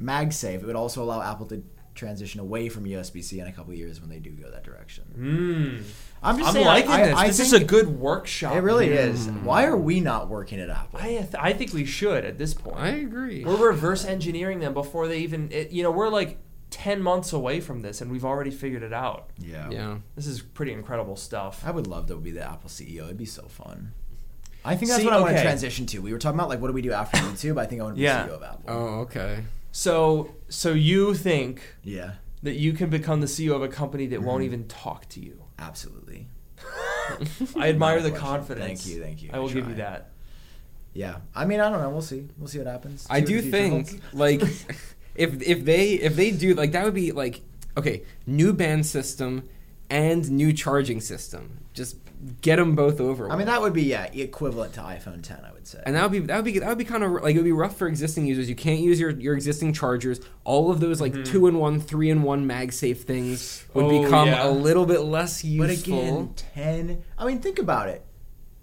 MagSafe, 0.00 0.54
it 0.62 0.64
would 0.64 0.74
also 0.76 1.02
allow 1.02 1.20
Apple 1.22 1.46
to 1.46 1.62
transition 1.94 2.40
away 2.40 2.68
from 2.68 2.84
USB-C 2.84 3.40
in 3.40 3.46
a 3.46 3.52
couple 3.52 3.74
years 3.74 4.00
when 4.00 4.08
they 4.08 4.18
do 4.20 4.30
go 4.30 4.50
that 4.50 4.62
direction. 4.64 5.04
Mm. 5.18 5.82
I'm 6.22 6.36
just 6.36 6.48
I'm 6.48 6.54
saying, 6.54 6.66
liking 6.66 6.90
I, 6.90 7.04
this. 7.06 7.14
I 7.16 7.26
this 7.28 7.40
is 7.40 7.50
think 7.52 7.62
a 7.62 7.66
good 7.66 7.88
workshop. 7.88 8.54
It 8.54 8.60
really 8.60 8.86
here. 8.86 8.96
is. 9.00 9.28
Why 9.28 9.64
are 9.66 9.76
we 9.76 10.00
not 10.00 10.28
working 10.28 10.58
at 10.60 10.68
Apple? 10.70 10.98
I 11.00 11.08
th- 11.08 11.34
I 11.38 11.52
think 11.52 11.72
we 11.72 11.84
should 11.84 12.24
at 12.24 12.38
this 12.38 12.54
point. 12.54 12.76
I 12.78 12.88
agree. 12.88 13.44
We're 13.44 13.68
reverse 13.68 14.04
engineering 14.04 14.60
them 14.60 14.74
before 14.74 15.06
they 15.08 15.18
even. 15.20 15.50
It, 15.52 15.70
you 15.70 15.82
know, 15.82 15.90
we're 15.92 16.08
like 16.08 16.38
ten 16.70 17.00
months 17.02 17.32
away 17.32 17.60
from 17.60 17.82
this, 17.82 18.00
and 18.00 18.10
we've 18.10 18.24
already 18.24 18.50
figured 18.50 18.82
it 18.82 18.92
out. 18.92 19.30
yeah. 19.38 19.70
yeah. 19.70 19.98
This 20.16 20.26
is 20.26 20.40
pretty 20.42 20.72
incredible 20.72 21.16
stuff. 21.16 21.62
I 21.64 21.70
would 21.70 21.86
love 21.86 22.06
to 22.08 22.16
be 22.16 22.30
the 22.32 22.42
Apple 22.42 22.68
CEO. 22.68 23.04
It'd 23.04 23.16
be 23.16 23.24
so 23.24 23.42
fun. 23.48 23.92
I 24.64 24.74
think 24.76 24.90
that's 24.90 25.00
See, 25.00 25.06
what 25.06 25.14
I 25.14 25.20
want 25.20 25.36
to 25.36 25.42
transition 25.42 25.86
to. 25.86 26.00
We 26.00 26.12
were 26.12 26.18
talking 26.18 26.38
about 26.38 26.48
like 26.48 26.60
what 26.60 26.66
do 26.66 26.72
we 26.74 26.82
do 26.82 26.92
after 26.92 27.16
YouTube. 27.18 27.58
I 27.60 27.64
think 27.66 27.80
I 27.80 27.84
want 27.84 27.94
to 27.96 27.98
be 28.00 28.02
Yeah. 28.04 28.26
CEO 28.26 28.30
of 28.34 28.42
Apple. 28.42 28.64
Oh, 28.66 28.86
okay. 29.02 29.44
So, 29.70 30.34
so 30.48 30.72
you 30.72 31.14
think 31.14 31.62
Yeah, 31.84 32.14
that 32.42 32.54
you 32.54 32.72
can 32.72 32.90
become 32.90 33.20
the 33.20 33.26
CEO 33.28 33.54
of 33.54 33.62
a 33.62 33.68
company 33.68 34.06
that 34.08 34.22
won't 34.22 34.42
Mhm. 34.42 34.46
even 34.46 34.64
talk 34.66 35.08
to 35.10 35.20
you? 35.20 35.44
Absolutely. 35.58 36.26
I 37.56 37.68
admire 37.68 38.00
the 38.00 38.10
confidence. 38.10 38.82
Thank 38.84 38.86
you, 38.96 39.02
thank 39.02 39.22
you. 39.22 39.30
I 39.32 39.38
will 39.38 39.50
I 39.50 39.52
give 39.52 39.68
you 39.68 39.74
that. 39.76 40.10
Yeah, 40.92 41.16
I 41.34 41.44
mean, 41.44 41.60
I 41.60 41.70
don't 41.70 41.80
know. 41.80 41.90
We'll 41.90 42.02
see. 42.02 42.26
We'll 42.38 42.48
see 42.48 42.58
what 42.58 42.66
happens. 42.66 43.06
I 43.08 43.18
See 43.18 43.20
what 43.22 43.26
do 43.28 43.42
future 43.42 43.68
holds. 43.68 43.90
think 43.90 44.02
like 44.12 44.42
if 45.14 45.42
if 45.42 45.64
they 45.64 45.90
if 45.92 46.16
they 46.16 46.30
do 46.30 46.54
like 46.54 46.72
that 46.72 46.84
would 46.84 46.94
be 46.94 47.12
like 47.12 47.42
okay 47.76 48.02
new 48.26 48.52
band 48.52 48.86
system 48.86 49.48
and 49.90 50.30
new 50.30 50.52
charging 50.52 51.00
system 51.00 51.58
just 51.72 51.96
get 52.40 52.56
them 52.56 52.74
both 52.74 53.00
over. 53.00 53.30
I 53.30 53.36
mean, 53.36 53.46
that 53.46 53.60
would 53.60 53.72
be 53.72 53.82
yeah 53.84 54.04
equivalent 54.12 54.74
to 54.74 54.80
iPhone 54.80 55.22
10. 55.22 55.44
I 55.44 55.52
would 55.52 55.66
say. 55.66 55.82
and 55.86 55.94
that 55.96 56.02
would 56.02 56.12
be 56.12 56.18
that 56.26 56.36
would 56.36 56.44
be 56.44 56.58
that 56.58 56.68
would 56.68 56.78
be 56.78 56.84
kind 56.84 57.04
of 57.04 57.10
like 57.12 57.34
it 57.34 57.38
would 57.38 57.44
be 57.44 57.52
rough 57.52 57.76
for 57.76 57.86
existing 57.88 58.26
users. 58.26 58.48
You 58.48 58.54
can't 58.56 58.80
use 58.80 58.98
your, 59.00 59.10
your 59.10 59.34
existing 59.34 59.72
chargers. 59.72 60.20
All 60.44 60.70
of 60.70 60.80
those 60.80 61.00
like 61.00 61.12
Mhm. 61.12 61.24
two 61.26 61.46
in 61.46 61.58
one, 61.58 61.80
three 61.80 62.10
in 62.10 62.22
one 62.22 62.46
MagSafe 62.48 62.98
things 62.98 63.64
would 63.74 63.84
Oh, 63.86 64.02
become 64.02 64.28
yeah. 64.28 64.48
a 64.48 64.50
little 64.50 64.86
bit 64.86 65.00
less 65.00 65.44
useful. 65.44 65.66
but 65.96 66.02
again, 66.04 66.34
10. 66.54 67.02
I 67.18 67.26
mean, 67.26 67.40
think 67.40 67.58
about 67.58 67.88
it. 67.88 68.04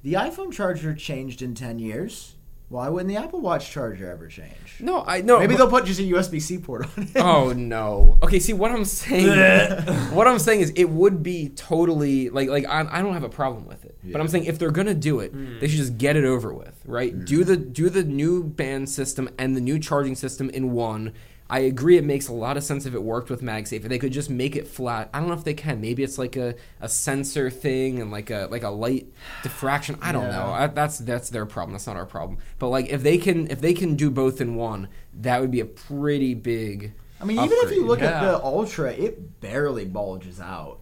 The 0.04 0.13
iPhone 0.13 0.52
charger 0.52 0.94
changed 0.94 1.41
in 1.41 1.56
10 1.56 1.80
years. 1.80 2.35
Why 2.67 2.89
wouldn't 2.89 3.10
the 3.10 3.17
Apple 3.17 3.41
Watch 3.41 3.69
charger 3.71 4.10
ever 4.10 4.28
change? 4.28 4.51
no, 4.80 5.04
I 5.06 5.21
no. 5.21 5.38
Maybe 5.39 5.54
but- 5.54 5.58
they'll 5.60 5.69
put 5.69 5.86
just 5.86 5.99
a 5.99 6.04
USB 6.04 6.41
C 6.41 6.58
port 6.58 6.86
on 6.97 7.04
it. 7.04 7.17
Oh 7.17 7.54
no. 7.54 8.17
Okay, 8.23 8.39
see 8.39 8.54
what 8.54 8.71
I'm 8.71 8.86
saying. 8.86 9.30
what 10.13 10.28
I'm 10.28 10.39
saying 10.39 10.62
is 10.62 10.71
it 10.75 10.89
would 10.89 11.21
be 11.21 11.49
totally 11.49 12.30
like 12.30 12.49
like 12.49 12.65
I, 12.65 12.88
I 12.89 13.01
don't 13.04 13.13
have 13.13 13.23
a 13.23 13.30
problem 13.30 13.65
with 13.67 13.86
it. 13.86 13.97
But 14.04 14.19
I'm 14.19 14.28
saying 14.28 14.45
if 14.45 14.58
they're 14.60 14.71
gonna 14.71 14.93
do 14.95 15.19
it, 15.19 15.34
Mm. 15.36 15.60
they 15.60 15.67
should 15.67 15.78
just 15.78 15.97
get 15.97 16.15
it 16.15 16.25
over 16.25 16.54
with, 16.54 16.73
right? 16.86 17.23
Do 17.25 17.43
the 17.43 17.56
do 17.58 17.89
the 17.89 18.04
new 18.04 18.43
band 18.43 18.89
system 18.89 19.30
and 19.38 19.56
the 19.56 19.62
new 19.62 19.78
charging 19.80 20.15
system 20.15 20.49
in 20.49 20.71
one. 20.71 21.13
I 21.47 21.60
agree 21.60 21.97
it 21.97 22.03
makes 22.03 22.27
a 22.27 22.34
lot 22.34 22.58
of 22.58 22.63
sense 22.63 22.86
if 22.88 22.95
it 22.95 23.03
worked 23.03 23.29
with 23.29 23.41
MagSafe. 23.41 23.73
If 23.84 23.89
they 23.89 23.99
could 23.99 24.12
just 24.12 24.29
make 24.31 24.55
it 24.55 24.67
flat. 24.67 25.10
I 25.13 25.19
don't 25.19 25.27
know 25.27 25.36
if 25.36 25.43
they 25.43 25.53
can. 25.53 25.79
Maybe 25.79 26.03
it's 26.03 26.17
like 26.17 26.36
a, 26.36 26.55
a 26.81 26.89
sensor 26.89 27.51
thing 27.51 27.99
and 28.01 28.10
like 28.12 28.31
a 28.31 28.47
like 28.49 28.63
a 28.63 28.69
light 28.69 29.08
diffraction. 29.43 29.97
I 30.01 30.12
don't 30.12 30.23
Yeah. 30.23 30.31
know. 30.31 30.45
I, 30.51 30.67
that's 30.67 30.97
that's 30.99 31.29
their 31.29 31.45
problem. 31.45 31.73
That's 31.73 31.86
not 31.88 31.97
our 31.97 32.05
problem. 32.08 32.39
But 32.58 32.69
like 32.69 32.89
if 32.89 33.03
they 33.03 33.17
can 33.19 33.47
if 33.51 33.62
they 33.62 33.73
can 33.75 33.95
do 33.95 34.10
both 34.10 34.41
in 34.41 34.55
one, 34.55 34.88
that 35.13 35.39
would 35.39 35.51
be 35.51 35.60
a 35.60 35.65
pretty 35.65 36.34
big 36.34 36.93
I 37.19 37.25
mean, 37.25 37.38
even 37.38 37.58
if 37.62 37.71
you 37.71 37.84
upgrade. 37.84 37.88
look 37.88 38.01
at 38.01 38.21
the 38.21 38.43
Ultra, 38.43 38.91
it 38.91 39.39
barely 39.39 39.86
bulges 39.86 40.41
out. 40.41 40.79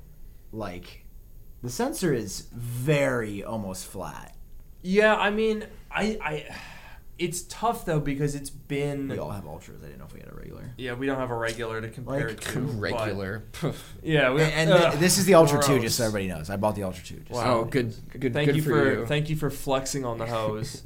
Like, 0.52 1.06
the 1.62 1.70
sensor 1.70 2.14
is 2.14 2.48
very 2.54 3.44
almost 3.44 3.86
flat. 3.86 4.36
Yeah, 4.82 5.16
I 5.16 5.30
mean, 5.30 5.66
I, 5.92 6.18
I, 6.22 6.56
it's 7.20 7.44
tough 7.44 7.86
though 7.86 8.00
because 8.00 8.36
it's 8.36 8.50
been. 8.50 9.08
We 9.08 9.18
all 9.20 9.30
have 9.32 9.46
Ultras. 9.46 9.82
I 9.84 9.88
didn't 9.88 10.00
know 10.00 10.06
if 10.06 10.14
we 10.14 10.20
had 10.20 10.30
a 10.32 10.36
regular. 10.36 10.74
Yeah, 10.78 10.94
we 10.94 11.06
don't 11.06 11.20
have 11.20 11.30
a 11.32 11.36
regular 11.38 11.80
to 11.82 11.90
compare 11.90 12.30
Like, 12.30 12.38
it 12.38 12.42
to. 12.42 12.60
but- 12.62 12.80
regular. 12.80 13.44
Yeah, 14.04 14.34
we, 14.34 14.42
And, 14.42 14.70
and 14.70 14.72
ugh, 14.74 15.00
this 15.00 15.18
is 15.18 15.26
the 15.26 15.36
Ultra 15.36 15.62
2, 15.62 15.80
just 15.80 15.98
so 15.98 16.06
everybody 16.06 16.28
knows. 16.28 16.50
I 16.50 16.58
bought 16.58 16.76
the 16.76 16.84
Ultra 16.84 17.04
2. 17.04 17.16
Just 17.16 17.30
so 17.30 17.36
Wow. 17.36 17.44
Oh, 17.46 17.60
everybody 17.62 17.84
good, 18.12 18.20
good. 18.20 18.34
Thank 18.34 18.48
good 18.48 18.56
you 18.58 18.62
for, 18.64 18.70
for 18.70 19.00
you. 19.00 19.06
thank 19.06 19.30
you 19.30 19.36
for 19.36 19.50
flexing 19.50 20.04
on 20.06 20.18
the 20.18 20.26
hose. 20.26 20.84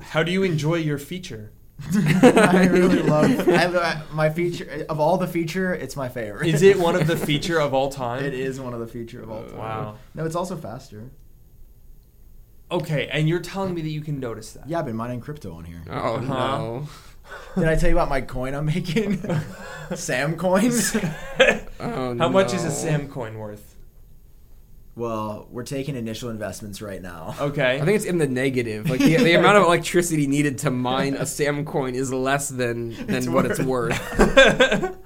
How 0.00 0.22
do 0.22 0.30
you 0.32 0.42
enjoy 0.42 0.74
your 0.76 0.98
feature? 0.98 1.52
I 1.94 2.66
really 2.70 3.02
love 3.02 3.48
I, 3.48 3.52
I- 3.52 3.64
uh, 3.66 4.00
my 4.12 4.30
feature. 4.30 4.84
Of 4.88 4.98
all 5.00 5.16
the 5.16 5.28
feature, 5.28 5.72
it's 5.74 5.96
my 5.96 6.08
favorite. 6.08 6.48
Is 6.48 6.62
it 6.62 6.78
one 6.78 6.96
of 6.96 7.06
the 7.06 7.16
feature 7.16 7.60
of 7.60 7.72
all 7.72 7.88
time? 7.90 8.24
It 8.24 8.34
is 8.34 8.60
one 8.60 8.74
of 8.74 8.80
the 8.80 8.86
feature 8.86 9.22
of 9.22 9.30
all 9.30 9.44
uh, 9.44 9.48
time. 9.48 9.58
Wow. 9.58 9.96
No, 10.14 10.26
it's 10.26 10.34
also 10.34 10.56
faster. 10.56 11.10
Okay, 12.70 13.08
and 13.10 13.28
you're 13.28 13.40
telling 13.40 13.74
me 13.74 13.80
that 13.82 13.88
you 13.90 14.00
can 14.02 14.20
notice 14.20 14.52
that? 14.52 14.68
Yeah, 14.68 14.80
I've 14.80 14.86
been 14.86 14.96
mining 14.96 15.20
crypto 15.20 15.54
on 15.54 15.64
here. 15.64 15.82
Oh 15.90 16.16
Uh-huh. 16.16 16.34
no! 16.34 16.88
Did 17.56 17.68
I 17.68 17.76
tell 17.76 17.88
you 17.88 17.94
about 17.96 18.08
my 18.08 18.20
coin 18.20 18.54
I'm 18.54 18.66
making? 18.66 19.22
Sam 19.94 20.36
coins. 20.36 20.96
Oh, 21.80 22.18
How 22.18 22.28
much 22.28 22.52
is 22.54 22.64
a. 22.64 22.70
Sam 22.72 23.08
coin 23.08 23.38
worth? 23.38 23.76
well, 24.96 25.46
we're 25.52 25.62
taking 25.62 25.94
initial 25.94 26.28
investments 26.28 26.82
right 26.82 27.00
now. 27.00 27.36
Okay. 27.40 27.76
I 27.80 27.84
think 27.84 27.94
it's 27.94 28.04
in 28.04 28.18
the 28.18 28.26
negative. 28.26 28.90
Like 28.90 28.98
the, 28.98 29.16
the 29.16 29.34
amount 29.34 29.58
of 29.58 29.62
electricity 29.66 30.26
needed 30.26 30.58
to 30.58 30.72
mine 30.72 31.14
a 31.14 31.24
Sam 31.24 31.64
coin 31.64 31.94
is 31.94 32.12
less 32.12 32.48
than 32.48 32.90
than 33.06 33.14
It's 33.14 33.28
what 33.28 33.46
it's 33.46 33.60
worth. 33.60 33.92
worth. 34.18 34.96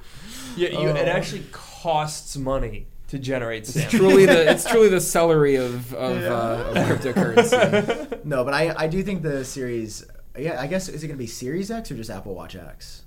yeah, 0.56 0.68
you, 0.70 0.88
it 0.88 1.08
actually 1.08 1.44
costs 1.52 2.38
money 2.38 2.86
to 3.12 3.18
generate 3.18 3.62
It's 3.68 3.90
truly 3.90 4.24
the 4.24 4.50
it's 4.50 4.64
truly 4.64 4.88
the 4.88 5.00
celery 5.00 5.56
of 5.56 5.92
of, 5.94 6.20
Yeah. 6.20 6.32
uh, 6.32 6.72
of 6.74 6.76
cryptocurrency. 6.88 8.24
No, 8.24 8.42
but 8.44 8.54
I, 8.54 8.74
I 8.76 8.86
do 8.88 9.02
think 9.02 9.22
the 9.22 9.44
series. 9.44 10.04
Yeah, 10.38 10.58
I 10.60 10.66
guess 10.66 10.88
is 10.88 11.04
it 11.04 11.08
gonna 11.08 11.18
be 11.18 11.26
Series 11.26 11.70
X 11.70 11.90
or 11.90 11.96
just 11.96 12.08
Apple 12.10 12.34
Watch 12.34 12.56
X? 12.56 13.02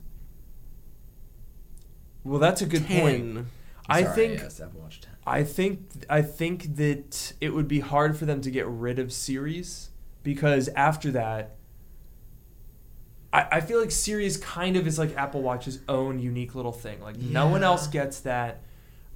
well, 2.23 2.39
that's 2.39 2.61
a 2.61 2.65
good 2.65 2.85
point. 2.87 3.35
Ten. 3.35 3.47
I 3.87 4.03
Sorry, 4.03 4.15
think 4.15 4.41
yes, 4.41 4.59
Apple 4.59 4.81
Watch 4.81 5.01
10. 5.01 5.11
I 5.27 5.43
think 5.43 5.79
I 6.09 6.21
think 6.21 6.75
that 6.75 7.33
it 7.41 7.49
would 7.49 7.67
be 7.67 7.79
hard 7.79 8.17
for 8.17 8.25
them 8.25 8.41
to 8.41 8.51
get 8.51 8.67
rid 8.67 8.99
of 8.99 9.11
series 9.13 9.89
because 10.23 10.67
after 10.69 11.11
that 11.11 11.55
I, 13.33 13.47
I 13.53 13.61
feel 13.61 13.79
like 13.79 13.91
series 13.91 14.37
kind 14.37 14.75
of 14.75 14.85
is 14.87 14.97
like 14.99 15.15
Apple 15.17 15.41
Watch's 15.41 15.79
own 15.87 16.19
unique 16.19 16.55
little 16.55 16.71
thing. 16.71 16.99
Like 17.01 17.17
no 17.17 17.47
one 17.47 17.63
else 17.63 17.87
gets 17.87 18.19
that. 18.21 18.61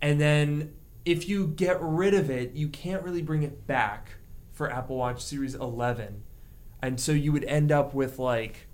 And 0.02 0.20
then 0.22 0.74
if 1.06 1.28
you 1.30 1.48
get 1.48 1.78
rid 1.82 2.14
of 2.14 2.30
it, 2.30 2.54
you 2.54 2.68
can't 2.70 3.04
really 3.04 3.22
bring 3.22 3.44
it 3.44 3.66
back 3.68 4.12
for 4.52 4.72
Apple 4.72 4.98
Watch 4.98 5.22
Series 5.24 5.56
11. 5.56 6.24
And 6.82 7.00
so 7.00 7.12
you 7.12 7.32
would 7.32 7.44
end 7.46 7.72
up 7.72 7.94
with 7.94 8.20
like 8.20 8.68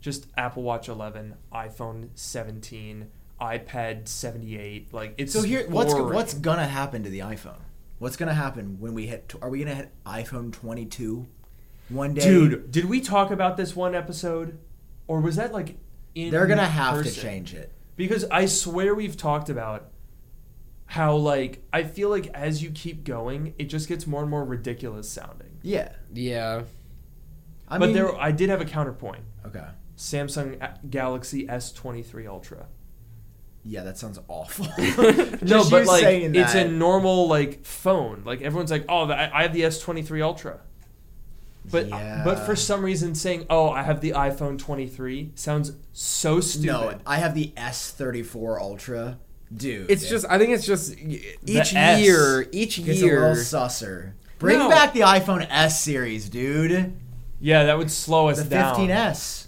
just 0.00 0.26
Apple 0.36 0.62
Watch 0.62 0.88
11, 0.88 1.34
iPhone 1.52 2.08
17, 2.14 3.10
iPad 3.40 4.08
78. 4.08 4.92
Like 4.92 5.14
it's 5.18 5.32
So 5.32 5.42
here, 5.42 5.66
what's 5.68 5.92
boring. 5.92 6.14
what's 6.14 6.34
gonna 6.34 6.66
happen 6.66 7.02
to 7.02 7.10
the 7.10 7.20
iPhone? 7.20 7.60
What's 7.98 8.16
gonna 8.16 8.34
happen 8.34 8.78
when 8.80 8.94
we 8.94 9.06
hit? 9.06 9.34
Are 9.40 9.48
we 9.48 9.60
gonna 9.60 9.74
hit 9.74 9.90
iPhone 10.04 10.52
22 10.52 11.26
one 11.88 12.14
day? 12.14 12.22
Dude, 12.22 12.70
did 12.70 12.84
we 12.86 13.00
talk 13.00 13.30
about 13.30 13.56
this 13.56 13.74
one 13.76 13.94
episode, 13.94 14.58
or 15.06 15.20
was 15.20 15.36
that 15.36 15.52
like 15.52 15.76
in? 16.14 16.30
they're 16.30 16.46
gonna 16.46 16.64
have 16.66 17.02
to 17.04 17.10
change 17.10 17.54
it. 17.54 17.72
because 17.96 18.24
I 18.30 18.46
swear 18.46 18.94
we've 18.94 19.16
talked 19.16 19.48
about 19.48 19.90
how 20.86 21.16
like 21.16 21.62
I 21.72 21.82
feel 21.82 22.08
like 22.08 22.28
as 22.28 22.62
you 22.62 22.70
keep 22.70 23.04
going, 23.04 23.54
it 23.58 23.64
just 23.64 23.88
gets 23.88 24.06
more 24.06 24.22
and 24.22 24.30
more 24.30 24.44
ridiculous 24.44 25.08
sounding. 25.08 25.58
Yeah. 25.62 25.92
Yeah. 26.12 26.62
I 27.68 27.78
but 27.78 27.86
mean, 27.86 27.94
there, 27.94 28.14
I 28.16 28.30
did 28.30 28.50
have 28.50 28.60
a 28.60 28.66
counterpoint. 28.66 29.24
okay. 29.46 29.64
Samsung 29.96 30.62
uh, 30.62 30.74
Galaxy 30.90 31.46
S23 31.46 32.26
Ultra. 32.28 32.66
Yeah, 33.64 33.84
that 33.84 33.96
sounds 33.96 34.18
awful. 34.28 34.66
no, 35.42 35.68
but 35.70 35.86
like 35.86 36.02
saying 36.02 36.34
it's 36.34 36.54
a 36.54 36.68
normal 36.68 37.28
like 37.28 37.64
phone. 37.64 38.22
Like 38.24 38.42
everyone's 38.42 38.70
like, 38.70 38.84
"Oh, 38.88 39.06
the, 39.06 39.14
I 39.14 39.38
I 39.38 39.42
have 39.42 39.54
the 39.54 39.62
S23 39.62 40.22
Ultra." 40.22 40.60
But 41.70 41.90
uh, 41.90 42.20
but 42.24 42.44
for 42.44 42.54
some 42.56 42.84
reason 42.84 43.14
saying, 43.14 43.46
"Oh, 43.48 43.70
I 43.70 43.82
have 43.82 44.02
the 44.02 44.10
iPhone 44.10 44.58
23" 44.58 45.32
sounds 45.34 45.72
so 45.92 46.40
stupid. 46.40 46.66
No, 46.66 46.98
I 47.06 47.16
have 47.16 47.34
the 47.34 47.54
S34 47.56 48.60
Ultra. 48.60 49.18
Dude. 49.54 49.90
It's 49.90 50.08
just. 50.08 50.26
I 50.28 50.38
think 50.38 50.50
it's 50.50 50.66
just 50.66 50.96
each 50.98 51.74
S. 51.74 52.00
year. 52.00 52.46
Each 52.52 52.78
It's 52.78 52.88
a 52.88 52.92
little 52.92 53.08
year. 53.08 53.32
susser. 53.34 54.12
Bring 54.38 54.58
No. 54.58 54.68
back 54.68 54.92
the 54.94 55.00
iPhone 55.00 55.46
S 55.50 55.80
series, 55.82 56.28
dude. 56.28 56.92
yeah, 57.40 57.64
that 57.64 57.78
would 57.78 57.90
slow 57.90 58.28
us 58.28 58.38
The 58.42 58.44
down. 58.48 58.74
15S. 58.76 59.46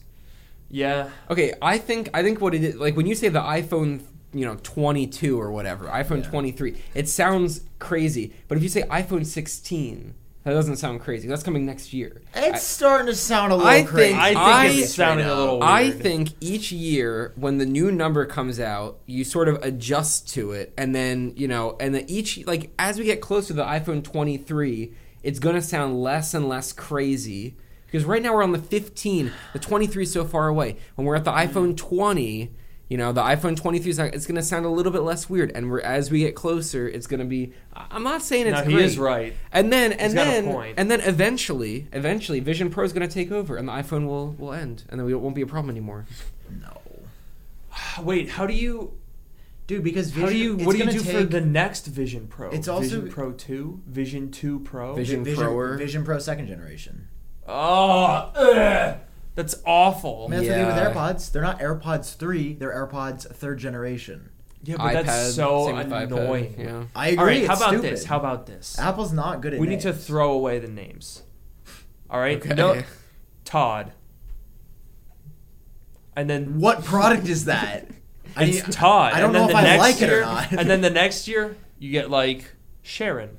Yeah. 0.70 1.10
Okay, 1.30 1.54
I 1.62 1.78
think 1.78 2.10
I 2.14 2.22
think 2.22 2.40
what 2.40 2.54
it 2.54 2.62
is 2.62 2.76
like 2.76 2.96
when 2.96 3.06
you 3.06 3.14
say 3.14 3.28
the 3.28 3.40
iPhone, 3.40 4.02
you 4.32 4.44
know, 4.44 4.56
22 4.62 5.40
or 5.40 5.50
whatever, 5.50 5.86
iPhone 5.86 6.22
Yeah. 6.22 6.30
23, 6.30 6.76
it 6.94 7.08
sounds 7.08 7.62
crazy. 7.78 8.32
But 8.48 8.58
if 8.58 8.62
you 8.62 8.68
say 8.68 8.82
iPhone 8.82 9.24
16, 9.26 10.14
that 10.46 10.52
doesn't 10.54 10.76
sound 10.76 11.00
crazy. 11.00 11.26
That's 11.26 11.42
coming 11.42 11.66
next 11.66 11.92
year. 11.92 12.22
It's 12.32 12.62
starting 12.62 13.06
to 13.08 13.16
sound 13.16 13.52
a 13.52 13.56
little 13.56 13.68
I 13.68 13.78
think- 13.78 13.88
crazy. 13.88 14.14
I 14.14 14.28
think 14.28 14.38
I- 14.38 14.66
it's 14.68 14.94
sounding 14.94 15.26
a 15.26 15.34
little 15.34 15.60
I 15.60 15.90
think 15.90 16.28
each 16.40 16.70
year 16.70 17.32
when 17.34 17.58
the 17.58 17.66
new 17.66 17.90
number 17.90 18.24
comes 18.26 18.60
out, 18.60 19.00
you 19.06 19.24
sort 19.24 19.48
of 19.48 19.56
adjust 19.64 20.28
to 20.34 20.52
it, 20.52 20.72
and 20.78 20.94
then 20.94 21.32
you 21.34 21.48
know, 21.48 21.76
and 21.80 21.92
then 21.96 22.04
each 22.06 22.46
like 22.46 22.70
as 22.78 22.96
we 22.96 23.04
get 23.06 23.20
closer 23.20 23.48
to 23.48 23.54
the 23.54 23.64
iPhone 23.64 24.04
23, 24.04 24.92
it's 25.24 25.40
gonna 25.40 25.60
sound 25.60 26.00
less 26.00 26.32
and 26.32 26.48
less 26.48 26.72
crazy 26.72 27.56
because 27.86 28.04
right 28.04 28.22
now 28.22 28.32
we're 28.32 28.44
on 28.44 28.52
the 28.52 28.58
15, 28.60 29.32
the 29.52 29.58
23 29.58 30.04
is 30.04 30.12
so 30.12 30.24
far 30.24 30.46
away. 30.46 30.76
When 30.94 31.08
we're 31.08 31.16
at 31.16 31.24
the 31.24 31.32
iPhone 31.32 31.76
20. 31.76 32.52
You 32.88 32.96
know, 32.98 33.10
the 33.12 33.20
iPhone 33.22 33.56
23 33.56 33.90
is 33.90 33.98
it's 33.98 34.26
going 34.26 34.36
to 34.36 34.42
sound 34.42 34.64
a 34.64 34.68
little 34.68 34.92
bit 34.92 35.02
less 35.02 35.28
weird, 35.28 35.50
and 35.56 35.68
we're, 35.70 35.80
as 35.80 36.08
we 36.10 36.20
get 36.20 36.36
closer, 36.36 36.88
it's 36.88 37.08
going 37.08 37.18
to 37.18 37.26
be. 37.26 37.52
I- 37.74 37.86
I'm 37.90 38.04
not 38.04 38.22
saying 38.22 38.46
it's 38.46 38.58
No, 38.58 38.64
he 38.64 38.74
great. 38.74 38.84
is 38.84 38.96
right. 38.98 39.34
And 39.52 39.72
then 39.72 39.92
and 39.92 40.14
got 40.14 40.26
a 40.26 40.30
then 40.30 40.44
point. 40.44 40.74
and 40.78 40.88
then 40.88 41.00
eventually, 41.00 41.88
eventually, 41.92 42.38
Vision 42.38 42.70
Pro 42.70 42.84
is 42.84 42.92
going 42.92 43.06
to 43.08 43.12
take 43.12 43.32
over, 43.32 43.56
and 43.56 43.66
the 43.66 43.72
iPhone 43.72 44.06
will 44.06 44.32
will 44.38 44.52
end, 44.52 44.84
and 44.88 45.00
then 45.00 45.06
we 45.06 45.14
won't 45.14 45.34
be 45.34 45.42
a 45.42 45.46
problem 45.46 45.70
anymore. 45.70 46.06
no. 46.60 46.80
Wait, 48.02 48.30
how 48.30 48.46
do 48.46 48.54
you 48.54 48.92
Dude, 49.66 49.82
because 49.82 50.10
Vision, 50.10 50.22
how 50.22 50.28
do 50.28 50.36
you 50.38 50.56
what 50.58 50.72
do 50.72 50.78
you 50.78 50.84
gonna 50.84 50.96
do 50.96 51.02
for 51.02 51.24
the 51.24 51.40
next 51.40 51.86
Vision 51.86 52.28
Pro? 52.28 52.50
It's 52.50 52.68
also- 52.68 52.82
Vision 53.00 53.08
Pro 53.10 53.32
2, 53.32 53.80
Vision 53.88 54.30
2 54.30 54.60
Pro. 54.60 54.94
Vision- 54.94 55.24
Vision, 55.24 55.44
Proer. 55.44 55.76
Vision 55.76 56.04
Pro 56.04 56.20
second 56.20 56.46
generation. 56.46 57.08
Oh, 57.48 58.30
ugh. 58.36 58.98
That's 59.36 59.54
awful. 59.64 60.26
I 60.26 60.30
mean, 60.30 60.40
that's 60.44 60.48
what 60.48 60.56
they 60.56 60.60
do 60.62 60.66
with 60.66 60.96
AirPods. 60.96 61.30
They're 61.30 61.42
not 61.42 61.60
AirPods 61.60 62.16
3, 62.16 62.54
they're 62.54 62.74
AirPods 62.86 63.32
third 63.36 63.58
generation. 63.58 64.30
yeah, 64.64 64.76
but 64.78 64.86
iPad, 64.94 65.06
that's 65.06 65.34
so 65.34 65.66
same 65.66 65.76
with 65.76 65.86
iPad, 65.90 66.02
annoying. 66.06 66.54
yeah. 66.58 66.84
I 66.96 67.08
agree. 67.10 67.18
All 67.18 67.26
right, 67.26 67.46
how 67.46 67.56
about 67.56 67.68
stupid. 67.68 67.92
this? 67.92 68.04
How 68.04 68.18
about 68.18 68.46
this? 68.46 68.76
Apple's 68.80 69.12
not 69.12 69.40
good 69.42 69.52
at 69.54 69.58
this. 69.58 69.60
we 69.60 69.68
need 69.68 69.80
to 69.82 69.92
throw 69.92 70.32
away 70.32 70.58
the 70.58 70.66
names. 70.68 71.22
All 72.10 72.18
right, 72.18 72.38
Okay. 72.38 72.54
no, 72.54 72.82
Todd, 73.44 73.92
and 76.16 76.28
then 76.30 76.58
What 76.60 76.84
product 76.84 77.28
is 77.28 77.44
that? 77.44 77.88
I 78.36 78.44
it's 78.44 78.66
need- 78.66 78.72
Todd. 78.72 79.12
I 79.12 79.20
don't 79.20 79.34
and 79.36 79.44
know 79.44 79.48
if 79.50 79.54
I 79.56 79.62
next 79.62 79.80
like 79.80 80.02
it 80.02 80.10
or 80.12 80.20
not. 80.22 80.52
and 80.52 80.68
then 80.68 80.80
the 80.80 80.90
next 81.02 81.28
year 81.28 81.56
you 81.78 81.90
get 81.90 82.10
like 82.10 82.44
Sharon. 82.82 83.38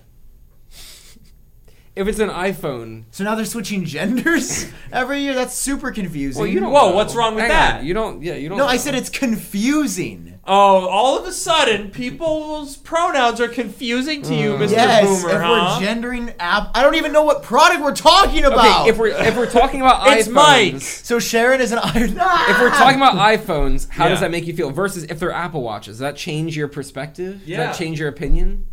If 1.98 2.08
it's 2.08 2.20
an 2.20 2.30
iPhone, 2.30 3.04
So 3.12 3.24
now 3.24 3.36
they're 3.36 3.46
switching 3.46 3.84
genders 3.86 4.72
every 4.92 5.22
year. 5.22 5.34
That's 5.34 5.54
super 5.56 5.92
confusing. 5.92 6.40
well, 6.42 6.50
you 6.50 6.60
don't. 6.60 6.72
Whoa, 6.72 6.90
know. 6.90 6.96
what's 6.96 7.16
wrong 7.16 7.36
with 7.36 7.42
Hang 7.44 7.50
that? 7.52 7.80
on, 7.80 7.86
You 7.86 7.94
don't. 7.94 8.22
Yeah, 8.22 8.36
you 8.36 8.50
don't. 8.50 8.58
No, 8.58 8.66
I 8.66 8.78
said 8.78 8.96
it's 8.96 9.10
confusing. 9.10 10.40
Oh, 10.50 10.88
all 10.88 11.20
of 11.20 11.26
a 11.28 11.34
sudden, 11.34 11.92
people's 11.92 12.78
pronouns 12.78 13.42
are 13.42 13.50
confusing 13.50 14.22
to 14.22 14.34
you, 14.34 14.56
hmm. 14.56 14.62
Mr. 14.64 14.72
Yes, 14.72 15.04
Boomer, 15.24 15.36
if 15.36 15.42
huh? 15.42 15.78
we're 15.80 15.86
gendering 15.86 16.34
app, 16.40 16.72
I 16.74 16.82
don't 16.84 16.96
even 16.96 17.12
know 17.12 17.24
what 17.26 17.44
product 17.44 17.82
we're 17.82 17.94
talking 17.94 18.46
about. 18.46 18.82
Okay, 18.84 18.90
if 18.90 18.98
we're 18.98 19.08
if 19.08 19.36
we're 19.36 19.50
talking 19.52 19.82
about 19.82 20.08
It's 20.18 20.30
iPhones, 20.30 20.34
Mike. 20.74 20.82
so 20.82 21.20
Sharon 21.20 21.60
is 21.60 21.74
an 21.74 21.80
iPhone. 21.80 22.50
if 22.50 22.60
we're 22.62 22.70
talking 22.70 22.96
about 22.96 23.16
iPhones, 23.16 23.90
how 23.90 24.06
Yeah. 24.06 24.12
does 24.12 24.20
that 24.22 24.32
make 24.32 24.48
you 24.48 24.54
feel? 24.56 24.70
Versus 24.70 25.04
if 25.06 25.20
they're 25.20 25.34
Apple 25.34 25.64
Watches, 25.64 25.96
does 25.96 26.00
that 26.00 26.16
change 26.16 26.56
your 26.56 26.70
perspective? 26.70 27.40
Does 27.40 27.48
Yeah. 27.48 27.58
that 27.58 27.76
change 27.76 28.00
your 28.00 28.08
opinion? 28.08 28.68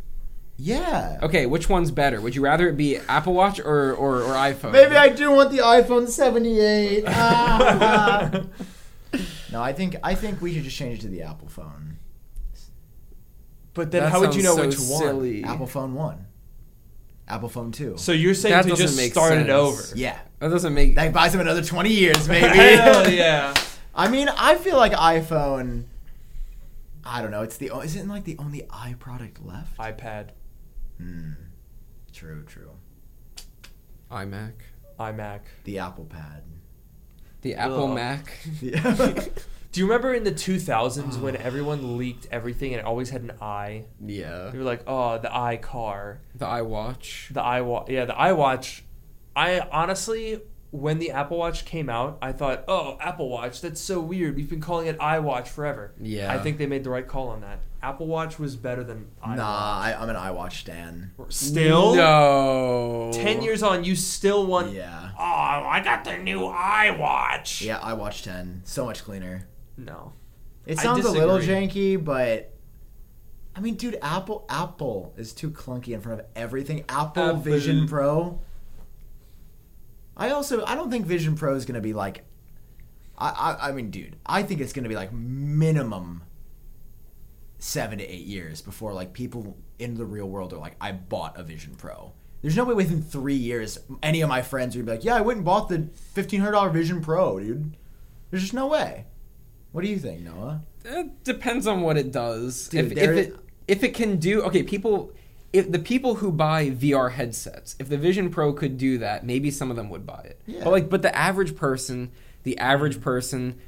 Yeah. 0.56 1.18
Okay, 1.22 1.46
which 1.46 1.68
one's 1.68 1.90
better? 1.90 2.20
Would 2.20 2.34
you 2.36 2.42
rather 2.42 2.68
it 2.68 2.76
be 2.76 2.96
Apple 2.96 3.34
Watch 3.34 3.58
or 3.60 3.94
or, 3.94 4.22
or 4.22 4.34
iPhone? 4.34 4.72
Maybe 4.72 4.96
I 4.96 5.08
do 5.08 5.30
want 5.32 5.50
the 5.50 5.58
iPhone 5.58 6.08
78. 6.08 7.04
Ah. 7.06 8.42
no, 9.52 9.62
I 9.62 9.72
think 9.72 9.96
I 10.02 10.14
think 10.14 10.40
we 10.40 10.54
should 10.54 10.64
just 10.64 10.76
change 10.76 10.98
it 10.98 11.02
to 11.02 11.08
the 11.08 11.22
Apple 11.22 11.48
phone. 11.48 11.98
but 13.74 13.90
then 13.90 14.04
That 14.04 14.12
how 14.12 14.20
would 14.20 14.34
you 14.34 14.42
know 14.42 14.56
sounds 14.56 14.76
which 14.76 14.86
so 14.86 14.92
one? 14.94 15.02
silly. 15.02 15.44
Apple 15.44 15.66
phone 15.66 15.94
1. 15.94 16.26
Apple 17.26 17.48
phone 17.48 17.72
2. 17.72 17.94
So 17.96 18.12
you're 18.12 18.34
saying 18.34 18.54
That 18.54 18.62
to 18.62 18.68
doesn't 18.70 18.86
just 18.86 18.96
make 18.98 19.12
start 19.12 19.32
it 19.38 19.48
over? 19.50 19.82
yeah. 19.96 20.18
That 20.40 20.50
doesn't 20.50 20.74
make. 20.74 20.94
That 20.94 21.12
buys 21.12 21.32
them 21.32 21.40
another 21.40 21.62
20 21.62 21.90
years, 21.90 22.28
maybe. 22.28 22.46
Hell 22.48 23.10
yeah. 23.10 23.54
I 23.94 24.08
mean, 24.08 24.28
I 24.28 24.56
feel 24.56 24.76
like 24.76 24.92
iPhone 24.92 25.84
I 27.06 27.20
don't 27.20 27.30
know, 27.30 27.42
it's 27.42 27.56
the 27.58 27.70
isn't 27.82 28.00
it 28.00 28.08
like 28.08 28.24
the 28.24 28.36
only 28.38 28.62
i 28.70 28.94
product 28.98 29.44
left? 29.44 29.76
iPad, 29.78 30.30
Hmm. 30.98 31.32
True, 32.12 32.44
true. 32.46 32.70
iMac, 34.10 34.52
iMac. 34.98 35.40
The 35.64 35.78
Apple 35.78 36.04
Pad. 36.04 36.42
the 37.42 37.54
Apple 37.54 37.88
Ugh. 37.88 37.94
Mac. 37.94 38.38
The- 38.60 39.30
Do 39.72 39.80
you 39.80 39.86
remember 39.86 40.14
in 40.14 40.22
the 40.22 40.30
2000s 40.30 41.18
when 41.20 41.34
everyone 41.36 41.98
leaked 41.98 42.28
everything 42.30 42.74
and 42.74 42.78
it 42.80 42.86
always 42.86 43.10
had 43.10 43.22
an 43.22 43.32
i? 43.40 43.86
Yeah, 44.00 44.50
They 44.52 44.58
were 44.58 44.62
like, 44.62 44.84
"Oh, 44.86 45.18
the 45.18 45.34
i 45.36 45.56
car, 45.56 46.20
the 46.32 46.46
iWatch. 46.46 47.34
the 47.34 47.40
iWatch." 47.40 47.88
Yeah, 47.88 48.04
the 48.04 48.12
iWatch. 48.12 48.82
I 49.34 49.58
honestly, 49.72 50.40
when 50.70 51.00
the 51.00 51.10
Apple 51.10 51.38
Watch 51.38 51.64
came 51.64 51.90
out, 51.90 52.18
I 52.22 52.30
thought, 52.30 52.62
"Oh, 52.68 52.96
Apple 53.00 53.28
Watch, 53.28 53.60
that's 53.62 53.80
so 53.80 53.98
weird. 54.00 54.36
We've 54.36 54.48
been 54.48 54.60
calling 54.60 54.86
it 54.86 54.96
iWatch 54.98 55.48
forever." 55.48 55.92
Yeah. 56.00 56.32
I 56.32 56.38
think 56.38 56.58
they 56.58 56.66
made 56.66 56.84
the 56.84 56.90
right 56.90 57.08
call 57.08 57.30
on 57.30 57.40
that. 57.40 57.58
Apple 57.84 58.06
Watch 58.06 58.38
was 58.38 58.56
better 58.56 58.82
than 58.82 59.10
iWatch. 59.22 59.36
nah, 59.36 59.78
I, 59.78 59.94
I'm 60.00 60.08
an 60.08 60.16
iWatch 60.16 60.52
stan. 60.52 61.12
Still, 61.28 61.94
no. 61.94 63.10
ten 63.12 63.42
years 63.42 63.62
on, 63.62 63.84
you 63.84 63.94
still 63.94 64.46
want. 64.46 64.72
Yeah. 64.72 65.10
Oh, 65.18 65.22
I 65.22 65.82
got 65.84 66.02
the 66.04 66.16
new 66.16 66.40
iWatch. 66.40 67.62
Yeah, 67.62 67.78
iWatch 67.80 68.24
10. 68.24 68.62
So 68.64 68.86
much 68.86 69.04
cleaner. 69.04 69.46
No. 69.76 70.14
It 70.64 70.78
I 70.78 70.82
sounds 70.82 71.04
a 71.04 71.10
little 71.10 71.36
disagree. 71.36 71.68
janky, 71.98 72.02
but 72.02 72.54
I 73.54 73.60
mean, 73.60 73.74
dude, 73.74 73.98
Apple 74.00 74.46
Apple 74.48 75.12
is 75.18 75.34
too 75.34 75.50
clunky 75.50 75.88
in 75.88 76.00
front 76.00 76.20
of 76.20 76.26
everything. 76.34 76.86
Apple 76.88 77.22
Apple. 77.22 77.40
Vision 77.40 77.86
Pro. 77.86 78.40
I 80.16 80.30
also 80.30 80.64
I 80.64 80.74
don't 80.74 80.90
think 80.90 81.04
Vision 81.04 81.36
Pro 81.36 81.54
is 81.54 81.66
gonna 81.66 81.82
be 81.82 81.92
like. 81.92 82.24
I, 83.18 83.28
I 83.28 83.68
I 83.68 83.72
mean, 83.72 83.90
dude, 83.90 84.16
I 84.24 84.42
think 84.42 84.62
it's 84.62 84.72
gonna 84.72 84.88
be 84.88 84.96
like 84.96 85.12
minimum 85.12 86.22
seven 87.64 87.98
to 87.98 88.04
eight 88.04 88.26
years 88.26 88.60
before 88.60 88.92
like 88.92 89.14
people 89.14 89.56
in 89.78 89.94
the 89.94 90.04
real 90.04 90.28
world 90.28 90.52
are 90.52 90.58
like, 90.58 90.76
I 90.80 90.92
bought 90.92 91.38
a 91.38 91.42
Vision 91.42 91.74
Pro. 91.74 92.12
There's 92.42 92.56
no 92.56 92.64
way 92.64 92.74
within 92.74 93.00
three 93.00 93.34
years 93.34 93.78
any 94.02 94.20
of 94.20 94.28
my 94.28 94.42
friends 94.42 94.76
would 94.76 94.84
be 94.84 94.92
like, 94.92 95.04
yeah, 95.04 95.16
I 95.16 95.22
went 95.22 95.38
and 95.38 95.44
bought 95.46 95.70
the 95.70 95.88
fifteen 96.12 96.40
hundred 96.40 96.52
dollar 96.52 96.68
Vision 96.68 97.00
Pro, 97.00 97.40
dude. 97.40 97.76
There's 98.30 98.42
just 98.42 98.54
no 98.54 98.66
way. 98.66 99.06
What 99.72 99.82
do 99.82 99.88
you 99.88 99.98
think, 99.98 100.20
Noah? 100.20 100.62
It 100.84 101.24
depends 101.24 101.66
on 101.66 101.80
what 101.80 101.96
it 101.96 102.12
does. 102.12 102.68
Dude, 102.68 102.92
if, 102.92 102.98
if 102.98 103.10
it 103.10 103.36
if 103.66 103.82
it 103.82 103.94
can 103.94 104.18
do 104.18 104.42
okay, 104.42 104.62
people 104.62 105.12
if 105.54 105.72
the 105.72 105.78
people 105.78 106.16
who 106.16 106.30
buy 106.30 106.68
VR 106.68 107.12
headsets, 107.12 107.76
if 107.78 107.88
the 107.88 107.96
Vision 107.96 108.28
Pro 108.28 108.52
could 108.52 108.76
do 108.76 108.98
that, 108.98 109.24
maybe 109.24 109.50
some 109.50 109.70
of 109.70 109.76
them 109.76 109.88
would 109.88 110.04
buy 110.04 110.20
it. 110.24 110.40
Yeah. 110.46 110.64
But 110.64 110.70
like 110.70 110.90
but 110.90 111.00
the 111.00 111.16
average 111.16 111.56
person, 111.56 112.12
the 112.42 112.58
average 112.58 113.00
person, 113.00 113.58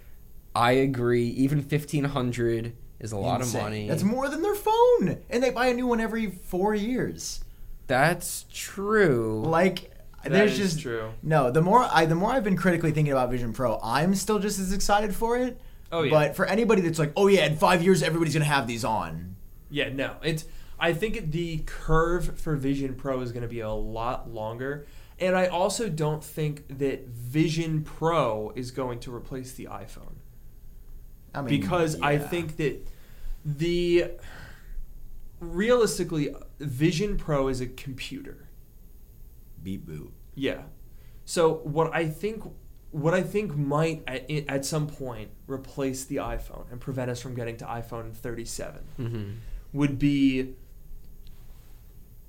I 0.55 0.72
agree, 0.72 1.28
even 1.28 1.62
fifteen 1.62 2.05
hundred 2.05 2.74
is 3.01 3.12
a 3.12 3.16
lot 3.16 3.40
Insane. 3.40 3.61
of 3.61 3.64
money. 3.64 3.88
That's 3.88 4.03
more 4.03 4.28
than 4.28 4.42
their 4.42 4.55
phone, 4.55 5.18
and 5.30 5.42
they 5.42 5.51
buy 5.51 5.66
a 5.66 5.74
new 5.74 5.86
one 5.86 6.01
every 6.01 6.30
four 6.30 6.74
years. 6.74 7.42
That's 7.86 8.47
true. 8.53 9.42
Like, 9.47 9.90
That 10.24 10.32
there's 10.32 10.59
is 10.59 10.72
just 10.72 10.80
true. 10.82 11.12
no. 11.22 11.51
The 11.51 11.62
more 11.62 11.86
I, 11.90 12.07
the 12.07 12.14
more 12.14 12.30
I've 12.32 12.44
been 12.44 12.57
critically 12.57 12.90
thinking 12.92 13.12
about 13.12 13.30
Vision 13.30 13.53
Pro, 13.53 13.78
I'm 13.82 14.14
still 14.14 14.38
just 14.38 14.59
as 14.59 14.72
excited 14.72 15.14
for 15.14 15.36
it. 15.38 15.61
Oh 15.92 16.03
yeah. 16.03 16.11
But 16.11 16.36
for 16.36 16.47
anybody 16.47 16.82
that's 16.82 16.99
like, 16.99 17.12
oh 17.16 17.28
yeah, 17.28 17.47
in 17.47 17.57
five 17.57 17.82
years 17.82 18.03
everybody's 18.03 18.34
gonna 18.34 18.44
have 18.47 18.66
these 18.66 18.84
on. 18.84 19.36
Yeah, 19.70 19.90
no. 19.90 20.16
It's 20.22 20.44
I 20.78 20.92
think 20.92 21.30
the 21.32 21.59
curve 21.64 22.38
for 22.38 22.57
Vision 22.57 22.94
Pro 22.97 23.20
is 23.20 23.32
going 23.32 23.42
to 23.42 23.49
be 23.49 23.61
a 23.61 23.70
lot 23.70 24.30
longer. 24.30 24.86
And 25.18 25.34
I 25.34 25.47
also 25.47 25.88
don't 25.88 26.22
think 26.22 26.78
that 26.78 27.07
Vision 27.07 27.82
Pro 27.82 28.53
is 28.55 28.70
going 28.70 28.99
to 29.01 29.14
replace 29.14 29.53
the 29.53 29.64
iPhone. 29.66 30.15
I 31.35 31.43
mean, 31.43 31.49
Because 31.61 32.01
I 32.01 32.18
think 32.18 32.57
that 32.57 32.87
the 33.45 34.12
realistically, 35.41 36.35
Vision 36.59 37.16
Pro 37.16 37.49
is 37.49 37.61
a 37.61 37.66
computer. 37.66 38.49
Beep 39.62 39.87
boop. 39.87 40.11
Yeah. 40.35 40.62
So 41.24 41.55
what 41.64 41.95
I 41.95 42.07
think 42.09 42.45
what 42.93 43.12
I 43.12 43.22
think 43.22 43.57
might 43.57 44.03
at, 44.07 44.31
at 44.49 44.64
some 44.64 44.87
point 44.87 45.31
replace 45.47 46.05
the 46.05 46.16
iPhone 46.16 46.70
and 46.70 46.81
prevent 46.81 47.11
us 47.11 47.20
from 47.20 47.35
getting 47.35 47.57
to 47.59 47.64
iPhone 47.66 48.14
37 48.14 48.81
Mm-hmm. 48.99 49.31
would 49.72 49.99
be 49.99 50.55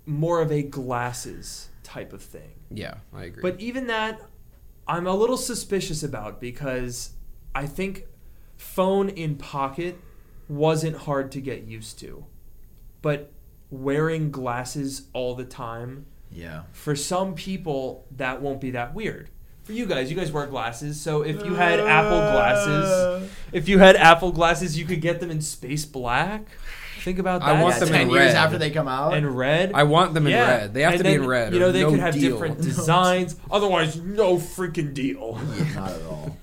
more 0.05 0.41
of 0.41 0.51
a 0.51 0.63
glasses 0.63 1.69
type 1.83 2.11
of 2.11 2.21
thing. 2.21 2.51
Yeah, 2.71 2.95
I 3.13 3.25
agree. 3.25 3.41
But 3.41 3.59
even 3.61 3.87
that, 3.87 4.19
I'm 4.87 5.05
a 5.07 5.13
little 5.13 5.37
suspicious 5.37 6.01
about 6.03 6.41
because 6.41 7.11
I 7.53 7.65
think 7.65 8.05
phone 8.57 9.09
in 9.09 9.35
pocket 9.35 9.99
wasn't 10.49 10.95
hard 10.97 11.31
to 11.33 11.41
get 11.41 11.63
used 11.63 11.99
to. 11.99 12.25
But 13.01 13.31
wearing 13.69 14.31
glasses 14.31 15.03
all 15.13 15.35
the 15.35 15.45
time, 15.45 16.05
Yeah. 16.31 16.63
for 16.71 16.95
some 16.95 17.33
people, 17.35 18.05
that 18.15 18.41
won't 18.41 18.61
be 18.61 18.71
that 18.71 18.93
weird. 18.93 19.29
For 19.63 19.73
you 19.73 19.85
guys, 19.85 20.09
you 20.09 20.15
guys 20.15 20.31
wear 20.31 20.45
glasses, 20.47 20.99
so 21.01 21.23
if 21.23 21.45
you 21.45 21.55
had 21.55 21.79
Apple 21.81 22.19
glasses, 22.31 22.85
uh. 22.89 23.27
if 23.51 23.67
you 23.67 23.79
had 23.79 23.97
Apple 23.97 24.31
glasses, 24.31 24.77
you 24.79 24.85
could 24.85 25.01
get 25.01 25.19
them 25.19 25.29
in 25.29 25.41
space 25.41 25.83
black. 25.83 26.47
Think 27.01 27.19
about 27.19 27.41
that. 27.41 27.49
I 27.49 27.61
want 27.61 27.75
Yeah, 27.75 27.79
them 27.81 27.87
ten 27.89 28.01
in 28.03 28.09
years 28.09 28.25
red. 28.27 28.35
after 28.35 28.57
they 28.57 28.69
come 28.71 28.87
out. 28.87 29.13
In 29.15 29.25
red. 29.27 29.71
I 29.73 29.83
want 29.83 30.13
them 30.13 30.25
in 30.25 30.31
Yeah. 30.31 30.47
red. 30.57 30.73
They 30.73 30.81
have 30.81 30.93
And 30.93 31.03
to 31.03 31.03
be 31.03 31.13
in 31.15 31.25
red. 31.27 31.53
You 31.53 31.59
know, 31.59 31.71
they 31.73 31.81
no 31.83 31.91
could 31.91 31.99
have 31.99 32.13
deal. 32.13 32.31
different 32.31 32.61
designs. 32.61 33.35
Otherwise, 33.51 33.97
no 34.01 34.37
freaking 34.37 34.93
deal. 34.93 35.39
Not 35.75 35.91
at 35.91 36.01
all. 36.09 36.37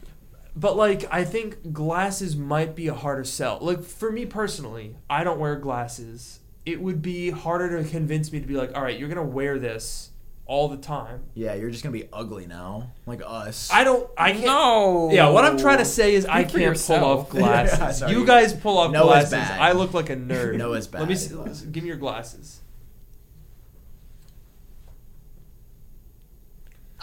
But 0.57 0.77
like, 0.77 1.05
I 1.11 1.25
think 1.25 1.73
glasses 1.73 2.37
might 2.37 2.75
be 2.77 2.89
a 2.89 2.95
harder 2.95 3.25
sell. 3.25 3.59
Like 3.61 3.83
for 3.83 4.11
me 4.13 4.25
personally, 4.27 4.97
I 5.11 5.25
don't 5.25 5.39
wear 5.41 5.57
glasses. 5.57 6.41
It 6.65 6.81
would 6.81 7.03
be 7.03 7.31
harder 7.31 7.83
to 7.83 7.89
convince 7.89 8.33
me 8.33 8.41
to 8.41 8.47
be 8.47 8.55
like, 8.55 8.75
all 8.77 8.83
right, 8.83 8.99
you're 8.99 9.09
gonna 9.09 9.23
wear 9.25 9.59
this 9.59 10.11
all 10.47 10.69
the 10.69 10.77
time. 10.77 11.23
Yeah, 11.35 11.55
you're 11.55 11.71
just 11.71 11.83
gonna 11.83 11.93
be 11.93 12.09
ugly 12.13 12.47
now, 12.47 12.91
like 13.07 13.21
us. 13.27 13.71
I 13.73 13.83
don't. 13.85 14.09
I 14.17 14.33
can't. 14.33 14.45
No. 14.45 15.11
Yeah, 15.11 15.29
what 15.31 15.45
I'm 15.45 15.59
trying 15.59 15.79
to 15.79 15.85
say 15.85 16.15
is 16.15 16.25
I 16.27 16.43
Speak 16.45 16.53
for 16.53 16.59
can't 16.61 16.87
pull 16.87 17.05
off 17.05 17.29
glasses. 17.31 18.01
Yeah, 18.03 18.09
you 18.09 18.25
guys 18.25 18.53
pull 18.55 18.79
off 18.79 18.93
Noah's 18.93 19.07
glasses. 19.31 19.33
bad. 19.33 19.61
I 19.61 19.73
look 19.73 19.93
like 19.93 20.09
a 20.11 20.17
nerd. 20.17 20.57
Noah's 20.57 20.91
Let 20.93 21.03
me 21.09 21.15
bad. 21.15 21.19
see, 21.19 21.35
let's- 21.35 21.61
give 21.63 21.83
me 21.83 21.89
your 21.89 21.99
glasses. 21.99 22.61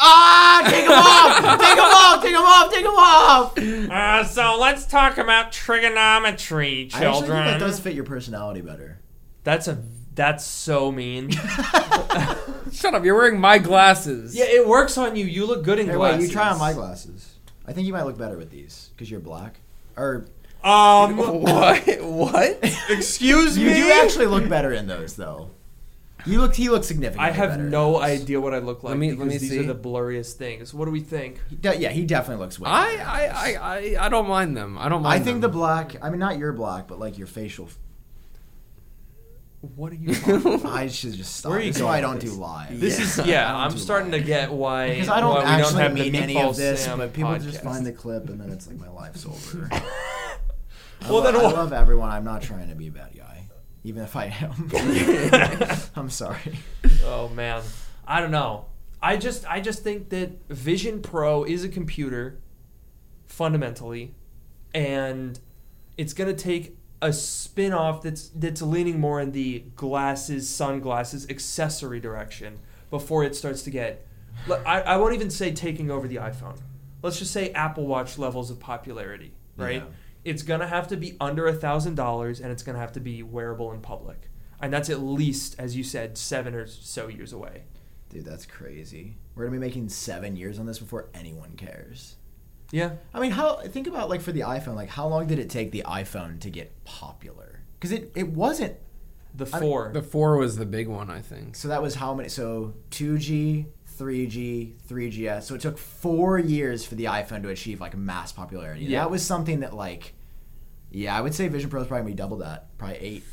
Ah, 0.01 0.67
take 0.69 0.83
them 0.85 0.93
off! 0.93 1.59
Take 1.61 1.75
them 1.75 1.85
off! 1.85 2.21
Take 2.23 2.33
them 2.33 2.43
off! 2.43 3.55
Take 3.55 3.57
them 3.57 3.89
off! 3.89 3.91
Uh, 3.91 4.23
so 4.25 4.57
let's 4.59 4.85
talk 4.85 5.17
about 5.17 5.51
trigonometry, 5.51 6.89
I 6.93 7.05
actually 7.05 7.21
think 7.21 7.29
that 7.29 7.59
does 7.59 7.79
fit 7.79 7.93
your 7.93 8.03
personality 8.03 8.61
better. 8.61 8.99
That's 9.43 9.67
a 9.67 9.77
that's 10.13 10.43
so 10.45 10.91
mean. 10.91 11.29
Shut 12.71 12.93
up! 12.93 13.03
You're 13.05 13.15
wearing 13.15 13.39
my 13.39 13.57
glasses. 13.57 14.35
yeah, 14.35 14.45
it 14.45 14.67
works 14.67 14.97
on 14.97 15.15
you. 15.15 15.25
You 15.25 15.45
look 15.45 15.63
good 15.63 15.79
in 15.79 15.87
Hey, 15.87 15.93
glasses. 15.95 16.19
wait, 16.19 16.27
you 16.27 16.31
try 16.33 16.49
on 16.49 16.59
my 16.59 16.73
glasses. 16.73 17.35
I 17.65 17.73
think 17.73 17.87
you 17.87 17.93
might 17.93 18.03
look 18.03 18.17
better 18.17 18.37
with 18.37 18.49
these 18.51 18.89
because 18.95 19.09
you're 19.09 19.19
black. 19.19 19.59
Or 19.97 20.25
Um, 20.63 21.17
What? 21.41 21.85
What? 22.01 22.59
excuse 22.89 23.57
me. 23.57 23.63
you 23.63 23.69
me. 23.69 23.75
do 23.75 23.91
actually 23.91 24.25
look 24.27 24.47
better 24.49 24.73
in 24.73 24.87
those, 24.87 25.15
though. 25.15 25.51
You 26.25 26.39
look. 26.41 26.55
He 26.55 26.69
looks 26.69 26.87
significant. 26.87 27.21
I 27.25 27.31
have 27.31 27.51
better 27.51 27.63
no 27.63 27.99
idea 27.99 28.39
what 28.39 28.53
I 28.53 28.59
look 28.59 28.83
like 28.83 28.91
Let 28.91 28.97
me- 28.99 29.13
let 29.13 29.27
me 29.27 29.37
these 29.37 29.49
see. 29.49 29.59
are 29.59 29.63
the 29.63 29.75
blurriest 29.75 30.33
things. 30.33 30.73
What 30.73 30.85
do 30.85 30.91
we 30.91 30.99
think? 30.99 31.41
He 31.49 31.55
de- 31.55 31.77
yeah, 31.79 31.89
he 31.89 32.05
definitely 32.05 32.43
looks 32.43 32.59
way. 32.59 32.69
I, 32.69 32.95
better. 32.97 33.09
I, 33.09 33.27
I, 33.27 33.75
I, 33.99 34.05
I 34.05 34.09
don't 34.09 34.27
mind 34.27 34.55
them. 34.55 34.77
I 34.77 34.89
don't 34.89 35.01
mind. 35.01 35.13
I 35.13 35.15
mind. 35.17 35.25
think 35.25 35.41
the 35.41 35.47
them. 35.47 35.57
black. 35.57 35.95
I 36.01 36.09
mean, 36.09 36.19
not 36.19 36.37
your 36.37 36.53
black, 36.53 36.87
but 36.87 36.99
like 36.99 37.17
your 37.17 37.27
facial. 37.27 37.69
What 39.75 39.91
are 39.91 39.95
you 39.95 40.13
talking 40.15 40.55
about? 40.55 40.65
I 40.65 40.87
should 40.87 41.13
just 41.13 41.35
stop. 41.35 41.51
Where 41.51 41.59
are 41.59 41.63
you 41.63 41.71
so 41.73 41.81
going 41.81 41.93
I 41.97 42.01
don't 42.01 42.13
with 42.15 42.21
do 42.23 42.29
this? 42.29 42.37
live. 42.37 42.79
This 42.79 42.99
is 42.99 43.25
yeah. 43.27 43.55
I'm 43.55 43.77
starting 43.77 44.11
to 44.11 44.19
get 44.19 44.51
why 44.51 44.89
because 44.89 45.09
I 45.09 45.19
don't 45.19 45.35
why 45.35 45.39
we 45.41 45.45
actually 45.45 45.71
don't 45.73 45.81
have 45.81 45.95
the 45.95 46.03
mean 46.03 46.15
any 46.15 46.33
Meatball 46.35 46.49
of 46.49 46.57
this, 46.57 46.83
Sam 46.83 46.97
but 46.97 47.13
people 47.13 47.37
just 47.37 47.59
podcast. 47.59 47.63
find 47.63 47.85
the 47.85 47.91
clip 47.91 48.29
and 48.29 48.41
then 48.41 48.49
it's 48.49 48.67
like 48.67 48.79
my 48.79 48.89
life's 48.89 49.25
over. 49.25 49.69
I 49.71 49.83
Well, 51.03 51.13
lo- 51.15 51.23
then 51.23 51.35
I 51.35 51.43
what- 51.43 51.55
love 51.55 51.73
everyone. 51.73 52.09
I'm 52.09 52.23
not 52.23 52.41
trying 52.41 52.69
to 52.69 52.75
be 52.75 52.87
a 52.87 52.91
bad 52.91 53.09
guy, 53.15 53.30
even 53.83 54.03
if 54.03 54.15
I 54.15 54.25
am. 54.25 54.69
I'm 55.95 56.09
sorry. 56.09 56.59
Oh 57.03 57.29
man, 57.29 57.63
I 58.07 58.21
don't 58.21 58.31
know. 58.31 58.65
I 59.01 59.17
just 59.17 59.49
I 59.49 59.59
just 59.61 59.83
think 59.83 60.09
that 60.09 60.47
Vision 60.47 61.01
Pro 61.01 61.43
is 61.43 61.63
a 61.63 61.69
computer, 61.69 62.39
fundamentally, 63.25 64.13
and 64.73 65.39
it's 65.97 66.13
gonna 66.13 66.33
take 66.33 66.77
a 67.01 67.11
spin 67.11 67.73
off 67.73 68.03
that's 68.03 68.29
that's 68.29 68.61
leaning 68.61 68.99
more 68.99 69.19
in 69.19 69.31
the 69.31 69.59
glasses, 69.75 70.47
sunglasses, 70.47 71.27
accessory 71.29 71.99
direction 71.99 72.59
before 72.91 73.23
it 73.23 73.35
starts 73.35 73.63
to 73.63 73.71
get. 73.71 74.05
I 74.65 74.97
won't 74.97 75.13
even 75.13 75.29
say 75.29 75.51
taking 75.51 75.91
over 75.91 76.07
the 76.07 76.15
iPhone. 76.17 76.57
Let's 77.01 77.19
just 77.19 77.31
say 77.31 77.51
Apple 77.51 77.85
Watch 77.85 78.17
levels 78.17 78.51
of 78.51 78.59
popularity, 78.59 79.33
right? 79.57 79.83
Yeah. 79.83 79.89
It's 80.23 80.43
gonna 80.43 80.67
have 80.67 80.87
to 80.89 80.97
be 80.97 81.17
under 81.19 81.47
a 81.47 81.53
thousand 81.53 81.95
dollars, 81.95 82.39
and 82.39 82.51
it's 82.51 82.63
gonna 82.63 82.79
have 82.79 82.91
to 82.93 82.99
be 82.99 83.23
wearable 83.23 83.71
in 83.71 83.81
public, 83.81 84.29
and 84.59 84.71
that's 84.71 84.89
at 84.89 85.01
least, 85.01 85.55
as 85.57 85.75
you 85.75 85.83
said, 85.83 86.17
seven 86.17 86.53
or 86.53 86.67
so 86.67 87.07
years 87.07 87.33
away. 87.33 87.63
Dude, 88.09 88.25
that's 88.25 88.45
crazy. 88.45 89.17
We're 89.35 89.45
gonna 89.45 89.57
be 89.57 89.65
making 89.65 89.89
seven 89.89 90.35
years 90.35 90.59
on 90.59 90.65
this 90.65 90.79
before 90.79 91.09
anyone 91.13 91.53
cares. 91.55 92.17
Yeah, 92.71 92.91
I 93.13 93.19
mean, 93.19 93.31
how 93.31 93.57
think 93.57 93.87
about 93.87 94.09
like 94.09 94.21
for 94.21 94.31
the 94.31 94.41
iPhone, 94.41 94.75
like 94.75 94.89
how 94.89 95.07
long 95.07 95.27
did 95.27 95.39
it 95.39 95.49
take 95.49 95.71
the 95.71 95.83
iPhone 95.87 96.39
to 96.41 96.49
get 96.49 96.83
popular? 96.85 97.61
Because 97.79 97.91
it 97.91 98.11
it 98.15 98.29
wasn't. 98.29 98.75
the 99.35 99.49
I 99.51 99.59
mean, 99.59 99.69
four. 99.69 99.91
The 99.93 100.01
four 100.03 100.37
was 100.37 100.57
the 100.57 100.65
big 100.65 100.87
one, 100.87 101.09
I 101.09 101.19
think. 101.21 101.55
So 101.55 101.67
that 101.67 101.81
was 101.81 101.95
how 101.95 102.13
many? 102.13 102.29
So 102.29 102.73
two 102.89 103.17
G, 104.01 104.27
three 104.27 104.27
G, 104.27 104.75
three 104.87 105.09
GS. 105.09 105.47
So 105.47 105.55
it 105.55 105.61
took 105.61 105.77
four 105.77 106.39
years 106.39 106.85
for 106.85 106.95
the 106.95 107.05
iPhone 107.05 107.43
to 107.43 107.49
achieve 107.49 107.79
like 107.79 107.95
mass 107.95 108.31
popularity. 108.31 108.85
Yeah. 108.85 109.01
That 109.01 109.11
was 109.11 109.25
something 109.25 109.61
that 109.61 109.73
like, 109.73 110.13
yeah, 110.89 111.17
I 111.17 111.21
would 111.21 111.35
say 111.35 111.47
Vision 111.47 111.69
Pro 111.69 111.81
is 111.81 111.87
probably 111.87 112.01
gonna 112.01 112.11
be 112.11 112.17
double 112.17 112.37
that, 112.37 112.77
probably 112.77 112.97
eight. 112.97 113.23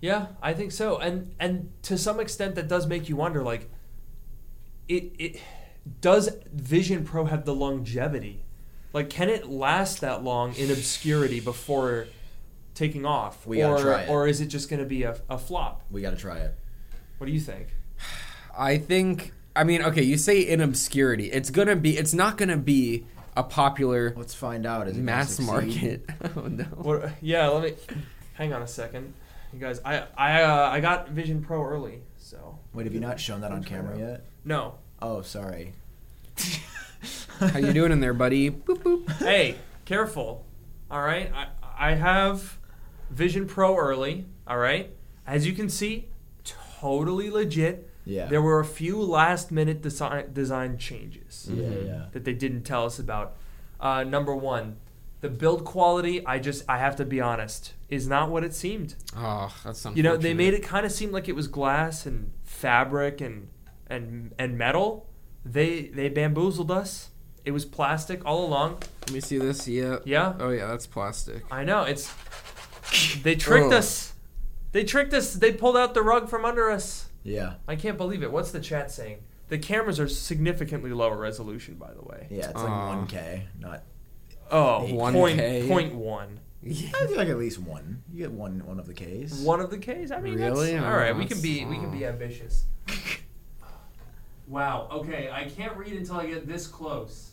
Yeah, 0.00 0.28
I 0.42 0.54
think 0.54 0.72
so. 0.72 0.98
And 0.98 1.34
and 1.40 1.70
to 1.82 1.98
some 1.98 2.20
extent 2.20 2.54
that 2.56 2.68
does 2.68 2.86
make 2.86 3.08
you 3.08 3.16
wonder 3.16 3.42
like 3.42 3.70
it 4.88 5.12
it 5.18 5.40
does 6.00 6.30
Vision 6.52 7.04
Pro 7.04 7.24
have 7.24 7.44
the 7.44 7.54
longevity? 7.54 8.44
Like 8.92 9.10
can 9.10 9.28
it 9.28 9.48
last 9.48 10.00
that 10.00 10.22
long 10.22 10.54
in 10.54 10.70
obscurity 10.70 11.40
before 11.40 12.06
taking 12.74 13.04
off? 13.04 13.46
We 13.46 13.58
gotta 13.58 13.74
or 13.74 13.82
try 13.82 14.02
it. 14.02 14.08
or 14.08 14.28
is 14.28 14.40
it 14.40 14.46
just 14.46 14.70
going 14.70 14.80
to 14.80 14.86
be 14.86 15.02
a, 15.02 15.18
a 15.28 15.38
flop? 15.38 15.82
We 15.90 16.00
got 16.00 16.10
to 16.10 16.16
try 16.16 16.38
it. 16.38 16.54
What 17.18 17.26
do 17.26 17.32
you 17.32 17.40
think? 17.40 17.68
I 18.56 18.78
think. 18.78 19.32
I 19.58 19.64
mean, 19.64 19.82
okay, 19.82 20.02
you 20.02 20.16
say 20.16 20.40
in 20.40 20.60
obscurity. 20.60 21.32
It's 21.32 21.50
gonna 21.50 21.74
be. 21.74 21.98
It's 21.98 22.14
not 22.14 22.36
gonna 22.38 22.56
be 22.56 23.04
a 23.36 23.42
popular 23.42 24.14
Let's 24.16 24.32
find 24.34 24.64
out. 24.64 24.86
Is 24.86 24.94
it 24.94 25.00
gonna 25.00 25.04
mass 25.04 25.34
succeed? 25.34 25.46
market. 25.46 26.10
oh 26.36 26.42
no. 26.42 26.64
What 26.64 27.10
yeah, 27.20 27.48
let 27.48 27.62
me 27.64 27.74
hang 28.34 28.52
on 28.52 28.62
a 28.62 28.68
second. 28.68 29.14
You 29.52 29.58
guys, 29.58 29.80
I 29.84 30.04
I 30.16 30.42
uh, 30.42 30.70
I 30.70 30.78
got 30.78 31.10
Vision 31.10 31.42
Pro 31.42 31.64
early, 31.64 32.02
so 32.18 32.58
Wait, 32.72 32.86
have 32.86 32.94
you 32.94 33.00
not 33.00 33.18
shown 33.18 33.40
that 33.40 33.50
on 33.50 33.64
camera 33.64 33.98
yet? 33.98 34.24
no. 34.44 34.74
Oh, 35.02 35.22
sorry. 35.22 35.74
How 37.40 37.58
you 37.58 37.72
doing 37.72 37.92
in 37.92 38.00
there, 38.00 38.14
buddy? 38.14 38.50
Boop 38.50 38.82
boop. 38.82 39.10
hey, 39.18 39.56
careful. 39.84 40.44
All 40.90 41.02
right, 41.02 41.32
I 41.34 41.48
I 41.90 41.94
have 41.94 42.58
Vision 43.10 43.46
Pro 43.46 43.76
early. 43.76 44.26
All 44.46 44.58
right, 44.58 44.90
as 45.26 45.46
you 45.46 45.52
can 45.52 45.68
see, 45.68 46.06
totally 46.44 47.30
legit. 47.30 47.87
Yeah. 48.08 48.26
There 48.26 48.40
were 48.42 48.58
a 48.58 48.64
few 48.64 49.00
last 49.02 49.52
minute 49.52 49.82
design 49.82 50.32
design 50.32 50.78
changes 50.78 51.46
Yeah, 51.52 51.64
Mhm. 51.64 51.86
yeah. 51.86 52.04
that 52.12 52.24
they 52.24 52.32
didn't 52.32 52.62
tell 52.62 52.84
us 52.86 52.98
about. 52.98 53.36
Uh, 53.78 54.02
number 54.02 54.34
one, 54.34 54.76
the 55.20 55.28
build 55.28 55.64
quality. 55.64 56.24
I 56.26 56.38
just 56.38 56.64
I 56.68 56.78
have 56.78 56.96
to 56.96 57.04
be 57.04 57.20
honest, 57.20 57.74
is 57.90 58.08
not 58.08 58.30
what 58.30 58.44
it 58.44 58.54
seemed. 58.54 58.94
Oh, 59.16 59.54
that's 59.64 59.84
unfortunate. 59.84 59.96
You 59.96 60.02
know, 60.04 60.16
they 60.16 60.32
made 60.34 60.54
it 60.54 60.62
kind 60.62 60.86
of 60.86 60.92
seem 60.92 61.12
like 61.12 61.28
it 61.28 61.36
was 61.36 61.48
glass 61.48 62.06
and 62.06 62.32
fabric 62.44 63.20
and 63.20 63.48
and 63.88 64.32
and 64.38 64.56
metal. 64.56 65.06
They 65.44 65.88
they 65.88 66.08
bamboozled 66.08 66.70
us. 66.70 67.10
It 67.44 67.52
was 67.52 67.64
plastic 67.64 68.24
all 68.24 68.44
along. 68.44 68.78
Let 69.02 69.12
me 69.12 69.20
see 69.20 69.38
this. 69.38 69.68
Yeah. 69.68 69.98
Yeah. 70.04 70.32
Oh 70.40 70.50
yeah, 70.50 70.66
that's 70.66 70.86
plastic. 70.86 71.44
I 71.50 71.62
know 71.64 71.82
it's. 71.82 72.10
They 73.22 73.34
tricked 73.36 73.66
Ugh. 73.66 73.72
us. 73.74 74.14
They 74.72 74.82
tricked 74.84 75.12
us. 75.12 75.34
They 75.34 75.52
pulled 75.52 75.76
out 75.76 75.92
the 75.94 76.02
rug 76.02 76.28
from 76.30 76.44
under 76.44 76.70
us. 76.70 77.07
Yeah. 77.22 77.54
I 77.66 77.76
can't 77.76 77.96
believe 77.96 78.22
it. 78.22 78.32
What's 78.32 78.50
the 78.50 78.60
chat 78.60 78.90
saying? 78.90 79.22
The 79.48 79.58
cameras 79.58 79.98
are 79.98 80.08
significantly 80.08 80.90
lower 80.90 81.16
resolution, 81.16 81.74
by 81.74 81.92
the 81.92 82.02
way. 82.02 82.26
Yeah, 82.30 82.50
it's 82.50 82.54
like 82.54 82.68
ah. 82.68 82.90
Aw. 82.90 83.06
1K, 83.06 83.42
not. 83.58 83.82
Oh, 84.50 84.84
Eight. 84.84 84.94
point, 84.94 85.16
1K. 85.38 85.68
point 85.68 85.94
one. 85.94 86.40
Yeah. 86.60 86.90
I 87.00 87.06
feel 87.06 87.16
like 87.16 87.28
at 87.28 87.38
least 87.38 87.58
one. 87.60 88.02
You 88.12 88.18
get 88.18 88.32
one 88.32 88.66
one 88.66 88.80
of 88.80 88.86
the 88.86 88.94
Ks. 88.94 89.40
One 89.40 89.60
of 89.60 89.70
the 89.70 89.78
Ks. 89.78 90.10
I 90.10 90.20
mean, 90.20 90.34
Really? 90.34 90.72
That's, 90.72 90.84
Oh, 90.84 90.88
all 90.88 90.96
right, 90.96 91.16
we 91.16 91.24
oh, 91.24 91.28
can 91.28 91.40
be 91.40 91.64
we 91.64 91.76
can 91.76 91.90
be 91.90 92.04
oh. 92.04 92.08
ambitious. 92.08 92.64
Wow. 94.48 94.88
Okay, 94.90 95.30
I 95.30 95.44
can't 95.44 95.76
read 95.76 95.92
until 95.92 96.16
I 96.16 96.26
get 96.26 96.48
this 96.48 96.66
close. 96.66 97.32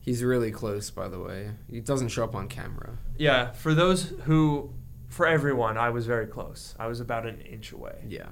He's 0.00 0.22
really 0.22 0.50
close, 0.50 0.90
by 0.90 1.08
the 1.08 1.18
way. 1.18 1.50
He 1.68 1.80
doesn't 1.80 2.08
show 2.08 2.24
up 2.24 2.34
on 2.34 2.48
camera. 2.48 2.98
Yeah, 3.18 3.52
for 3.52 3.74
those 3.74 4.12
who 4.24 4.72
for 5.08 5.26
everyone, 5.26 5.76
I 5.76 5.90
was 5.90 6.06
very 6.06 6.26
close. 6.26 6.74
I 6.78 6.86
was 6.86 7.00
about 7.00 7.26
an 7.26 7.40
inch 7.40 7.72
away. 7.72 8.04
Yeah. 8.06 8.28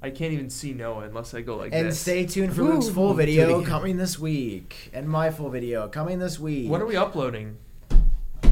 I 0.00 0.10
can't 0.10 0.32
even 0.32 0.48
see 0.48 0.74
Noah 0.74 1.04
unless 1.04 1.34
I 1.34 1.40
go 1.40 1.56
like 1.56 1.72
And 1.72 1.88
this. 1.88 1.98
stay 1.98 2.24
tuned 2.24 2.54
for 2.54 2.62
Ooh, 2.62 2.74
Luke's 2.74 2.88
full 2.88 3.14
video 3.14 3.58
again. 3.58 3.68
coming 3.68 3.96
this 3.96 4.18
week, 4.18 4.90
and 4.92 5.08
my 5.08 5.30
full 5.30 5.50
video 5.50 5.88
coming 5.88 6.18
this 6.20 6.38
week. 6.38 6.70
when 6.70 6.80
are 6.80 6.86
we 6.86 6.96
uploading? 6.96 7.56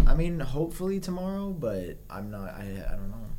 I 0.06 0.14
mean, 0.14 0.40
hopefully 0.40 0.98
tomorrow, 1.00 1.50
but 1.50 1.98
I'm 2.10 2.30
not. 2.30 2.48
I, 2.50 2.62
I 2.88 2.92
don't 2.96 3.10
know. 3.10 3.16
I'm 3.16 3.36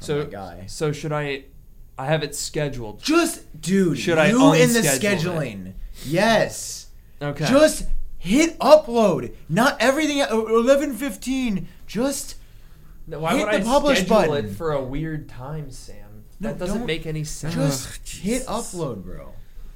So 0.00 0.24
guy. 0.24 0.64
so 0.66 0.90
should 0.92 1.12
I? 1.12 1.44
I 1.98 2.06
have 2.06 2.22
it 2.22 2.34
scheduled. 2.34 3.00
Just, 3.02 3.60
dude, 3.60 3.98
Should 3.98 4.18
I 4.18 4.28
you 4.28 4.52
in 4.52 4.72
the 4.72 4.80
unschedule 4.80 4.82
it? 4.82 5.00
scheduling. 5.00 5.72
Yes. 6.04 6.88
Okay. 7.22 7.46
Just 7.46 7.86
hit 8.18 8.58
upload. 8.58 9.34
Not 9.48 9.76
everything 9.80 10.20
at 10.20 10.30
uh, 10.30 10.34
11:15. 10.34 11.64
Just 11.86 12.34
No, 13.06 13.20
Why 13.20 13.36
hit 13.36 13.46
would 13.46 13.54
I 13.54 13.58
the 13.58 13.64
publish 13.64 13.98
schedule 14.00 14.16
button. 14.32 14.46
it 14.46 14.52
for 14.56 14.72
a 14.72 14.82
weird 14.82 15.28
time, 15.28 15.70
Sam? 15.70 16.05
No, 16.38 16.48
That 16.50 16.58
doesn't 16.58 16.78
don't- 16.78 16.86
make 16.86 17.06
any 17.06 17.24
sense. 17.24 17.54
just 17.54 17.88
Ugh, 17.88 18.06
hit 18.22 18.42
upload, 18.46 19.04
bro. 19.04 19.32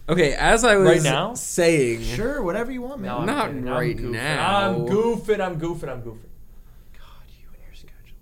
Okay, 0.09 0.35
as 0.35 0.65
I 0.65 0.77
was 0.77 0.89
Right 0.89 1.03
now? 1.03 1.35
saying, 1.35 2.03
Sure, 2.03 2.43
whatever 2.43 2.73
you 2.73 2.83
want, 2.83 3.01
man. 3.01 3.11
No, 3.11 3.19
I'm 3.19 3.27
Not 3.27 3.47
kidding. 3.49 3.65
right 3.65 3.97
I'm 3.97 4.05
goofing. 4.05 4.11
now. 4.11 4.59
I'm 4.59 4.75
goofing. 4.87 5.41
I'm 5.41 5.61
goofing. 5.61 5.89
I'm 5.89 6.03
goofing. 6.03 6.29
God, 6.99 7.27
you 7.39 7.47
and 7.53 7.63
your 7.65 7.75
schedule. 7.75 8.17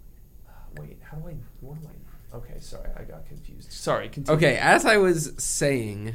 Wait, 0.78 0.98
how 1.02 1.16
do 1.16 1.28
I? 1.28 1.34
What 1.60 1.78
am 1.78 1.86
I? 1.86 2.36
Okay, 2.36 2.58
sorry, 2.60 2.90
I 2.96 3.02
got 3.04 3.26
confused. 3.26 3.72
Sorry, 3.72 4.08
continue. 4.10 4.36
okay, 4.36 4.58
as 4.58 4.84
I 4.84 4.98
was 4.98 5.32
saying 5.38 6.14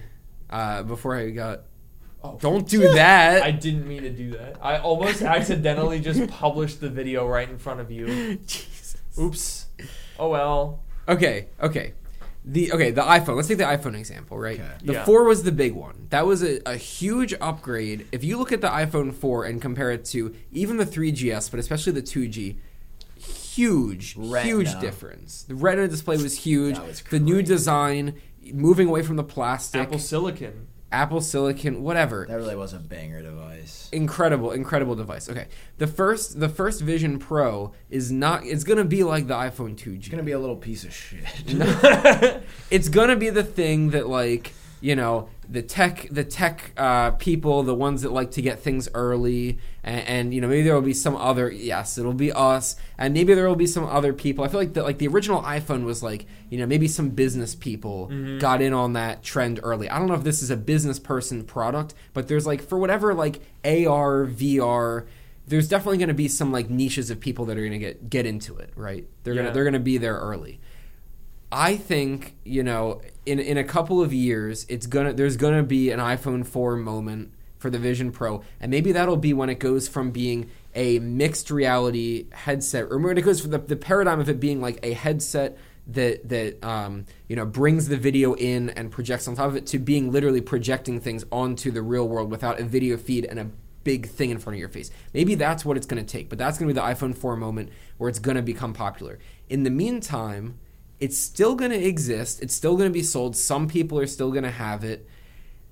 uh, 0.51 0.83
before 0.83 1.15
I 1.17 1.31
got, 1.31 1.61
Oh, 2.25 2.37
don't 2.39 2.65
do 2.69 2.79
that. 2.93 3.43
I 3.43 3.51
didn't 3.51 3.85
mean 3.85 4.03
to 4.03 4.09
do 4.09 4.31
that. 4.37 4.55
I 4.61 4.77
almost 4.77 5.21
accidentally 5.23 5.99
just 5.99 6.29
published 6.29 6.79
the 6.79 6.89
video 6.89 7.27
right 7.27 7.49
in 7.49 7.57
front 7.57 7.81
of 7.81 7.91
you. 7.91 8.05
Jesus. 8.47 8.95
Oops. 9.19 9.65
Oh 10.19 10.29
well. 10.29 10.79
Okay, 11.09 11.47
okay. 11.61 11.93
The 12.45 12.73
okay, 12.73 12.91
the 12.91 13.01
iPhone. 13.01 13.35
Let's 13.37 13.47
take 13.47 13.57
the 13.57 13.63
iPhone 13.63 13.97
example, 13.97 14.37
right? 14.37 14.59
Okay. 14.59 14.69
The 14.83 14.93
Yeah. 14.93 15.05
4 15.05 15.23
was 15.23 15.43
the 15.43 15.51
big 15.51 15.73
one. 15.73 16.07
That 16.09 16.25
was 16.25 16.43
a, 16.43 16.59
a 16.69 16.75
huge 16.75 17.33
upgrade. 17.39 18.05
If 18.11 18.23
you 18.23 18.37
look 18.37 18.51
at 18.51 18.59
the 18.61 18.67
iPhone 18.67 19.13
4 19.13 19.45
and 19.45 19.61
compare 19.61 19.91
it 19.91 20.03
to 20.05 20.35
even 20.51 20.77
the 20.77 20.85
3GS, 20.85 21.49
but 21.49 21.59
especially 21.59 21.93
the 21.93 22.01
2G, 22.01 22.57
huge, 23.17 24.15
Retina. 24.17 24.41
huge 24.43 24.79
difference. 24.79 25.43
The 25.43 25.55
Retina 25.55 25.87
display 25.87 26.17
was 26.17 26.39
huge. 26.39 26.75
That 26.75 26.87
was 26.87 27.01
the 27.03 27.19
new 27.19 27.41
design, 27.41 28.19
moving 28.51 28.87
away 28.89 29.03
from 29.03 29.15
the 29.15 29.23
plastic, 29.23 29.81
Apple 29.81 29.99
Silicon. 29.99 30.67
Apple 30.93 31.19
Silicon, 31.21 31.81
whatever. 31.83 32.25
That 32.29 32.35
really 32.35 32.55
was 32.55 32.71
a 32.73 32.79
banger 32.79 33.21
device. 33.21 33.89
incredible 33.91 34.51
incredible 34.51 34.95
device 34.95 35.29
okay 35.29 35.47
the 35.77 35.87
first 35.87 36.39
the 36.39 36.49
first 36.49 36.81
vision 36.81 37.19
pro 37.19 37.71
is 37.89 38.11
not 38.11 38.45
it's 38.45 38.63
gonna 38.63 38.83
be 38.85 39.03
like 39.03 39.27
the 39.27 39.33
iphone 39.35 39.75
2g 39.75 39.97
It's 39.97 40.07
gonna 40.09 40.23
be 40.23 40.31
a 40.31 40.39
little 40.39 40.55
piece 40.55 40.83
of 40.83 40.93
shit. 40.93 41.23
it's 42.71 42.89
gonna 42.89 43.15
be 43.15 43.29
the 43.29 43.43
thing 43.43 43.89
that 43.91 44.07
like 44.07 44.53
you 44.81 44.95
know 44.95 45.29
the 45.49 45.61
tech 45.61 46.07
the 46.09 46.23
tech 46.23 46.71
uh, 46.77 47.11
people 47.11 47.63
the 47.63 47.75
ones 47.75 48.01
that 48.01 48.11
like 48.11 48.31
to 48.31 48.41
get 48.41 48.59
things 48.59 48.87
early 48.93 49.59
and, 49.83 50.07
and 50.07 50.33
you 50.33 50.39
know 50.41 50.47
maybe 50.47 50.63
there 50.63 50.73
will 50.73 50.81
be 50.81 50.93
some 50.93 51.15
other 51.17 51.51
yes 51.51 51.97
it'll 51.97 52.13
be 52.13 52.31
us 52.31 52.75
and 52.97 53.13
maybe 53.13 53.33
there 53.33 53.47
will 53.47 53.55
be 53.55 53.67
some 53.67 53.85
other 53.85 54.13
people. 54.13 54.43
I 54.45 54.47
feel 54.47 54.59
like 54.59 54.73
that 54.73 54.83
like 54.83 54.99
the 54.99 55.07
original 55.07 55.41
iphone 55.43 55.83
was 55.83 56.01
like 56.01 56.25
you 56.49 56.57
know 56.57 56.65
maybe 56.65 56.87
some 56.87 57.09
business 57.09 57.55
people 57.55 58.09
got 58.39 58.61
in 58.61 58.73
on 58.73 58.93
that 58.93 59.23
trend 59.23 59.59
early. 59.63 59.89
I 59.89 59.99
don't 59.99 60.07
know 60.07 60.13
if 60.15 60.23
this 60.23 60.41
is 60.41 60.49
a 60.49 60.57
business 60.57 60.99
person 60.99 61.43
product 61.43 61.93
but 62.13 62.27
there's 62.27 62.47
like 62.47 62.61
for 62.61 62.77
whatever 62.77 63.13
like 63.13 63.41
ar 63.65 64.25
vr 64.25 65.05
there's 65.45 65.67
definitely 65.67 65.97
going 65.97 66.07
to 66.07 66.13
be 66.13 66.29
some 66.29 66.53
like 66.53 66.69
niches 66.69 67.09
of 67.09 67.19
people 67.19 67.43
that 67.45 67.57
are 67.57 67.61
going 67.61 67.73
to 67.73 67.77
get 67.77 68.09
get 68.09 68.25
into 68.25 68.55
it 68.57 68.69
right? 68.77 69.05
They're 69.23 69.33
Yeah. 69.33 69.41
gonna 69.43 69.53
they're 69.53 69.65
gonna 69.65 69.79
be 69.79 69.97
there 69.97 70.15
early 70.15 70.59
I 71.53 71.77
think 71.77 72.35
you 72.43 72.63
know 72.63 73.01
in 73.27 73.39
in 73.39 73.57
a 73.57 73.63
couple 73.63 74.01
of 74.01 74.11
years 74.11 74.65
it's 74.69 74.87
gonna 74.87 75.13
there's 75.13 75.37
gonna 75.37 75.61
be 75.61 75.91
an 75.91 75.99
iPhone 75.99 76.45
4 76.45 76.75
moment 76.77 77.31
for 77.59 77.69
the 77.69 77.77
Vision 77.77 78.11
Pro, 78.11 78.43
and 78.59 78.71
maybe 78.71 78.91
that'll 78.91 79.17
be 79.17 79.33
when 79.33 79.49
it 79.49 79.59
goes 79.59 79.87
from 79.87 80.09
being 80.09 80.49
a 80.73 80.97
mixed 80.99 81.51
reality 81.51 82.25
headset, 82.31 82.87
or 82.89 82.97
when 82.97 83.17
it 83.17 83.21
goes 83.21 83.39
from 83.39 83.51
the, 83.51 83.59
the 83.59 83.75
paradigm 83.75 84.19
of 84.19 84.27
it 84.29 84.39
being 84.39 84.61
like 84.61 84.79
a 84.81 84.93
headset 84.93 85.57
that 85.85 86.27
that 86.27 86.63
um, 86.63 87.05
you 87.29 87.35
know 87.35 87.45
brings 87.45 87.87
the 87.87 87.97
video 87.97 88.33
in 88.33 88.71
and 88.71 88.91
projects 88.91 89.27
on 89.27 89.35
top 89.35 89.49
of 89.49 89.55
it 89.55 89.67
to 89.67 89.77
being 89.77 90.11
literally 90.11 90.41
projecting 90.41 90.99
things 90.99 91.23
onto 91.31 91.69
the 91.69 91.83
real 91.83 92.09
world 92.09 92.31
without 92.31 92.59
a 92.59 92.63
video 92.63 92.97
feed 92.97 93.25
and 93.25 93.39
a 93.39 93.47
big 93.83 94.07
thing 94.07 94.31
in 94.31 94.39
front 94.39 94.55
of 94.55 94.59
your 94.59 94.69
face. 94.69 94.89
Maybe 95.13 95.35
that's 95.35 95.63
what 95.63 95.77
it's 95.77 95.85
going 95.85 96.03
to 96.03 96.11
take, 96.11 96.29
but 96.29 96.39
that's 96.39 96.57
going 96.57 96.67
to 96.67 96.73
be 96.73 96.79
the 96.79 96.85
iPhone 96.85 97.15
4 97.15 97.35
moment 97.35 97.69
where 97.97 98.09
it's 98.09 98.19
going 98.19 98.37
to 98.37 98.41
become 98.41 98.73
popular. 98.73 99.19
In 99.49 99.63
the 99.63 99.69
meantime, 99.69 100.57
it's 101.03 101.17
still 101.17 101.53
going 101.55 101.71
to 101.71 101.83
exist. 101.93 102.41
It's 102.41 102.55
still 102.55 102.77
going 102.77 102.89
to 102.89 102.93
be 102.93 103.03
sold. 103.03 103.35
Some 103.35 103.67
people 103.67 103.99
are 103.99 104.07
still 104.07 104.31
going 104.31 104.45
to 104.45 104.51
have 104.67 104.85
it. 104.85 105.05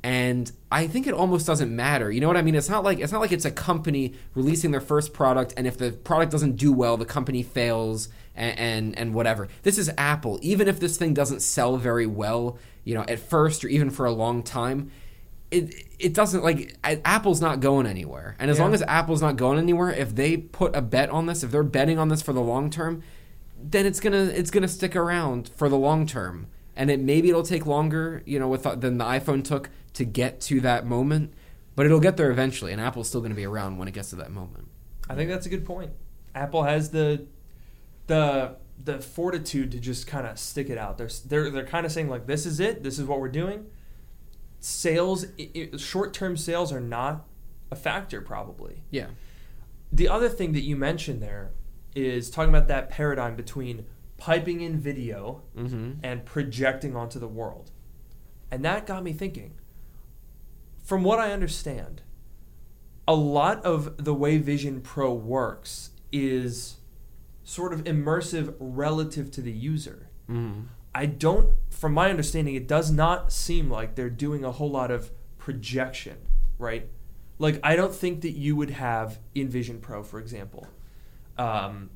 And 0.04 0.52
I 0.70 0.88
think 0.88 1.08
it 1.08 1.14
almost 1.14 1.48
doesn't 1.48 1.74
matter. 1.74 2.12
You 2.12 2.20
know 2.20 2.28
what 2.28 2.36
I 2.36 2.42
mean? 2.42 2.56
It's 2.56 2.70
not 2.70 2.84
like 2.84 3.00
it's 3.00 3.14
not 3.14 3.22
like 3.22 3.32
it's 3.32 3.46
a 3.46 3.52
company 3.52 4.14
releasing 4.36 4.72
their 4.72 4.82
first 4.82 5.14
product 5.14 5.54
and 5.56 5.66
if 5.68 5.78
the 5.78 5.92
product 5.92 6.32
doesn't 6.32 6.56
do 6.58 6.74
well, 6.74 6.98
the 6.98 7.06
company 7.06 7.44
fails 7.44 8.10
and 8.36 8.60
and, 8.60 8.98
and 9.00 9.14
whatever. 9.14 9.48
This 9.64 9.78
is 9.78 9.90
Apple. 9.98 10.38
Even 10.42 10.68
if 10.68 10.80
this 10.80 10.98
thing 10.98 11.14
doesn't 11.14 11.42
sell 11.42 11.78
very 11.78 12.08
well, 12.08 12.58
you 12.84 12.94
know, 12.96 13.06
at 13.08 13.20
first 13.20 13.64
or 13.64 13.68
even 13.70 13.90
for 13.92 14.06
a 14.08 14.12
long 14.12 14.42
time, 14.44 14.92
it 15.52 15.74
it 16.00 16.14
doesn't 16.14 16.44
like 16.44 16.76
Apple's 16.84 17.40
not 17.40 17.60
going 17.60 17.86
anywhere. 17.86 18.36
And 18.40 18.50
as 18.52 18.58
Yeah. 18.58 18.64
long 18.64 18.74
as 18.74 18.82
Apple's 18.88 19.22
not 19.22 19.36
going 19.38 19.60
anywhere, 19.60 19.92
if 19.92 20.16
they 20.16 20.36
put 20.36 20.76
a 20.76 20.82
bet 20.82 21.10
on 21.12 21.28
this, 21.28 21.44
if 21.44 21.52
they're 21.52 21.64
betting 21.64 22.00
on 22.00 22.10
this 22.10 22.22
for 22.24 22.34
the 22.34 22.42
long 22.42 22.70
term, 22.72 23.04
then 23.64 23.86
it's 23.86 24.00
gonna 24.00 24.24
it's 24.24 24.52
gonna 24.52 24.68
stick 24.68 24.96
around 24.96 25.50
for 25.56 25.70
the 25.70 25.78
long 25.78 26.06
term. 26.06 26.48
And 26.76 26.90
it 26.90 27.00
maybe 27.00 27.30
it'll 27.30 27.44
take 27.44 27.66
longer, 27.66 28.24
you 28.26 28.40
know, 28.40 28.48
with 28.48 28.66
uh, 28.66 28.76
than 28.76 28.98
the 28.98 29.06
iPhone 29.06 29.44
took 29.44 29.70
to 29.94 30.06
get 30.06 30.40
to 30.42 30.62
that 30.62 30.86
moment, 30.86 31.34
but 31.76 31.86
it'll 31.86 32.00
get 32.00 32.18
there 32.18 32.32
eventually. 32.32 32.72
And 32.72 32.82
Apple's 32.82 33.10
still 33.10 33.22
gonna 33.22 33.36
be 33.36 33.46
around 33.46 33.78
when 33.78 33.88
it 33.88 33.94
gets 33.94 34.10
to 34.12 34.16
that 34.18 34.32
moment. 34.32 34.68
I 35.10 35.16
think 35.16 35.30
that's 35.30 35.46
a 35.46 35.50
good 35.50 35.66
point. 35.66 35.92
Apple 36.34 36.64
has 36.64 36.92
the 36.92 37.26
the 38.08 38.56
the 38.84 39.00
fortitude 39.00 39.72
to 39.72 39.80
just 39.80 40.08
kind 40.08 40.26
of 40.26 40.40
stick 40.40 40.70
it 40.70 40.78
out. 40.78 40.98
They're 40.98 41.10
they're 41.26 41.50
they're 41.50 41.66
kind 41.66 41.86
of 41.86 41.92
saying 41.92 42.10
like 42.10 42.26
this 42.26 42.46
is 42.46 42.60
it. 42.60 42.84
This 42.84 42.98
is 42.98 43.06
what 43.06 43.20
we're 43.20 43.30
doing. 43.30 43.68
Sales, 44.60 45.26
short 45.78 46.14
term 46.14 46.38
sales 46.38 46.72
are 46.72 46.80
not 46.80 47.26
a 47.72 47.76
factor 47.76 48.22
probably. 48.22 48.84
Yeah. 48.90 49.08
The 49.92 50.08
other 50.08 50.30
thing 50.30 50.54
that 50.54 50.62
you 50.62 50.76
mentioned 50.76 51.22
there 51.22 51.52
is 51.96 52.30
talking 52.30 52.50
about 52.50 52.68
that 52.68 52.90
paradigm 52.90 53.36
between 53.36 53.86
piping 54.18 54.62
in 54.62 54.80
video 54.80 55.42
Mm-hmm. 55.58 55.94
and 56.04 56.26
projecting 56.26 56.96
onto 56.96 57.20
the 57.20 57.28
world. 57.28 57.72
And 58.50 58.64
that 58.66 58.86
got 58.86 59.04
me 59.04 59.14
thinking. 59.14 59.54
From 60.84 61.04
what 61.04 61.20
I 61.20 61.32
understand, 61.32 62.02
a 63.08 63.16
lot 63.16 63.64
of 63.66 64.04
the 64.04 64.14
way 64.14 64.38
Vision 64.38 64.82
Pro 64.82 65.14
works 65.14 65.92
is 66.12 66.78
sort 67.44 67.74
of 67.74 67.84
immersive 67.86 68.56
relative 68.60 69.32
to 69.32 69.42
the 69.42 69.52
user. 69.52 70.10
Mm-hmm. 70.30 70.62
I 70.94 71.06
don't, 71.06 71.56
from 71.70 71.94
my 71.94 72.10
understanding, 72.10 72.56
it 72.56 72.68
does 72.68 72.92
not 72.92 73.32
seem 73.32 73.70
like 73.70 73.96
they're 73.96 74.10
doing 74.10 74.44
a 74.44 74.52
whole 74.52 74.70
lot 74.70 74.92
of 74.92 75.12
projection, 75.38 76.18
right? 76.60 76.90
Like, 77.40 77.60
I 77.64 77.76
don't 77.76 77.94
think 77.96 78.22
that 78.22 78.32
you 78.32 78.56
would 78.56 78.72
have 78.72 79.20
in 79.34 79.48
Vision 79.50 79.80
Pro, 79.80 80.04
for 80.04 80.20
example, 80.20 80.68
um, 81.38 81.90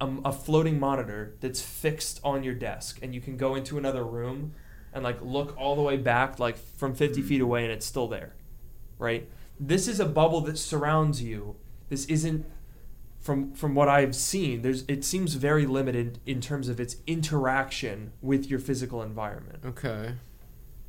a, 0.00 0.08
a 0.26 0.32
floating 0.32 0.78
monitor 0.78 1.34
that's 1.40 1.60
fixed 1.60 2.20
on 2.24 2.42
your 2.42 2.54
desk, 2.54 2.98
and 3.02 3.14
you 3.14 3.20
can 3.20 3.36
go 3.36 3.54
into 3.54 3.78
another 3.78 4.04
room 4.04 4.54
and 4.92 5.02
like 5.02 5.20
look 5.20 5.54
all 5.58 5.76
the 5.76 5.82
way 5.82 5.96
back, 5.96 6.38
like 6.38 6.56
from 6.56 6.94
50 6.94 7.22
feet 7.22 7.40
away, 7.40 7.64
and 7.64 7.72
it's 7.72 7.86
still 7.86 8.08
there, 8.08 8.34
right? 8.98 9.28
This 9.58 9.88
is 9.88 10.00
a 10.00 10.06
bubble 10.06 10.40
that 10.42 10.58
surrounds 10.58 11.22
you. 11.22 11.56
This 11.88 12.06
isn't 12.06 12.46
from 13.24 13.54
from 13.54 13.74
what 13.74 13.88
I've 13.88 14.14
seen, 14.14 14.60
there's 14.60 14.84
it 14.86 15.02
seems 15.02 15.34
very 15.34 15.64
limited 15.64 16.18
in 16.26 16.42
terms 16.42 16.68
of 16.68 16.78
its 16.78 16.96
interaction 17.06 18.12
with 18.20 18.50
your 18.50 18.58
physical 18.58 19.02
environment. 19.02 19.64
Okay. 19.64 20.12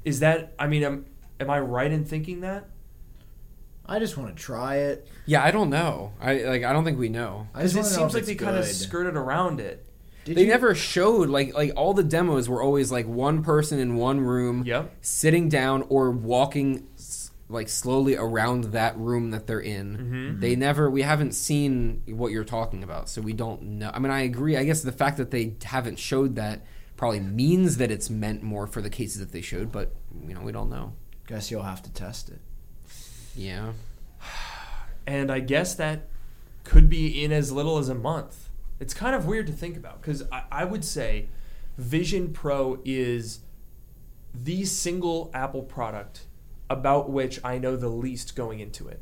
Is 0.03 0.19
that 0.19 0.53
I 0.59 0.67
mean, 0.67 0.83
am 0.83 1.05
am 1.39 1.49
I 1.49 1.61
right 1.61 1.89
in 1.89 2.03
thinking 2.03 2.41
that? 2.41 2.67
I 3.87 3.99
just 3.99 4.17
want 4.17 4.35
to 4.35 4.41
try 4.41 4.77
it. 4.77 5.07
Yeah, 5.25 5.43
I 5.43 5.51
don't 5.51 5.69
know. 5.69 6.13
I 6.19 6.35
like. 6.43 6.63
I 6.63 6.73
don't 6.73 6.83
think 6.83 6.97
we 6.99 7.09
know. 7.09 7.47
I 7.53 7.59
Because 7.59 7.73
just 7.73 7.75
it 7.75 7.79
want 7.79 7.91
know 7.91 7.97
seems 7.97 8.13
like 8.13 8.21
it's 8.21 8.27
they 8.29 8.35
kind 8.45 8.57
of 8.57 8.65
skirted 8.65 9.15
around 9.15 9.59
it. 9.59 9.85
Did 10.25 10.37
they 10.37 10.41
you- 10.43 10.47
never 10.47 10.73
showed 10.73 11.29
like 11.29 11.53
like 11.53 11.71
all 11.75 11.93
the 11.93 12.03
demos 12.03 12.49
were 12.49 12.61
always 12.63 12.91
like 12.91 13.07
one 13.07 13.43
person 13.43 13.77
in 13.79 13.95
one 13.95 14.19
room, 14.21 14.63
Yep. 14.65 14.91
sitting 15.01 15.49
down 15.49 15.83
or 15.89 16.09
walking 16.11 16.87
like 17.47 17.69
slowly 17.69 18.15
around 18.15 18.63
that 18.65 18.97
room 18.97 19.29
that 19.29 19.45
they're 19.45 19.59
in. 19.59 19.97
Mhm. 20.37 20.39
They 20.41 20.55
never. 20.55 20.89
We 20.89 21.03
haven't 21.03 21.33
seen 21.33 22.01
what 22.07 22.31
you're 22.31 22.43
talking 22.43 22.81
about, 22.83 23.07
so 23.07 23.21
we 23.21 23.33
don't 23.33 23.61
know. 23.61 23.91
I 23.93 23.99
mean, 23.99 24.11
I 24.11 24.21
agree. 24.21 24.57
I 24.57 24.63
guess 24.65 24.81
the 24.81 24.91
fact 24.91 25.17
that 25.17 25.29
they 25.29 25.53
haven't 25.63 25.99
showed 25.99 26.35
that 26.37 26.65
probably 26.97 27.19
means 27.19 27.77
that 27.77 27.91
it's 27.91 28.09
meant 28.09 28.41
more 28.41 28.65
for 28.65 28.81
the 28.81 28.89
cases 28.89 29.19
that 29.19 29.31
they 29.31 29.41
showed, 29.41 29.71
but 29.71 29.93
you 30.27 30.33
know, 30.33 30.41
we 30.41 30.51
don't 30.51 30.71
know. 30.71 30.93
Guess 31.27 31.51
you'll 31.51 31.61
have 31.63 31.83
to 31.83 31.91
test 31.91 32.29
it. 32.29 32.39
Yeah. 33.35 33.73
And 35.05 35.31
I 35.31 35.39
guess 35.39 35.75
that 35.75 36.07
could 36.63 36.89
be 36.89 37.23
in 37.23 37.31
as 37.31 37.51
little 37.51 37.77
as 37.77 37.89
a 37.89 37.95
month. 37.95 38.49
It's 38.79 38.93
kind 38.93 39.15
of 39.15 39.25
weird 39.25 39.47
to 39.47 39.53
think 39.53 39.77
about 39.77 40.01
because 40.01 40.23
I, 40.31 40.43
I 40.51 40.65
would 40.65 40.83
say 40.83 41.29
Vision 41.77 42.33
Pro 42.33 42.79
is 42.83 43.39
the 44.33 44.65
single 44.65 45.31
Apple 45.33 45.63
product 45.63 46.25
about 46.69 47.09
which 47.09 47.39
I 47.43 47.57
know 47.57 47.75
the 47.75 47.89
least 47.89 48.35
going 48.35 48.59
into 48.59 48.87
it. 48.87 49.01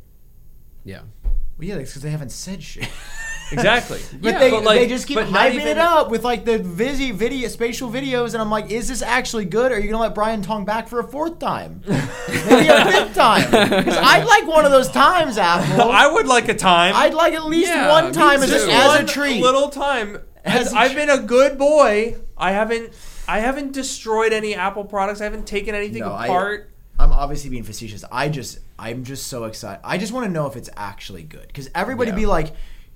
Yeah. 0.83 1.03
Well, 1.23 1.67
yeah, 1.67 1.77
because 1.77 1.95
they 1.95 2.11
haven't 2.11 2.31
said 2.31 2.61
shit. 2.61 2.89
Exactly. 3.53 3.99
But 4.21 4.33
Yeah, 4.33 4.39
they, 4.39 4.49
but, 4.51 4.63
like- 4.63 4.79
they 4.79 4.87
just 4.87 5.07
keep 5.07 5.17
hyping 5.19 5.53
even- 5.55 5.67
it 5.67 5.77
up 5.77 6.09
with 6.09 6.23
like 6.23 6.45
the 6.45 6.57
Vizzy 6.59 7.11
video, 7.11 7.47
spatial 7.47 7.89
videos, 7.89 8.33
and 8.33 8.41
I'm 8.41 8.49
like, 8.49 8.71
is 8.71 8.87
this 8.87 9.01
actually 9.01 9.45
good? 9.45 9.71
Or 9.71 9.75
are 9.75 9.79
you 9.79 9.89
gonna 9.89 10.01
let 10.03 10.15
Brian 10.15 10.41
Tong 10.41 10.65
back 10.65 10.87
for 10.87 10.99
a 10.99 11.03
fourth 11.07 11.39
time, 11.39 11.81
maybe 11.87 12.67
a 12.67 12.85
fifth 12.85 13.15
time? 13.15 13.49
Because 13.51 13.97
I'd 13.97 14.23
like 14.27 14.47
one 14.47 14.65
of 14.65 14.71
those 14.71 14.89
times, 14.89 15.37
Apple. 15.37 15.91
I 15.91 16.07
would 16.07 16.27
like 16.27 16.49
a 16.49 16.53
time. 16.55 16.93
I'd 16.95 17.13
like 17.13 17.33
at 17.33 17.45
least 17.45 17.69
Yeah, 17.69 17.89
one 17.91 18.11
time 18.13 18.41
as, 18.41 18.49
a, 18.49 18.53
Just 18.53 18.67
as 18.69 18.99
a 19.01 19.05
treat. 19.05 19.41
little 19.41 19.69
time. 19.69 20.19
As 20.45 20.67
As 20.67 20.73
a 20.73 20.77
I've 20.77 20.91
tr- 20.91 20.97
been 20.97 21.09
a 21.09 21.19
good 21.19 21.57
boy. 21.57 22.17
I 22.37 22.51
haven't. 22.51 22.91
I 23.27 23.39
haven't 23.39 23.71
destroyed 23.71 24.33
any 24.33 24.53
Apple 24.55 24.83
products. 24.83 25.21
I 25.21 25.23
haven't 25.23 25.47
taken 25.47 25.73
anything 25.75 26.01
No, 26.01 26.11
I- 26.11 26.25
apart. 26.25 26.69
I'm 26.99 27.11
obviously 27.11 27.49
being 27.49 27.63
facetious. 27.63 28.05
I 28.11 28.29
just, 28.29 28.59
I'm 28.77 29.03
just 29.03 29.27
so 29.27 29.45
excited. 29.45 29.81
I 29.83 29.97
just 29.97 30.13
want 30.13 30.25
to 30.27 30.31
know 30.31 30.45
if 30.45 30.55
it's 30.55 30.69
actually 30.77 31.23
good 31.23 31.47
because 31.47 31.69
everybody 31.73 32.11
Yeah. 32.11 32.15
be 32.15 32.25
like, 32.27 32.53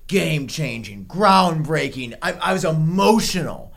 game 0.07 0.47
changing, 0.47 1.05
groundbreaking. 1.05 2.15
I, 2.21 2.33
I 2.33 2.53
was 2.53 2.65
emotional. 2.65 3.73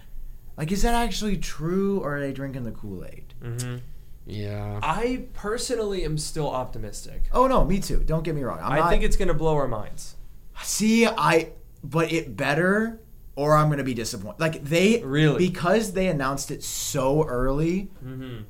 Like, 0.56 0.72
is 0.72 0.82
that 0.82 0.94
actually 0.94 1.36
true, 1.38 2.00
or 2.00 2.16
are 2.16 2.20
they 2.20 2.32
drinking 2.32 2.64
the 2.64 2.70
Kool 2.72 3.04
Aid? 3.04 3.82
Yeah. 4.26 4.78
I 4.82 5.24
personally 5.32 6.04
am 6.04 6.16
still 6.18 6.48
optimistic. 6.48 7.24
Oh 7.32 7.46
no, 7.46 7.64
me 7.64 7.80
too. 7.80 7.98
Don't 8.04 8.22
get 8.22 8.34
me 8.34 8.42
wrong. 8.42 8.60
I'm 8.62 8.72
I 8.72 8.78
not, 8.80 8.90
think 8.90 9.02
it's 9.02 9.16
going 9.16 9.28
to 9.28 9.34
blow 9.34 9.56
our 9.56 9.66
minds. 9.66 10.16
See, 10.62 11.06
I 11.06 11.52
but 11.82 12.12
it 12.12 12.36
better 12.36 13.00
or 13.34 13.56
I'm 13.56 13.70
gonna 13.70 13.82
be 13.82 13.94
disappointed. 13.94 14.38
Like 14.38 14.62
they 14.64 15.02
Really? 15.02 15.48
because 15.48 15.92
they 15.94 16.08
announced 16.08 16.50
it 16.50 16.62
so 16.62 17.24
early. 17.26 17.90
Mm-hmm. 18.04 18.42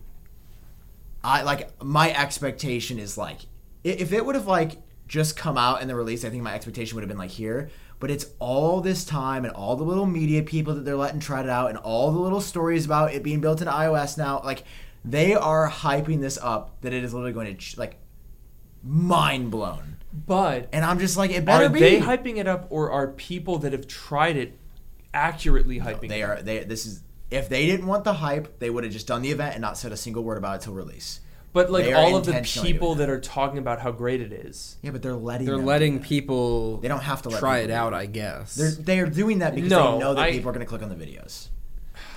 I 1.23 1.43
like 1.43 1.71
my 1.83 2.13
expectation 2.13 2.99
is 2.99 3.17
like 3.17 3.41
if 3.85 4.13
it 4.13 4.27
would 4.27 4.35
have 4.35 4.47
like 4.49 4.83
just 5.11 5.37
come 5.37 5.59
out 5.59 5.83
in 5.83 5.89
the 5.89 5.97
release, 5.97 6.25
I 6.25 6.31
think 6.31 6.45
my 6.45 6.55
expectation 6.55 6.95
would 6.95 7.03
have 7.03 7.09
been 7.09 7.19
like 7.19 7.31
here. 7.33 7.69
But 7.99 8.13
it's 8.13 8.27
all 8.39 8.81
this 8.81 9.05
time 9.05 9.45
and 9.45 9.53
all 9.53 9.75
the 9.75 9.83
little 9.83 10.07
media 10.07 10.43
people 10.45 10.73
that 10.77 10.85
they're 10.85 10.97
letting 10.97 11.19
try 11.19 11.41
it 11.41 11.49
out 11.49 11.69
and 11.69 11.79
all 11.79 12.13
the 12.13 12.21
little 12.21 12.41
stories 12.41 12.87
about 12.87 13.13
it 13.13 13.25
being 13.25 13.41
built 13.41 13.61
in 13.61 13.67
iOS 13.67 14.17
now. 14.17 14.41
Like 14.45 14.63
they 15.05 15.35
are 15.35 15.69
hyping 15.69 16.21
this 16.21 16.39
up 16.41 16.81
that 16.83 16.93
it 16.93 17.03
is 17.03 17.13
literally 17.13 17.33
going 17.33 17.49
to 17.49 17.55
ch- 17.55 17.77
like 17.77 17.97
mind 18.85 19.51
blown. 19.51 19.97
But 20.13 20.69
And 20.73 20.85
I'm 20.85 21.01
just 21.01 21.17
like, 21.17 21.33
it 21.33 21.45
better 21.45 21.67
are 21.67 21.69
be. 21.69 21.81
they 21.81 22.01
hyping 22.01 22.37
it 22.37 22.47
up, 22.47 22.69
or 22.71 22.91
are 22.93 23.09
people 23.09 23.59
that 23.59 23.73
have 23.73 23.87
tried 23.89 24.37
it 24.37 24.57
accurately 25.13 25.81
hyping? 25.81 26.09
They 26.09 26.21
it 26.23 26.25
are 26.25 26.35
up? 26.37 26.45
they 26.45 26.65
this 26.65 26.87
is 26.87 27.03
if 27.31 27.49
they 27.49 27.67
didn't 27.67 27.87
want 27.87 28.05
the 28.05 28.15
hype, 28.15 28.61
they 28.61 28.71
would 28.71 28.85
have 28.85 28.93
just 28.93 29.07
done 29.09 29.23
the 29.23 29.31
event 29.31 29.55
and 29.55 29.61
not 29.61 29.77
said 29.77 29.93
a 29.93 29.97
single 29.97 30.23
word 30.23 30.39
about 30.39 30.57
it 30.57 30.63
till 30.63 30.73
release. 30.73 31.21
But 31.53 31.71
like 31.71 31.85
they 31.87 31.93
are 31.93 31.97
all 32.01 32.17
of 32.17 32.25
the 32.27 32.31
intentionally 32.31 32.73
people 32.73 32.95
that 32.97 33.09
are 33.11 33.19
talking 33.21 33.59
about 33.59 33.81
how 33.81 33.91
great 33.91 34.21
it 34.21 34.33
is. 34.33 34.77
Yeah, 34.83 34.93
but 34.93 35.03
they're 35.03 35.15
letting 35.17 35.47
They're 35.47 35.57
them 35.57 35.67
letting 35.67 35.95
do 35.95 35.99
that. 36.01 36.09
people 36.09 36.77
They 36.77 36.87
don't 36.89 37.03
have 37.03 37.23
to 37.23 37.29
let 37.29 37.41
try 37.41 37.59
it 37.59 37.63
people 37.63 37.77
out. 37.77 37.95
I 37.95 38.07
guess. 38.07 38.55
They're 38.55 38.71
they 38.71 39.01
are 39.01 39.07
doing 39.07 39.41
that 39.41 39.55
because 39.57 39.71
No, 39.71 39.95
they 39.95 39.99
know 39.99 40.15
that 40.15 40.23
I- 40.23 40.31
people 40.33 40.51
are 40.51 40.53
going 40.53 40.65
to 40.65 40.69
click 40.69 40.83
on 40.83 40.89
the 40.89 40.95
videos. 40.95 41.49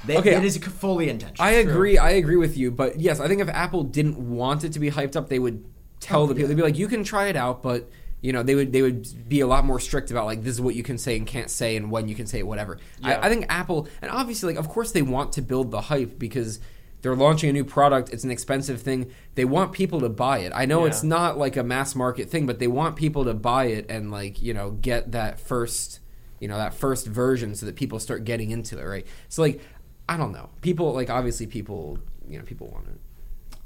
They, 0.05 0.17
Okay. 0.17 0.35
it 0.35 0.43
is 0.43 0.57
fully 0.57 1.09
intentional. 1.09 1.47
I 1.47 1.51
agree. 1.53 1.97
I 1.97 2.11
agree 2.11 2.35
with 2.35 2.57
you, 2.57 2.71
but 2.71 2.99
yes, 2.99 3.19
I 3.21 3.27
think 3.29 3.41
if 3.41 3.47
Apple 3.49 3.83
didn't 3.83 4.17
want 4.17 4.63
it 4.65 4.73
to 4.73 4.79
be 4.79 4.91
hyped 4.91 5.15
up, 5.15 5.29
they 5.29 5.39
would 5.39 5.63
tell 6.01 6.23
Oh, 6.23 6.27
the 6.27 6.35
people. 6.35 6.41
yeah. 6.49 6.55
They'd 6.55 6.61
be 6.61 6.63
like, 6.63 6.77
"You 6.77 6.87
can 6.89 7.03
try 7.05 7.27
it 7.27 7.35
out," 7.37 7.63
but 7.63 7.89
you 8.21 8.33
know, 8.33 8.43
they 8.43 8.53
would 8.55 8.71
they 8.73 8.81
would 8.81 9.07
be 9.29 9.39
a 9.39 9.47
lot 9.47 9.65
more 9.65 9.79
strict 9.79 10.11
about 10.11 10.25
like 10.25 10.43
this 10.43 10.53
is 10.55 10.61
what 10.61 10.75
you 10.75 10.83
can 10.83 10.97
say 10.97 11.15
and 11.17 11.25
can't 11.25 11.49
say, 11.49 11.75
and 11.77 11.89
when 11.89 12.07
you 12.09 12.15
can 12.15 12.27
say 12.27 12.39
it, 12.39 12.47
whatever. 12.47 12.77
Yeah. 13.01 13.17
I, 13.21 13.25
I 13.27 13.29
think 13.29 13.45
Apple, 13.49 13.87
and 14.01 14.11
obviously, 14.11 14.53
like, 14.53 14.59
of 14.59 14.69
course, 14.69 14.91
they 14.91 15.01
want 15.01 15.31
to 15.33 15.41
build 15.41 15.71
the 15.71 15.81
hype 15.81 16.19
because 16.19 16.59
they're 17.03 17.15
launching 17.15 17.49
a 17.51 17.53
new 17.53 17.63
product. 17.63 18.09
It's 18.11 18.23
an 18.23 18.31
expensive 18.31 18.81
thing. 18.81 19.11
They 19.35 19.45
want 19.45 19.71
people 19.73 19.99
to 20.01 20.09
buy 20.09 20.39
it. 20.39 20.51
I 20.55 20.65
know 20.65 20.81
Yeah. 20.81 20.87
it's 20.87 21.03
not 21.03 21.37
like 21.37 21.55
a 21.55 21.63
mass 21.63 21.93
market 21.93 22.31
thing, 22.31 22.47
but 22.47 22.57
they 22.57 22.67
want 22.67 22.95
people 22.95 23.23
to 23.25 23.35
buy 23.35 23.65
it 23.65 23.85
and 23.89 24.09
like 24.09 24.41
you 24.41 24.55
know 24.55 24.71
get 24.71 25.11
that 25.11 25.39
first 25.39 25.99
you 26.39 26.47
know 26.47 26.57
that 26.57 26.73
first 26.73 27.05
version 27.05 27.53
so 27.53 27.65
that 27.67 27.75
people 27.75 27.99
start 27.99 28.23
getting 28.25 28.49
into 28.49 28.79
it, 28.79 28.83
right? 28.83 29.05
So 29.29 29.43
like. 29.43 29.61
I 30.09 30.17
don't 30.17 30.33
know. 30.33 30.49
People 30.59 30.91
like 30.93 31.09
obviously 31.09 31.47
people 31.47 31.97
you 32.27 32.37
know 32.37 32.43
people 32.43 32.67
want 32.67 32.87
it. 32.89 32.99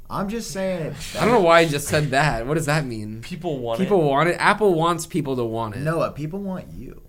I'm 0.08 0.28
just 0.28 0.52
saying. 0.52 0.94
I 1.18 1.24
don't 1.24 1.32
know 1.34 1.40
why 1.40 1.58
I 1.58 1.66
just 1.66 1.88
said 1.88 2.10
that. 2.10 2.46
What 2.46 2.54
does 2.54 2.66
that 2.66 2.86
mean? 2.86 3.22
People 3.22 3.58
want 3.58 3.80
it. 3.80 3.82
People 3.82 4.02
it. 4.02 4.08
want 4.08 4.28
it. 4.28 4.36
Apple 4.38 4.72
wants 4.74 5.04
people 5.04 5.34
to 5.34 5.42
want 5.44 5.74
it. 5.74 5.80
Noah, 5.80 6.12
people 6.12 6.38
want 6.38 6.66
you. 6.72 7.02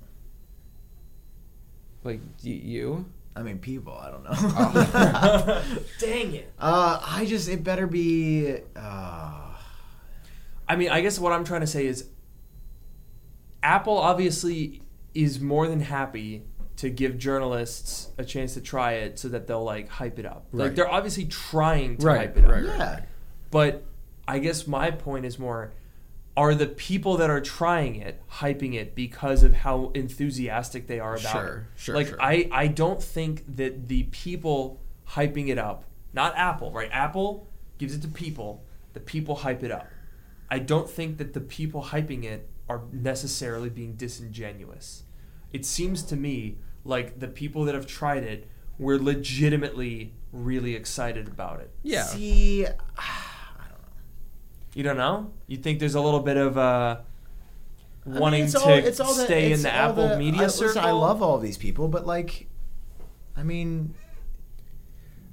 like 2.03 2.21
you. 2.41 3.05
I 3.39 3.43
mean, 3.43 3.59
people. 3.59 3.93
I 3.97 4.11
don't 4.11 4.23
know. 4.23 4.31
Oh. 4.33 5.63
Dang 5.99 6.35
it. 6.35 6.51
uh, 6.59 6.99
I 7.05 7.25
just 7.25 7.47
it 7.47 7.63
better 7.63 7.87
be. 7.87 8.57
Uh, 8.75 9.55
I 10.67 10.75
mean, 10.75 10.89
I 10.89 10.99
guess 11.01 11.17
what 11.17 11.31
I'm 11.31 11.45
trying 11.45 11.61
to 11.61 11.67
say 11.67 11.85
is 11.85 12.09
Apple 13.63 13.97
obviously 13.97 14.81
is 15.13 15.39
more 15.39 15.67
than 15.67 15.79
happy 15.79 16.43
to 16.77 16.89
give 16.89 17.17
journalists 17.17 18.09
a 18.17 18.23
chance 18.23 18.53
to 18.53 18.61
try 18.61 18.93
it 18.93 19.19
so 19.19 19.27
that 19.29 19.47
they'll 19.47 19.63
like 19.63 19.89
hype 19.89 20.19
it 20.19 20.25
up. 20.25 20.47
Like 20.51 20.75
they're 20.75 20.91
obviously 20.91 21.25
trying 21.25 21.97
to 21.97 22.05
Right, 22.05 22.17
hype 22.19 22.37
it 22.37 22.45
up. 22.45 22.51
right, 22.51 22.63
yeah. 22.63 23.01
But 23.51 23.83
I 24.27 24.39
guess 24.39 24.67
my 24.67 24.91
point 24.91 25.25
is 25.25 25.39
more 25.39 25.71
are 26.41 26.55
the 26.55 26.67
people 26.67 27.13
that 27.17 27.29
are 27.29 27.41
trying 27.41 27.95
it 28.07 28.15
hyping 28.41 28.73
it 28.81 28.95
because 28.95 29.43
of 29.43 29.53
how 29.65 29.91
enthusiastic 29.93 30.87
they 30.87 30.99
are 31.07 31.15
about 31.15 31.31
Sure, 31.37 31.55
it? 31.75 31.79
sure, 31.83 31.95
Like 31.95 32.07
sure. 32.07 32.21
I 32.33 32.35
I 32.63 32.65
don't 32.67 33.01
think 33.15 33.33
that 33.57 33.73
the 33.87 34.03
people 34.25 34.79
hyping 35.17 35.47
it 35.53 35.57
up, 35.69 35.79
not 36.13 36.31
Apple, 36.37 36.71
right? 36.71 36.89
Apple 36.91 37.29
gives 37.77 37.93
it 37.95 38.01
to 38.03 38.07
people, 38.07 38.63
the 38.93 38.99
people 39.13 39.35
hype 39.45 39.63
it 39.63 39.71
up. 39.79 39.87
I 40.49 40.59
don't 40.59 40.89
think 40.97 41.17
that 41.19 41.33
the 41.33 41.41
people 41.57 41.81
hyping 41.93 42.23
it 42.23 42.41
are 42.69 42.81
necessarily 42.91 43.69
being 43.69 43.93
disingenuous. 44.05 45.03
It 45.51 45.65
seems 45.65 46.03
to 46.03 46.15
me 46.15 46.57
like 46.85 47.19
the 47.19 47.27
people 47.27 47.61
that 47.65 47.75
have 47.75 47.87
tried 47.87 48.23
it 48.23 48.47
were 48.77 48.97
legitimately 48.97 50.13
really 50.31 50.73
excited 50.75 51.27
about 51.27 51.59
it. 51.59 51.69
Yeah. 51.83 52.03
See, 52.05 52.65
You 54.74 54.84
don't 54.84 54.97
know? 54.97 55.32
You 55.47 55.57
think 55.57 55.80
there's 55.80 55.95
a 55.95 56.01
little 56.01 56.20
bit 56.20 56.38
of 56.38 56.57
uh, 56.57 56.97
I 58.05 58.09
mean, 58.09 58.20
wanting 58.20 58.43
it's 58.43 58.53
to 58.53 58.59
all- 58.59 58.70
it's 58.70 58.99
all 58.99 59.13
the- 59.13 59.26
stay 59.26 59.51
it's 59.51 59.59
in 59.59 59.63
the 59.63 59.74
Apple 59.74 60.09
the- 60.09 60.17
media 60.17 60.41
I, 60.41 60.43
listen, 60.45 60.67
circle? 60.70 60.82
I 60.82 60.91
love 60.91 61.22
all 61.22 61.38
these 61.39 61.57
people, 61.57 61.88
but 61.88 62.05
like, 62.05 62.47
I 63.36 63.43
mean, 63.43 63.93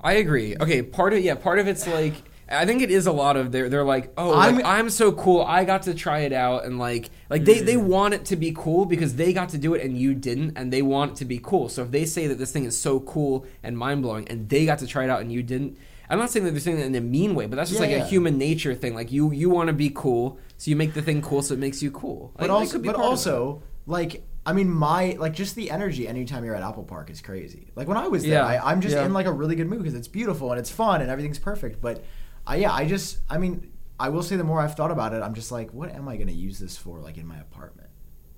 I 0.01 0.15
agree. 0.15 0.57
Okay, 0.61 0.83
part 0.83 1.13
of 1.13 1.21
yeah, 1.21 1.35
part 1.35 1.59
of 1.59 1.67
it's 1.69 1.87
like 1.87 2.15
I 2.49 2.65
think 2.65 2.81
it 2.81 2.91
is 2.93 3.07
a 3.07 3.13
lot 3.13 3.37
of 3.37 3.51
they're 3.51 3.69
they're 3.69 3.85
like 3.85 4.13
oh 4.17 4.33
I'm- 4.35 4.57
like, 4.57 4.65
I'm 4.65 4.89
so 4.91 5.11
cool 5.13 5.43
I 5.43 5.65
got 5.65 5.83
to 5.83 5.95
try 5.95 6.21
it 6.21 6.33
out 6.33 6.65
and 6.65 6.79
like 6.79 7.11
like 7.29 7.45
they 7.45 7.61
they 7.61 7.75
Mm. 7.75 7.85
want 7.87 8.15
it 8.15 8.25
to 8.27 8.37
be 8.37 8.53
cool 8.57 8.87
because 8.87 9.17
they 9.17 9.33
got 9.33 9.49
to 9.51 9.59
do 9.59 9.75
it 9.75 9.85
and 9.85 9.99
you 9.99 10.15
didn't 10.15 10.57
and 10.57 10.73
they 10.73 10.81
want 10.83 11.13
it 11.13 11.17
to 11.19 11.25
be 11.25 11.39
cool. 11.43 11.69
So 11.69 11.83
if 11.83 11.91
they 11.91 12.05
say 12.05 12.27
that 12.29 12.39
this 12.39 12.53
thing 12.53 12.65
is 12.65 12.79
so 12.79 13.01
cool 13.01 13.45
and 13.63 13.77
mind 13.77 14.03
blowing 14.03 14.29
and 14.29 14.49
they 14.49 14.65
got 14.65 14.79
to 14.81 14.87
try 14.87 15.05
it 15.05 15.11
out 15.11 15.21
and 15.21 15.33
you 15.33 15.43
didn't. 15.43 15.77
I'm 16.09 16.19
not 16.19 16.31
saying 16.31 16.45
that 16.45 16.53
they're 16.53 16.61
saying 16.61 16.79
that 16.79 16.87
in 16.87 16.95
a 16.95 17.01
mean 17.01 17.35
way, 17.35 17.47
but 17.47 17.57
that's 17.57 17.71
just 17.71 17.81
Yeah, 17.81 17.87
like 17.89 17.97
yeah. 17.97 18.05
a 18.05 18.09
human 18.09 18.39
nature 18.39 18.75
thing. 18.75 18.95
Like 18.95 19.11
you, 19.13 19.33
you 19.33 19.51
want 19.51 19.69
to 19.69 19.73
be 19.73 19.91
cool, 19.95 20.39
so 20.57 20.71
you 20.71 20.77
make 20.77 20.95
the 20.95 21.03
thing 21.03 21.21
cool, 21.23 21.43
so 21.43 21.55
it 21.55 21.61
makes 21.61 21.83
you 21.83 21.91
cool. 21.91 22.33
but 22.37 22.49
Like, 22.49 22.51
also, 22.51 22.79
but 22.79 22.85
part 22.85 22.97
of 22.97 23.03
it. 23.03 23.05
also, 23.05 23.63
like, 23.87 24.23
I 24.45 24.53
mean, 24.53 24.71
my 24.71 25.17
like 25.19 25.33
just 25.33 25.57
the 25.57 25.71
energy 25.71 26.07
anytime 26.07 26.45
you're 26.45 26.55
at 26.55 26.63
Apple 26.63 26.85
Park 26.85 27.11
is 27.11 27.21
crazy. 27.21 27.73
Like 27.75 27.89
when 27.89 27.97
I 27.97 28.07
was 28.09 28.23
there, 28.23 28.35
Yeah, 28.35 28.47
I, 28.47 28.71
I'm 28.71 28.81
just 28.81 28.95
yeah. 28.95 29.05
in 29.05 29.13
like 29.13 29.27
a 29.27 29.33
really 29.33 29.57
good 29.57 29.69
mood 29.69 29.81
because 29.81 29.95
it's 29.95 30.09
beautiful 30.09 30.53
and 30.53 30.59
it's 30.61 30.71
fun 30.71 31.01
and 31.01 31.11
everything's 31.11 31.39
perfect. 31.41 31.81
But 31.81 32.05
I, 32.47 32.57
yeah, 32.57 32.73
I 32.73 32.87
just, 32.87 33.19
I 33.29 33.39
mean, 33.39 33.73
I 33.99 34.09
will 34.11 34.23
say 34.23 34.37
the 34.37 34.45
more 34.45 34.61
I've 34.61 34.75
thought 34.77 34.93
about 34.93 35.13
it, 35.15 35.23
I'm 35.23 35.35
just 35.35 35.51
like, 35.51 35.73
what 35.73 35.93
am 35.93 36.07
I 36.07 36.17
going 36.17 36.29
to 36.29 36.33
use 36.35 36.59
this 36.61 36.77
for? 36.77 37.01
Like 37.01 37.17
in 37.19 37.27
my 37.27 37.39
apartment. 37.39 37.89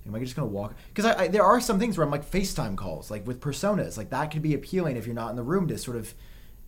Am 0.07 0.15
I 0.15 0.21
just 0.21 0.35
gonna 0.35 0.49
walk? 0.49 0.75
Because 0.89 1.05
I, 1.05 1.25
I, 1.25 1.29
there 1.29 1.43
are 1.45 1.61
some 1.61 1.79
things 1.79 1.99
where 1.99 2.05
I'm 2.07 2.11
like 2.11 2.25
FaceTime 2.31 2.77
calls, 2.79 3.11
like 3.11 3.27
with 3.27 3.41
personas, 3.41 3.99
like 3.99 4.09
that 4.09 4.31
could 4.31 4.41
be 4.41 4.55
appealing 4.55 4.97
if 4.97 5.05
you're 5.05 5.15
not 5.15 5.29
in 5.29 5.37
the 5.37 5.43
room 5.43 5.69
to 5.69 5.77
sort 5.77 5.99
of, 5.99 6.15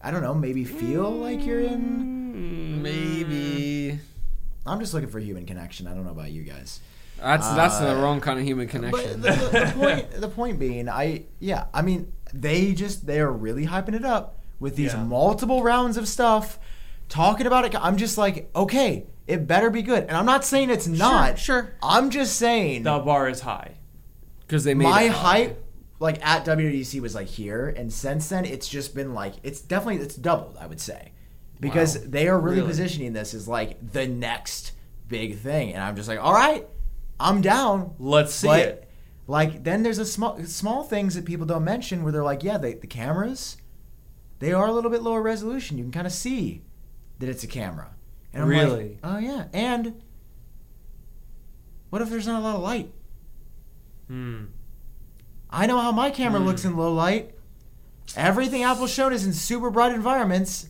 I 0.03 0.11
don't 0.11 0.23
know, 0.23 0.35
maybe 0.35 0.65
feel 0.65 1.11
like 1.11 1.45
you're 1.45 1.61
in. 1.61 1.81
Mm, 2.35 2.83
maybe 2.83 3.99
I'm 4.67 4.81
just 4.81 4.95
looking 4.95 5.11
for 5.11 5.19
human 5.21 5.47
connection. 5.47 5.87
I 5.87 5.95
don't 5.95 6.05
know 6.05 6.11
about 6.13 6.31
you 6.31 6.43
guys. 6.43 6.81
that's 7.19 7.47
that's 7.53 7.79
the 7.79 7.91
Uh, 7.99 8.01
wrong 8.03 8.21
kind 8.21 8.39
of 8.39 8.45
human 8.47 8.67
connection. 8.69 9.21
But 9.21 9.23
the, 9.23 9.49
the, 9.51 9.59
the 9.67 9.73
point, 9.77 10.11
the 10.23 10.29
point 10.29 10.59
being, 10.59 10.89
I 10.89 11.25
yeah, 11.39 11.67
I 11.75 11.83
mean, 11.83 12.13
they 12.33 12.73
just 12.73 13.07
they 13.07 13.21
are 13.21 13.31
really 13.33 13.67
hyping 13.67 13.95
it 13.95 14.05
up 14.05 14.39
with 14.59 14.77
these 14.77 14.93
Yeah. 14.95 15.05
multiple 15.05 15.63
rounds 15.63 15.97
of 15.97 16.07
stuff, 16.09 16.59
talking 17.09 17.47
about 17.47 17.65
it. 17.67 17.75
I'm 17.79 17.97
just 17.97 18.17
like, 18.19 18.51
okay, 18.57 19.07
it 19.27 19.47
better 19.47 19.71
be 19.71 19.83
good. 19.83 20.05
And 20.05 20.17
I'm 20.17 20.27
not 20.27 20.45
saying 20.45 20.71
it's 20.71 20.87
not. 20.87 21.39
sure. 21.39 21.63
sure. 21.63 21.75
I'm 21.83 22.11
just 22.11 22.37
saying 22.37 22.83
the 22.85 22.99
bar 23.01 23.29
is 23.29 23.41
high. 23.41 23.73
Because 24.41 24.65
they 24.65 24.75
made 24.75 24.85
my 24.85 25.03
it 25.05 25.13
hype, 25.13 25.63
like 26.01 26.25
at 26.27 26.45
WDC 26.45 27.01
was 27.01 27.15
like 27.15 27.29
here, 27.29 27.69
and 27.69 27.93
since 27.93 28.29
then 28.29 28.45
it's 28.45 28.67
just 28.69 28.95
been 28.95 29.15
like 29.15 29.35
it's 29.45 29.61
definitely 29.61 30.03
it's 30.03 30.17
doubled. 30.17 30.57
I 30.61 30.67
would 30.67 30.81
say 30.81 31.13
because 31.61 31.97
Wow. 31.99 32.05
they 32.09 32.27
are 32.27 32.41
really, 32.41 32.57
Really? 32.57 32.69
positioning 32.69 33.13
this 33.13 33.33
as 33.35 33.47
like 33.47 33.93
the 33.93 34.07
next 34.09 34.73
big 35.07 35.39
thing, 35.39 35.73
and 35.75 35.83
I'm 35.83 35.95
just 35.95 36.09
like, 36.09 36.19
all 36.19 36.33
right, 36.35 36.67
I'm 37.21 37.41
down. 37.43 37.95
Let's 38.01 38.35
see 38.35 38.47
but 38.49 38.59
it. 38.61 38.91
Like 39.27 39.63
then 39.63 39.83
there's 39.85 39.99
a 39.99 40.05
small 40.07 40.43
small 40.45 40.83
things 40.83 41.15
that 41.15 41.25
people 41.25 41.47
don't 41.47 41.63
mention 41.65 42.03
where 42.03 42.11
they're 42.13 42.25
like, 42.25 42.43
yeah, 42.43 42.59
they, 42.59 42.75
the 42.75 42.87
cameras, 42.89 43.59
they 44.41 44.53
are 44.53 44.67
a 44.67 44.73
little 44.73 44.91
bit 44.91 45.03
lower 45.03 45.23
resolution. 45.23 45.77
You 45.79 45.85
can 45.85 45.93
kind 45.93 46.07
of 46.07 46.13
see 46.13 46.63
that 47.21 47.29
it's 47.29 47.45
a 47.45 47.47
camera. 47.47 47.95
And 48.33 48.43
I'm 48.43 48.49
like, 48.49 48.59
Really? 48.59 48.99
oh 49.05 49.19
yeah. 49.19 49.45
And 49.53 50.01
what 51.91 52.01
if 52.01 52.09
there's 52.09 52.27
not 52.27 52.41
a 52.41 52.43
lot 52.45 52.57
of 52.57 52.63
light? 52.63 52.93
Hmm. 54.09 54.45
I 55.51 55.67
know 55.67 55.79
how 55.79 55.93
my 55.93 56.11
camera 56.11 56.41
Hmm. 56.41 56.47
looks 56.47 56.65
in 56.65 56.77
low 56.77 56.93
light. 56.93 57.35
Everything 58.17 58.63
Apple's 58.63 58.93
shown 58.93 59.13
is 59.13 59.25
in 59.25 59.33
super 59.33 59.71
bright 59.71 59.93
environments. 59.93 60.67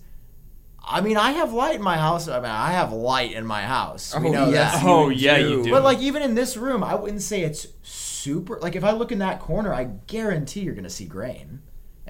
I 0.82 1.00
mean, 1.00 1.16
I 1.16 1.32
have 1.32 1.52
light 1.52 1.76
in 1.76 1.82
my 1.82 1.96
house. 1.98 2.26
I 2.28 2.36
mean, 2.40 2.50
I 2.50 2.72
have 2.72 2.92
light 2.92 3.32
in 3.32 3.46
my 3.46 3.62
house. 3.62 4.14
We 4.18 4.28
Oh, 4.28 4.32
know 4.32 4.50
yes, 4.50 4.74
that. 4.74 4.82
you 4.82 4.88
Oh, 4.88 5.08
yeah, 5.10 5.38
do. 5.38 5.48
you 5.48 5.62
do. 5.64 5.70
But 5.70 5.84
like 5.84 5.98
even 6.00 6.22
in 6.22 6.34
this 6.34 6.56
room, 6.56 6.82
I 6.82 6.94
wouldn't 6.94 7.22
say 7.22 7.42
it's 7.42 7.66
super. 7.82 8.58
Like 8.60 8.74
if 8.76 8.82
I 8.84 8.92
look 8.92 9.12
in 9.12 9.18
that 9.20 9.40
corner, 9.40 9.72
I 9.72 9.84
guarantee 10.06 10.60
you're 10.60 10.74
gonna 10.74 10.90
see 10.90 11.04
grain, 11.04 11.60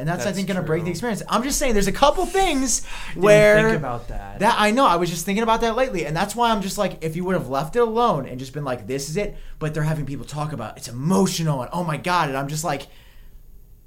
and 0.00 0.08
that's, 0.08 0.26
I 0.26 0.32
think 0.32 0.48
gonna 0.48 0.62
break 0.62 0.84
the 0.84 0.90
experience. 0.90 1.22
I'm 1.28 1.42
just 1.42 1.58
saying, 1.58 1.74
there's 1.74 1.86
a 1.86 1.92
couple 1.92 2.26
things 2.40 2.80
Didn't 3.08 3.22
where 3.22 3.62
think 3.70 3.76
about 3.76 4.08
that. 4.08 4.40
that 4.40 4.56
I 4.58 4.70
know. 4.70 4.86
I 4.86 4.96
was 4.96 5.10
just 5.10 5.24
thinking 5.24 5.42
about 5.42 5.60
that 5.60 5.76
lately, 5.76 6.06
and 6.06 6.16
that's 6.16 6.34
why 6.34 6.50
I'm 6.50 6.62
just 6.62 6.78
like, 6.78 7.04
if 7.04 7.16
you 7.16 7.24
would 7.24 7.34
have 7.34 7.48
left 7.48 7.76
it 7.76 7.80
alone 7.80 8.26
and 8.26 8.38
just 8.38 8.52
been 8.52 8.64
like, 8.64 8.86
this 8.86 9.08
is 9.08 9.16
it, 9.16 9.36
but 9.58 9.74
they're 9.74 9.82
having 9.82 10.06
people 10.06 10.24
talk 10.26 10.52
about 10.52 10.76
it's 10.76 10.88
emotional 10.88 11.62
and 11.62 11.70
oh 11.72 11.84
my 11.84 11.96
god, 11.96 12.28
and 12.28 12.36
I'm 12.38 12.48
just 12.48 12.64
like, 12.64 12.88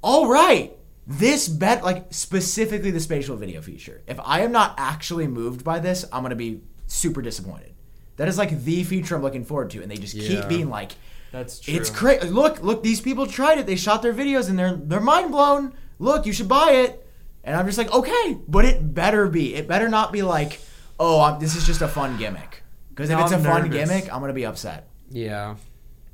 all 0.02 0.28
right, 0.28 0.76
this 1.06 1.48
bet 1.48 1.84
like 1.84 2.06
specifically 2.10 2.90
the 2.90 3.00
spatial 3.00 3.36
video 3.36 3.60
feature. 3.60 4.02
If 4.06 4.18
I 4.24 4.40
am 4.40 4.52
not 4.52 4.74
actually 4.78 5.26
moved 5.26 5.64
by 5.64 5.78
this, 5.78 6.04
I'm 6.12 6.22
gonna 6.22 6.34
be 6.34 6.62
super 6.86 7.20
disappointed. 7.22 7.74
That 8.16 8.28
is 8.28 8.38
like 8.38 8.62
the 8.64 8.84
feature 8.84 9.16
I'm 9.16 9.22
looking 9.22 9.44
forward 9.44 9.70
to, 9.70 9.82
and 9.82 9.90
they 9.90 9.96
just 9.96 10.16
keep 10.16 10.46
being 10.48 10.70
like, 10.70 10.92
That's 11.32 11.58
true. 11.58 11.74
it's 11.74 11.90
crazy. 11.90 12.28
Look, 12.28 12.62
look, 12.62 12.82
these 12.82 13.00
people 13.00 13.26
tried 13.26 13.58
it. 13.58 13.66
They 13.66 13.76
shot 13.76 14.02
their 14.02 14.14
videos 14.14 14.48
and 14.48 14.58
they're 14.58 14.76
they're 14.76 15.00
mind 15.00 15.32
blown. 15.32 15.74
Look, 15.98 16.26
you 16.26 16.32
should 16.32 16.48
buy 16.48 16.72
it. 16.72 17.00
And 17.44 17.54
I'm 17.54 17.66
just 17.66 17.76
like, 17.78 17.92
okay, 17.92 18.38
but 18.48 18.64
it 18.64 18.94
better 18.94 19.28
be. 19.28 19.54
It 19.54 19.68
better 19.68 19.88
not 19.88 20.12
be 20.12 20.22
like, 20.22 20.60
oh, 20.98 21.20
I'm, 21.20 21.38
this 21.40 21.56
is 21.56 21.66
just 21.66 21.82
a 21.82 21.88
fun 21.88 22.16
gimmick. 22.16 22.62
Because 22.90 23.10
if 23.10 23.18
Now 23.18 23.24
it's 23.24 23.32
a 23.32 23.36
I'm 23.36 23.42
fun 23.42 23.62
nervous. 23.70 23.88
gimmick, 23.90 24.12
I'm 24.12 24.20
gonna 24.20 24.32
be 24.32 24.46
upset. 24.46 24.88
Yeah. 25.10 25.56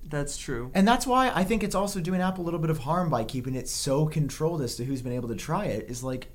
That's 0.09 0.37
true. 0.37 0.73
And 0.75 0.89
that's 0.89 1.07
why 1.07 1.31
I 1.33 1.45
think 1.45 1.63
it's 1.63 1.77
also 1.77 2.01
doing 2.01 2.21
Apple 2.21 2.43
a 2.43 2.47
little 2.47 2.59
bit 2.59 2.71
of 2.71 2.79
harm 2.79 3.11
by 3.11 3.23
keeping 3.23 3.55
it 3.55 3.69
so 3.69 4.07
controlled 4.07 4.61
as 4.61 4.75
to 4.77 4.85
who's 4.85 5.03
been 5.03 5.13
able 5.13 5.29
to 5.29 5.37
try 5.37 5.67
it. 5.67 5.89
Is 5.89 6.03
like, 6.03 6.27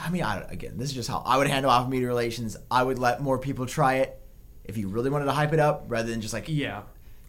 I 0.00 0.10
mean, 0.10 0.24
I 0.24 0.40
again, 0.50 0.76
this 0.76 0.88
is 0.88 0.94
just 0.94 1.08
how 1.08 1.22
I 1.24 1.38
would 1.38 1.46
handle 1.46 1.70
off 1.70 1.88
media 1.88 2.08
relations. 2.08 2.56
I 2.70 2.82
would 2.82 2.98
let 2.98 3.20
more 3.22 3.38
people 3.38 3.64
try 3.66 3.96
it 3.96 4.20
if 4.64 4.76
you 4.76 4.88
really 4.88 5.08
wanted 5.08 5.26
to 5.26 5.32
hype 5.32 5.52
it 5.52 5.60
up, 5.60 5.84
rather 5.88 6.10
than 6.10 6.20
just 6.20 6.34
like 6.34 6.46
Yeah. 6.48 6.82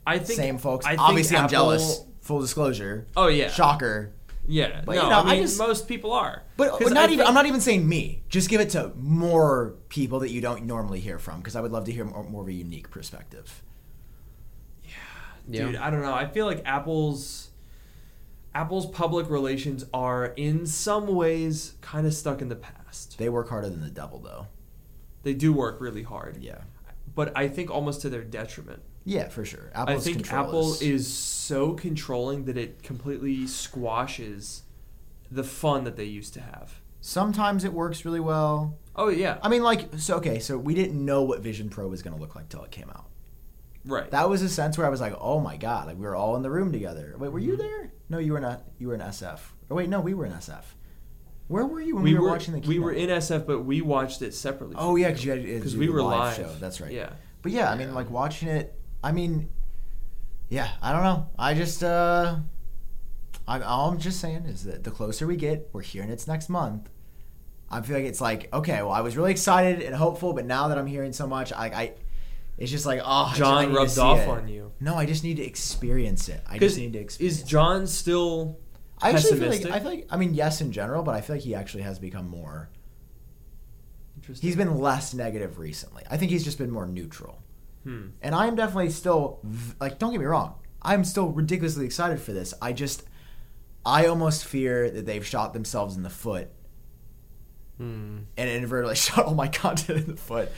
I 0.08 0.18
think 0.18 0.38
same 0.40 0.58
folks. 0.58 0.86
I 0.86 0.92
think 0.92 1.02
Obviously, 1.02 1.38
I'm 1.38 1.44
Apple- 1.46 1.52
jealous. 1.52 2.02
Full 2.22 2.42
disclosure. 2.42 3.06
Oh 3.16 3.28
yeah. 3.28 3.50
Shocker. 3.50 4.12
Yeah. 4.50 4.82
But, 4.86 4.96
no, 4.96 5.04
you 5.04 5.10
know, 5.10 5.20
I 5.22 5.32
I 5.36 5.40
just- 5.42 5.58
most 5.60 5.88
people 5.88 6.12
are. 6.12 6.44
But 6.58 6.80
not 6.82 6.98
I 6.98 7.04
even. 7.06 7.18
think- 7.20 7.28
I'm 7.30 7.34
not 7.36 7.46
even 7.46 7.62
saying 7.62 7.88
me. 7.88 8.24
Just 8.30 8.50
give 8.50 8.60
it 8.60 8.70
to 8.72 8.92
more 8.98 9.76
people 9.90 10.20
that 10.20 10.32
you 10.32 10.42
don't 10.42 10.66
normally 10.66 11.00
hear 11.00 11.20
from, 11.20 11.38
because 11.40 11.56
I 11.56 11.62
would 11.62 11.72
love 11.72 11.86
to 11.86 11.92
hear 11.92 12.04
more, 12.04 12.24
more 12.24 12.42
of 12.42 12.48
a 12.48 12.54
unique 12.54 12.90
perspective. 12.90 13.64
Yeah. 15.48 15.66
Dude, 15.66 15.76
I 15.78 15.90
don't 15.90 16.02
know. 16.02 16.14
I 16.14 16.28
feel 16.28 16.46
like 16.46 16.62
Apple's 16.66 17.50
Apple's 18.54 18.88
public 18.88 19.30
relations 19.30 19.86
are 19.94 20.26
in 20.26 20.66
some 20.66 21.08
ways 21.08 21.74
kind 21.82 22.06
of 22.08 22.14
stuck 22.14 22.42
in 22.42 22.50
the 22.50 22.56
past. 22.56 23.18
They 23.18 23.30
work 23.30 23.50
harder 23.50 23.70
than 23.70 23.82
the 23.82 23.90
devil, 23.90 24.20
though. 24.20 24.48
They 25.24 25.34
do 25.34 25.54
work 25.54 25.80
really 25.80 26.04
hard. 26.04 26.38
Yeah. 26.42 26.62
But 27.16 27.32
I 27.38 27.48
think 27.48 27.70
almost 27.70 28.02
to 28.02 28.10
their 28.10 28.24
detriment. 28.24 28.82
Yeah, 29.10 29.28
for 29.30 29.44
sure. 29.44 29.72
I 29.74 29.98
think 29.98 30.32
Apple 30.32 30.74
is, 30.74 30.82
is 30.84 31.12
so 31.14 31.74
controlling 31.74 32.46
that 32.46 32.58
it 32.58 32.84
completely 32.84 33.48
squashes 33.48 34.64
the 35.32 35.44
fun 35.44 35.84
that 35.86 35.96
they 35.96 36.04
used 36.04 36.34
to 36.36 36.42
have. 36.42 36.80
Sometimes 37.02 37.64
it 37.64 37.74
works 37.74 38.06
really 38.06 38.20
well. 38.20 38.78
Oh 38.96 39.10
yeah. 39.10 39.40
I 39.42 39.50
mean, 39.50 39.64
like, 39.64 39.90
so 39.98 40.18
okay, 40.18 40.38
so 40.40 40.58
we 40.60 40.76
didn't 40.76 41.04
know 41.04 41.24
what 41.24 41.40
Vision 41.42 41.70
Pro 41.70 41.88
was 41.88 42.04
going 42.04 42.16
to 42.16 42.22
look 42.22 42.36
like 42.36 42.50
till 42.50 42.64
it 42.64 42.70
came 42.72 42.90
out. 42.92 43.06
right. 43.86 44.12
That 44.12 44.30
was 44.30 44.42
a 44.44 44.50
sense 44.50 44.78
where 44.78 44.86
I 44.86 44.92
was 44.92 45.02
like, 45.02 45.16
oh 45.20 45.40
my 45.40 45.58
god, 45.58 45.88
like 45.88 45.96
we 45.98 46.04
were 46.04 46.16
all 46.16 46.36
in 46.36 46.44
the 46.44 46.52
room 46.52 46.72
together. 46.72 47.16
Wait, 47.18 47.32
were 47.32 47.40
you 47.40 47.54
Mm-hmm. 47.54 47.62
there? 47.62 47.92
No, 48.10 48.18
you 48.20 48.34
were 48.34 48.40
not. 48.42 48.62
You 48.78 48.90
were 48.90 48.94
in 48.96 49.00
SF. 49.02 49.40
Or 49.70 49.78
wait, 49.78 49.90
no, 49.90 50.02
we 50.02 50.14
were 50.14 50.26
in 50.28 50.34
SF. 50.34 50.64
Where 51.48 51.66
were 51.66 51.82
you 51.82 51.96
when 51.96 52.04
we, 52.04 52.14
we 52.14 52.20
were, 52.20 52.26
were 52.26 52.32
watching 52.32 52.54
the? 52.60 52.68
we 52.68 52.78
were 52.78 52.92
in 52.92 53.10
SF, 53.10 53.48
but 53.48 53.62
we 53.66 53.82
watched 53.82 54.22
it 54.22 54.36
separately. 54.36 54.76
Oh 54.78 54.96
yeah, 54.98 55.08
because 55.08 55.26
you 55.26 55.32
had 55.32 55.42
because 55.44 55.76
we 55.76 55.90
were 55.90 56.04
live. 56.04 56.36
show. 56.36 56.54
That's 56.60 56.80
right. 56.80 56.92
Yeah. 56.92 57.10
But 57.42 57.54
yeah, 57.54 57.72
I 57.72 57.76
mean, 57.76 57.88
Yeah. 57.90 57.94
like 57.96 58.12
watching 58.12 58.50
it. 58.50 58.76
I 59.04 59.12
mean, 59.12 59.50
yeah, 60.50 60.70
I 60.82 60.92
don't 60.92 61.04
know. 61.04 61.28
I 61.38 61.54
just, 61.54 61.84
uh, 61.84 62.38
I, 63.48 63.60
all 63.62 63.92
I'm 63.92 64.00
just 64.00 64.20
saying 64.20 64.46
is 64.46 64.64
that 64.66 64.84
the 64.84 64.92
closer 64.92 65.26
we 65.28 65.36
get, 65.36 65.70
we're 65.74 65.82
hearing 65.82 66.10
it's 66.10 66.28
next 66.28 66.50
month. 66.50 66.90
I 67.72 67.82
feel 67.82 67.96
like 67.96 68.06
it's 68.06 68.22
like, 68.22 68.52
okay, 68.54 68.82
well, 68.82 68.92
I 68.92 69.02
was 69.02 69.16
really 69.16 69.32
excited 69.32 69.82
and 69.82 69.96
hopeful, 69.96 70.34
but 70.34 70.46
now 70.46 70.70
that 70.70 70.78
I'm 70.78 70.88
hearing 70.88 71.14
so 71.14 71.28
much, 71.28 71.54
I, 71.54 71.66
I 71.68 71.94
it's 72.58 72.72
just 72.72 72.86
like, 72.86 73.02
oh, 73.04 73.32
John 73.36 73.74
rubbed 73.74 73.98
off 73.98 74.20
it. 74.20 74.28
on 74.28 74.48
you. 74.48 74.72
No, 74.80 74.96
I 74.96 75.06
just 75.06 75.24
need 75.24 75.38
to 75.38 75.44
experience 75.44 76.28
it. 76.30 76.42
I 76.48 76.58
just 76.58 76.78
need 76.78 76.94
to 76.94 77.00
experience. 77.00 77.40
Is. 77.40 77.44
John 77.44 77.88
still 77.88 78.58
I 79.02 79.12
actually 79.12 79.40
feel 79.40 79.50
like 79.50 79.66
I 79.66 79.80
feel 79.80 79.90
like 79.90 80.08
I 80.10 80.18
mean 80.18 80.34
yes 80.34 80.62
in 80.62 80.72
general, 80.72 81.04
but 81.04 81.16
I 81.16 81.22
feel 81.22 81.36
like 81.38 81.44
he 81.44 81.56
actually 81.56 81.84
has 81.84 82.00
become 82.00 82.28
more. 82.28 82.70
Interesting. 84.18 84.48
He's 84.48 84.58
been 84.58 84.78
less 84.78 85.14
negative 85.14 85.58
recently. 85.58 86.04
I 86.10 86.18
think 86.18 86.32
he's 86.32 86.44
just 86.44 86.58
been 86.58 86.72
more 86.72 86.86
neutral. 86.86 87.42
Hmm. 87.84 88.08
And 88.22 88.36
I 88.36 88.48
am 88.48 88.56
definitely 88.56 88.90
still 88.90 89.40
like 89.80 90.00
don't 90.00 90.12
get 90.12 90.20
me 90.20 90.26
wrong. 90.26 90.56
I'm 90.82 91.04
still 91.04 91.30
ridiculously 91.30 91.86
excited 91.86 92.20
for 92.20 92.34
this. 92.34 92.54
I 92.62 92.74
just 92.74 93.04
I 93.86 94.06
almost 94.08 94.46
fear 94.46 94.90
that 94.92 95.06
they've 95.06 95.26
shot 95.26 95.54
themselves 95.54 95.96
in 95.96 96.04
the 96.04 96.10
foot 96.10 96.50
Hmm. 97.78 98.20
and 98.36 98.50
inadvertently 98.50 98.96
shot 98.98 99.26
all 99.26 99.36
my 99.36 99.48
content 99.48 100.00
in 100.00 100.16
the 100.16 100.22
foot 100.22 100.52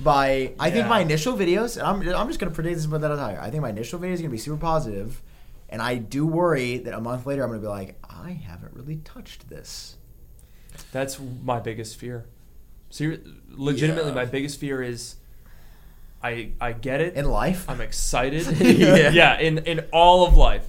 by 0.00 0.52
I 0.60 0.70
think 0.70 0.86
my 0.86 1.00
initial 1.00 1.34
videos 1.36 1.76
and 1.78 1.86
I'm 1.86 2.00
I'm 2.14 2.28
just 2.28 2.38
going 2.38 2.50
to 2.50 2.54
predict 2.54 2.76
this 2.76 2.84
about 2.84 3.00
that 3.00 3.10
entire. 3.10 3.40
I 3.40 3.50
think 3.50 3.62
my 3.62 3.70
initial 3.70 3.98
videos 3.98 4.14
are 4.14 4.18
going 4.18 4.22
to 4.24 4.28
be 4.28 4.38
super 4.38 4.58
positive 4.58 5.22
and 5.70 5.80
I 5.80 5.96
do 5.96 6.26
worry 6.26 6.78
that 6.78 6.92
a 6.94 7.00
month 7.00 7.24
later 7.26 7.42
I'm 7.42 7.48
going 7.50 7.60
to 7.60 7.64
be 7.66 7.70
like 7.70 7.96
I 8.08 8.32
haven't 8.32 8.74
really 8.74 8.96
touched 8.96 9.48
this. 9.48 9.96
That's 10.92 11.18
my 11.42 11.58
biggest 11.58 11.96
fear. 11.96 12.26
Ser- 12.90 13.20
legitimately, 13.48 14.10
Yeah. 14.10 14.14
my 14.16 14.24
biggest 14.26 14.60
fear 14.60 14.82
is 14.82 15.16
I 16.22 16.52
I 16.60 16.72
get 16.72 17.00
it. 17.00 17.14
In 17.14 17.26
life, 17.30 17.64
I'm 17.68 17.80
excited. 17.80 18.46
Yeah. 18.60 19.10
yeah, 19.10 19.38
in 19.38 19.58
in 19.58 19.80
all 19.92 20.26
of 20.26 20.36
life. 20.36 20.66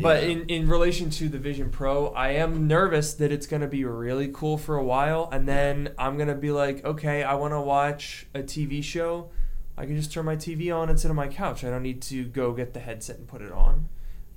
But 0.00 0.22
Yeah. 0.22 0.28
in, 0.30 0.46
in 0.48 0.68
relation 0.68 1.10
to 1.10 1.28
the 1.28 1.36
Vision 1.38 1.68
Pro, 1.68 2.08
I 2.14 2.30
am 2.30 2.66
nervous 2.66 3.12
that 3.14 3.30
it's 3.30 3.46
going 3.46 3.60
to 3.60 3.68
be 3.68 3.84
really 3.84 4.28
cool 4.32 4.56
for 4.56 4.76
a 4.76 4.82
while, 4.84 5.28
and 5.30 5.46
then 5.46 5.92
I'm 5.98 6.16
going 6.16 6.28
to 6.28 6.34
be 6.34 6.50
like, 6.50 6.82
okay, 6.84 7.22
I 7.22 7.34
want 7.34 7.52
to 7.52 7.60
watch 7.60 8.26
a 8.32 8.38
TV 8.40 8.82
show. 8.82 9.28
I 9.76 9.84
can 9.84 9.96
just 9.96 10.12
turn 10.12 10.24
my 10.24 10.36
TV 10.36 10.74
on 10.74 10.88
and 10.88 10.98
sit 10.98 11.10
on 11.10 11.16
my 11.16 11.28
couch. 11.28 11.62
I 11.62 11.68
don't 11.70 11.82
need 11.82 12.00
to 12.02 12.24
go 12.24 12.52
get 12.52 12.72
the 12.72 12.80
headset 12.80 13.18
and 13.18 13.28
put 13.28 13.42
it 13.42 13.52
on. 13.52 13.88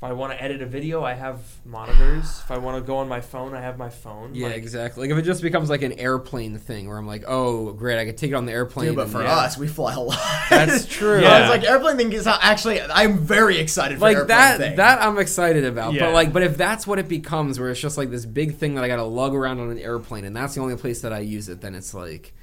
If 0.04 0.10
I 0.10 0.12
want 0.12 0.34
to 0.34 0.43
edit 0.43 0.62
a 0.62 0.66
video, 0.66 1.01
I 1.01 1.14
have 1.14 1.39
monitors. 1.64 2.26
If 2.43 2.51
I 2.51 2.58
want 2.58 2.76
to 2.76 2.86
go 2.86 2.97
on 2.97 3.08
my 3.08 3.22
phone, 3.22 3.56
I 3.56 3.62
have 3.62 3.78
my 3.78 3.88
phone. 3.88 4.36
Yeah, 4.36 4.47
Like, 4.47 4.58
exactly. 4.58 5.08
Like 5.08 5.18
if 5.18 5.24
it 5.24 5.26
just 5.26 5.41
becomes 5.41 5.70
like 5.70 5.82
an 5.82 5.93
airplane 5.93 6.58
thing 6.58 6.89
where 6.89 6.97
I'm 6.97 7.08
like, 7.08 7.24
oh, 7.26 7.72
great, 7.72 7.97
I 7.97 8.04
could 8.04 8.18
take 8.18 8.32
it 8.32 8.34
on 8.34 8.45
the 8.45 8.51
airplane. 8.51 8.88
Dude, 8.88 8.97
but 8.97 9.04
and- 9.04 9.12
for 9.14 9.24
yeah. 9.24 9.34
us, 9.34 9.58
we 9.58 9.70
fly 9.70 9.93
a 9.93 9.99
lot. 10.01 10.20
That's 10.49 10.86
true. 10.89 11.22
Yeah. 11.22 11.30
I 11.30 11.39
was 11.39 11.49
like, 11.51 11.64
airplane 11.64 11.95
thing 11.95 12.12
is 12.12 12.26
not 12.26 12.41
actually. 12.43 12.82
I'm 12.82 13.20
very 13.20 13.60
excited 13.60 13.97
for 13.97 14.01
like 14.01 14.18
airplane 14.18 14.38
that 14.38 14.58
thing. 14.58 14.76
that 14.76 15.01
I'm 15.01 15.18
excited 15.20 15.64
about. 15.64 15.93
Yeah. 15.93 16.08
But 16.08 16.14
like 16.16 16.34
but 16.34 16.43
if 16.43 16.58
that's 16.58 16.86
what 16.86 16.99
it 16.99 17.08
becomes 17.08 17.58
where 17.58 17.70
it's 17.70 17.80
just 17.80 17.97
like 17.97 18.10
this 18.12 18.26
big 18.26 18.58
thing 18.58 18.76
that 18.76 18.84
I 18.84 18.89
got 18.89 18.97
to 18.97 19.04
lug 19.04 19.34
around 19.34 19.62
on 19.62 19.72
an 19.72 19.80
airplane 19.80 20.26
and 20.26 20.36
that's 20.36 20.54
the 20.56 20.60
only 20.60 20.76
place 20.76 20.99
that 21.04 21.14
I 21.14 21.20
use 21.20 21.47
it, 21.47 21.62
then 21.62 21.76
it's 21.76 21.93
like 21.93 22.34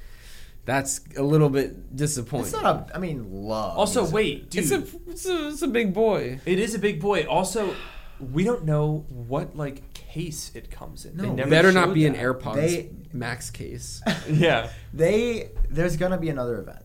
that's 0.65 1.01
a 1.17 1.23
little 1.23 1.49
bit 1.49 1.95
disappointing. 1.95 2.45
It's 2.53 2.61
not 2.61 2.91
a. 2.91 2.95
I 2.95 2.99
mean, 2.99 3.31
love. 3.31 3.77
Also, 3.77 4.03
is- 4.03 4.11
wait, 4.13 4.49
dude. 4.49 4.63
it's 4.63 4.71
a, 4.71 4.83
it's 5.09 5.25
a 5.25 5.47
it's 5.49 5.61
a 5.61 5.67
big 5.67 5.93
boy. 5.93 6.39
It 6.45 6.59
is 6.59 6.75
a 6.75 6.79
big 6.79 6.99
boy. 7.01 7.25
Also, 7.27 7.75
we 8.19 8.43
don't 8.43 8.65
know 8.65 9.05
what 9.09 9.55
like 9.55 9.93
case 9.93 10.51
it 10.53 10.69
comes 10.69 11.05
in. 11.05 11.17
No, 11.17 11.23
they 11.23 11.29
never 11.31 11.49
Better 11.49 11.71
not 11.71 11.85
showed 11.87 11.93
be 11.95 12.05
an 12.05 12.13
that. 12.13 12.21
AirPods 12.23 12.55
They- 12.55 12.89
Max 13.13 13.49
case. 13.49 14.01
Yeah, 14.29 14.69
They 14.93 15.49
there's 15.69 15.97
gonna 15.97 16.17
be 16.19 16.29
another 16.29 16.59
event. 16.59 16.83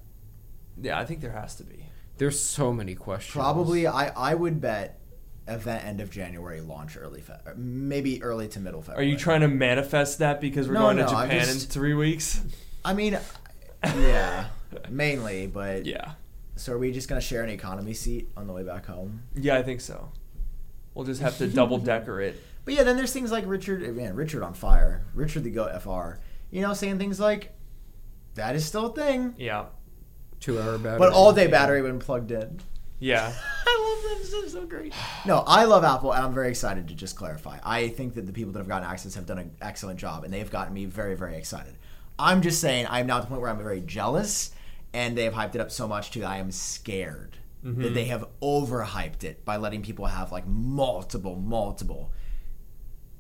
yeah. 0.81 0.99
I 0.99 1.05
think 1.05 1.21
there 1.21 1.33
has 1.33 1.55
to 1.57 1.65
be. 1.65 1.85
There's 2.19 2.41
so 2.41 2.73
many 2.73 2.95
questions. 2.95 3.35
Probably, 3.35 3.87
I 3.87 4.09
I 4.09 4.35
would 4.35 4.61
bet 4.61 4.99
event 5.47 5.85
end 5.85 6.01
of 6.01 6.11
January, 6.11 6.61
launch 6.63 6.97
early 6.99 7.21
Fe- 7.21 7.35
maybe 7.57 8.23
early 8.23 8.49
to 8.49 8.59
middle 8.61 8.81
February. 8.81 9.07
Are 9.07 9.09
you 9.11 9.17
trying 9.19 9.43
to 9.43 9.49
manifest 9.49 10.19
that 10.21 10.41
because 10.41 10.67
we're 10.67 10.75
No, 10.75 10.81
going 10.81 10.97
no, 10.97 11.05
to 11.05 11.11
Japan 11.11 11.41
just- 11.45 11.65
in 11.67 11.71
three 11.71 11.95
weeks? 11.95 12.41
I 12.85 12.95
mean, 12.95 13.19
yeah, 13.99 14.47
mainly, 14.91 15.47
but 15.47 15.87
Yeah, 15.87 16.13
so 16.57 16.73
are 16.73 16.79
we 16.79 16.93
just 16.93 17.09
gonna 17.09 17.21
share 17.21 17.43
an 17.43 17.51
economy 17.51 17.95
seat 17.95 18.29
on 18.37 18.47
the 18.47 18.53
way 18.53 18.63
back 18.63 18.87
home? 18.87 19.23
yeah. 19.35 19.57
I 19.57 19.63
think 19.63 19.81
so. 19.81 20.11
We'll 20.95 21.05
just 21.07 21.21
have 21.21 21.37
to 21.39 21.47
double 21.49 21.79
decker 21.79 22.21
it. 22.21 22.43
But 22.67 22.75
yeah, 22.75 22.83
then 22.83 22.97
there's 22.97 23.13
things 23.13 23.31
like 23.31 23.45
Richard, 23.47 23.85
eh, 23.85 23.93
man, 23.93 24.17
Richard 24.17 24.43
on 24.43 24.53
fire, 24.53 25.05
Richard 25.15 25.45
the 25.45 25.51
Goat 25.51 25.71
FR, 25.83 26.19
you 26.51 26.63
know, 26.63 26.73
saying 26.75 26.99
things 26.99 27.21
like 27.21 27.53
that 28.35 28.57
is 28.57 28.65
still 28.65 28.87
a 28.87 28.93
thing, 28.93 29.37
Yeah, 29.39 29.67
two 30.41 30.61
hour 30.61 30.77
battery. 30.77 30.99
but 30.99 31.13
all 31.13 31.33
day 31.33 31.47
battery 31.47 31.81
when 31.81 32.01
plugged 32.01 32.33
in. 32.33 32.59
yeah. 32.99 33.33
I 33.69 34.03
love 34.03 34.21
That's 34.43 34.53
so 34.53 34.67
great. 34.67 34.93
No, 35.25 35.45
I 35.47 35.65
love 35.65 35.85
Apple, 35.85 36.11
and 36.11 36.25
I'm 36.25 36.35
very 36.35 36.49
excited 36.49 36.89
to 36.89 36.95
just 36.97 37.15
clarify. 37.15 37.59
I 37.63 37.87
think 37.87 38.15
that 38.15 38.27
the 38.27 38.33
people 38.33 38.53
that 38.55 38.59
have 38.59 38.67
gotten 38.69 38.89
access 38.89 39.15
have 39.15 39.27
done 39.27 39.39
an 39.39 39.53
excellent 39.63 40.01
job, 40.01 40.25
and 40.25 40.35
they've 40.35 40.51
gotten 40.51 40.75
me 40.75 40.87
very, 40.87 41.15
very 41.15 41.37
excited. 41.37 41.77
I'm 42.19 42.43
just 42.43 42.61
saying, 42.61 42.87
I'm 42.89 43.07
now 43.07 43.19
at 43.19 43.23
the 43.23 43.27
point 43.29 43.41
where 43.41 43.51
I'm 43.51 43.59
very 43.59 43.81
jealous, 43.81 44.53
and 44.93 45.17
they 45.17 45.25
have 45.25 45.35
hyped 45.35 45.55
it 45.55 45.61
up 45.61 45.71
so 45.71 45.87
much 45.87 46.11
too. 46.11 46.21
that 46.21 46.31
I 46.31 46.39
am 46.39 46.51
scared 46.51 47.37
that 47.63 47.71
mm-hmm. 47.71 47.95
they 47.95 48.05
have 48.05 48.25
overhyped 48.41 49.25
it 49.25 49.45
by 49.45 49.57
letting 49.57 49.83
people 49.83 50.07
have 50.07 50.31
like 50.31 50.47
multiple, 50.47 51.37
multiple. 51.37 52.13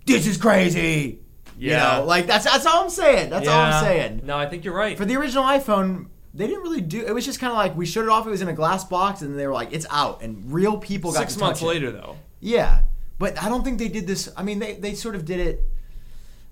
This 0.04 0.26
is 0.26 0.36
crazy. 0.36 1.20
Yeah. 1.58 1.96
You 1.96 2.00
know, 2.00 2.06
like 2.06 2.26
that's 2.26 2.44
that's 2.44 2.64
all 2.64 2.84
I'm 2.84 2.90
saying. 2.90 3.30
That's 3.30 3.48
all 3.48 3.60
I'm 3.60 3.84
saying. 3.84 4.22
No, 4.24 4.36
I 4.36 4.46
think 4.46 4.64
you're 4.64 4.74
right. 4.74 4.96
For 4.96 5.04
the 5.04 5.16
original 5.16 5.44
iPhone, 5.44 6.06
they 6.32 6.46
didn't 6.46 6.62
really 6.62 6.80
do. 6.80 7.04
It 7.04 7.12
was 7.12 7.24
just 7.24 7.40
kind 7.40 7.50
of 7.50 7.56
like 7.56 7.76
we 7.76 7.86
showed 7.86 8.04
it 8.04 8.08
off. 8.08 8.26
It 8.26 8.30
was 8.30 8.42
in 8.42 8.48
a 8.48 8.52
glass 8.52 8.84
box, 8.84 9.22
and 9.22 9.38
they 9.38 9.46
were 9.46 9.52
like, 9.52 9.72
"It's 9.72 9.86
out," 9.90 10.22
and 10.22 10.52
real 10.52 10.78
people 10.78 11.12
got 11.12 11.20
Six 11.20 11.38
months 11.38 11.60
touch 11.60 11.66
it. 11.66 11.68
later, 11.68 11.90
though. 11.90 12.16
Yeah, 12.40 12.82
but 13.18 13.42
I 13.42 13.48
don't 13.48 13.64
think 13.64 13.78
they 13.78 13.88
did 13.88 14.06
this. 14.06 14.28
I 14.36 14.42
mean, 14.42 14.58
they 14.58 14.74
they 14.74 14.94
sort 14.94 15.16
of 15.16 15.24
did 15.24 15.40
it. 15.40 15.64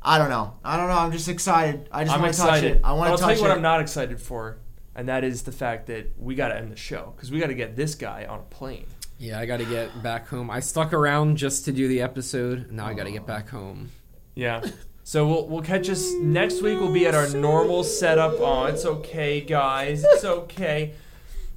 I 0.05 0.19
don't 0.19 0.29
know. 0.29 0.55
I 0.65 0.77
don't 0.77 0.89
know. 0.89 0.99
I'm 0.99 1.13
just 1.13 1.29
excited. 1.29 1.89
I 1.91 2.05
just 2.05 2.15
I'm 2.15 2.23
want 2.23 2.35
to 2.35 2.41
touch 2.41 2.63
it. 2.63 2.81
I 2.85 2.93
want 2.93 3.11
I'll 3.11 3.17
to 3.17 3.21
tell 3.21 3.29
touch 3.31 3.39
you 3.39 3.43
what 3.43 3.51
it. 3.53 3.55
I'm 3.55 3.63
not 3.63 3.81
excited 3.81 4.21
for, 4.21 4.59
and 4.95 5.09
that 5.09 5.25
is 5.25 5.43
the 5.43 5.53
fact 5.53 5.87
that 5.87 6.13
we 6.19 6.35
got 6.35 6.49
to 6.49 6.57
end 6.57 6.71
the 6.71 6.77
show 6.77 7.13
because 7.17 7.31
we 7.31 7.41
got 7.41 7.47
to 7.47 7.55
get 7.55 7.75
this 7.77 7.95
guy 7.95 8.27
on 8.29 8.41
a 8.41 8.43
plane. 8.43 8.87
Yeah, 9.19 9.39
I 9.41 9.47
got 9.47 9.59
to 9.59 9.65
get 9.65 10.03
back 10.03 10.29
home. 10.29 10.51
I 10.51 10.61
stuck 10.61 10.93
around 10.93 11.37
just 11.39 11.65
to 11.67 11.73
do 11.73 11.89
the 11.89 12.03
episode. 12.03 12.71
Now 12.71 12.87
I 12.87 12.95
got 12.95 13.05
to 13.05 13.13
get 13.13 13.27
back 13.27 13.49
home. 13.49 13.91
Yeah. 14.35 14.63
So 15.05 15.27
we'll 15.27 15.47
we'll 15.49 15.63
catch 15.63 15.89
us 15.89 16.13
next 16.13 16.61
week. 16.63 16.81
We'll 16.81 16.93
be 16.93 17.07
at 17.07 17.15
our 17.15 17.29
normal 17.31 17.85
setup. 17.85 18.35
Oh, 18.39 18.65
it's 18.65 18.85
okay, 18.85 19.41
guys. 19.41 20.03
It's 20.05 20.25
okay. 20.25 20.95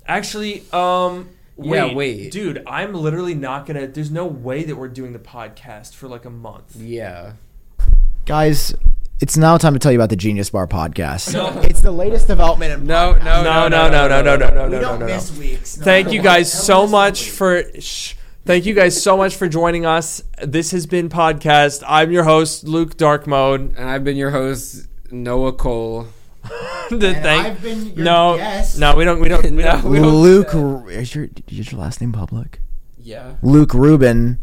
Actually, 0.05 0.63
um, 0.71 1.29
wait, 1.57 1.77
Yeah, 1.89 1.93
wait. 1.93 2.31
dude. 2.31 2.63
I'm 2.67 2.93
literally 2.93 3.33
not 3.35 3.65
gonna. 3.65 3.87
There's 3.87 4.11
no 4.11 4.25
way 4.25 4.63
that 4.63 4.75
we're 4.75 4.87
doing 4.87 5.13
the 5.13 5.19
podcast 5.19 5.95
for 5.95 6.07
like 6.07 6.25
a 6.25 6.29
month. 6.29 6.75
Yeah. 6.77 7.33
Guys, 8.27 8.75
it's 9.21 9.37
now 9.37 9.57
time 9.57 9.71
to 9.73 9.79
tell 9.79 9.91
you 9.91 9.97
about 9.97 10.09
the 10.09 10.15
Genius 10.17 10.49
Bar 10.49 10.67
podcast. 10.67 11.33
No. 11.33 11.59
It's 11.61 11.79
the 11.81 11.91
latest 11.91 12.27
development 12.27 12.73
in 12.73 12.85
No, 12.85 13.13
no, 13.13 13.41
No, 13.43 13.67
no, 13.69 13.89
no, 13.89 14.07
no, 14.07 14.21
no, 14.21 14.35
no, 14.35 14.49
no, 14.49 14.67
no, 14.67 14.81
don't 14.81 14.99
no, 14.99 15.05
no. 15.05 15.05
miss 15.05 15.35
weeks. 15.37 15.77
Thank 15.77 16.11
you 16.11 16.21
guys 16.21 16.51
so 16.51 16.85
much 16.87 17.29
for. 17.29 17.63
Shh. 17.79 18.15
Thank 18.45 18.65
you 18.65 18.73
guys 18.73 19.01
so 19.01 19.15
much 19.17 19.35
for 19.35 19.47
joining 19.47 19.85
us. 19.85 20.23
This 20.41 20.71
has 20.71 20.85
been 20.85 21.09
podcast. 21.09 21.83
I'm 21.87 22.11
your 22.11 22.23
host, 22.25 22.65
Luke 22.65 22.95
Dark 22.97 23.27
Mode. 23.27 23.75
And 23.77 23.89
I've 23.89 24.03
been 24.03 24.15
your 24.17 24.31
host, 24.31 24.87
Noah 25.11 25.53
Cole. 25.53 26.07
The 26.89 26.95
And 26.95 27.01
thank- 27.23 27.45
I've 27.45 27.61
been 27.61 27.87
your 27.87 28.05
no, 28.05 28.37
guest. 28.37 28.79
no, 28.79 28.95
we 28.95 29.03
don't. 29.03 29.19
We 29.19 29.27
don't. 29.29 29.43
We 29.43 29.51
No, 29.51 29.63
don't. 29.81 29.83
We 29.89 29.99
don't 29.99 30.15
Luke, 30.15 30.89
is 30.89 31.13
your 31.15 31.27
is 31.49 31.71
your 31.71 31.81
last 31.81 31.99
name 32.01 32.11
public? 32.13 32.59
yeah. 33.07 33.35
Luke 33.41 33.73
Rubin. 33.73 34.37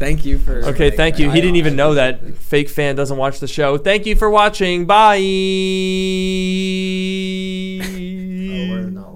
Thank 0.00 0.24
you 0.24 0.38
for. 0.38 0.64
Okay, 0.64 0.90
thank 0.90 1.20
you. 1.20 1.30
He 1.30 1.40
didn't 1.40 1.54
even 1.54 1.76
know 1.76 1.94
that 1.94 2.36
fake 2.36 2.68
fan 2.68 2.96
doesn't 2.96 3.16
watch 3.16 3.38
the 3.38 3.46
show. 3.46 3.78
Thank 3.78 4.06
you 4.06 4.16
for 4.16 4.28
watching. 4.28 4.86
Bye. 4.86 5.18
oh, 8.98 9.11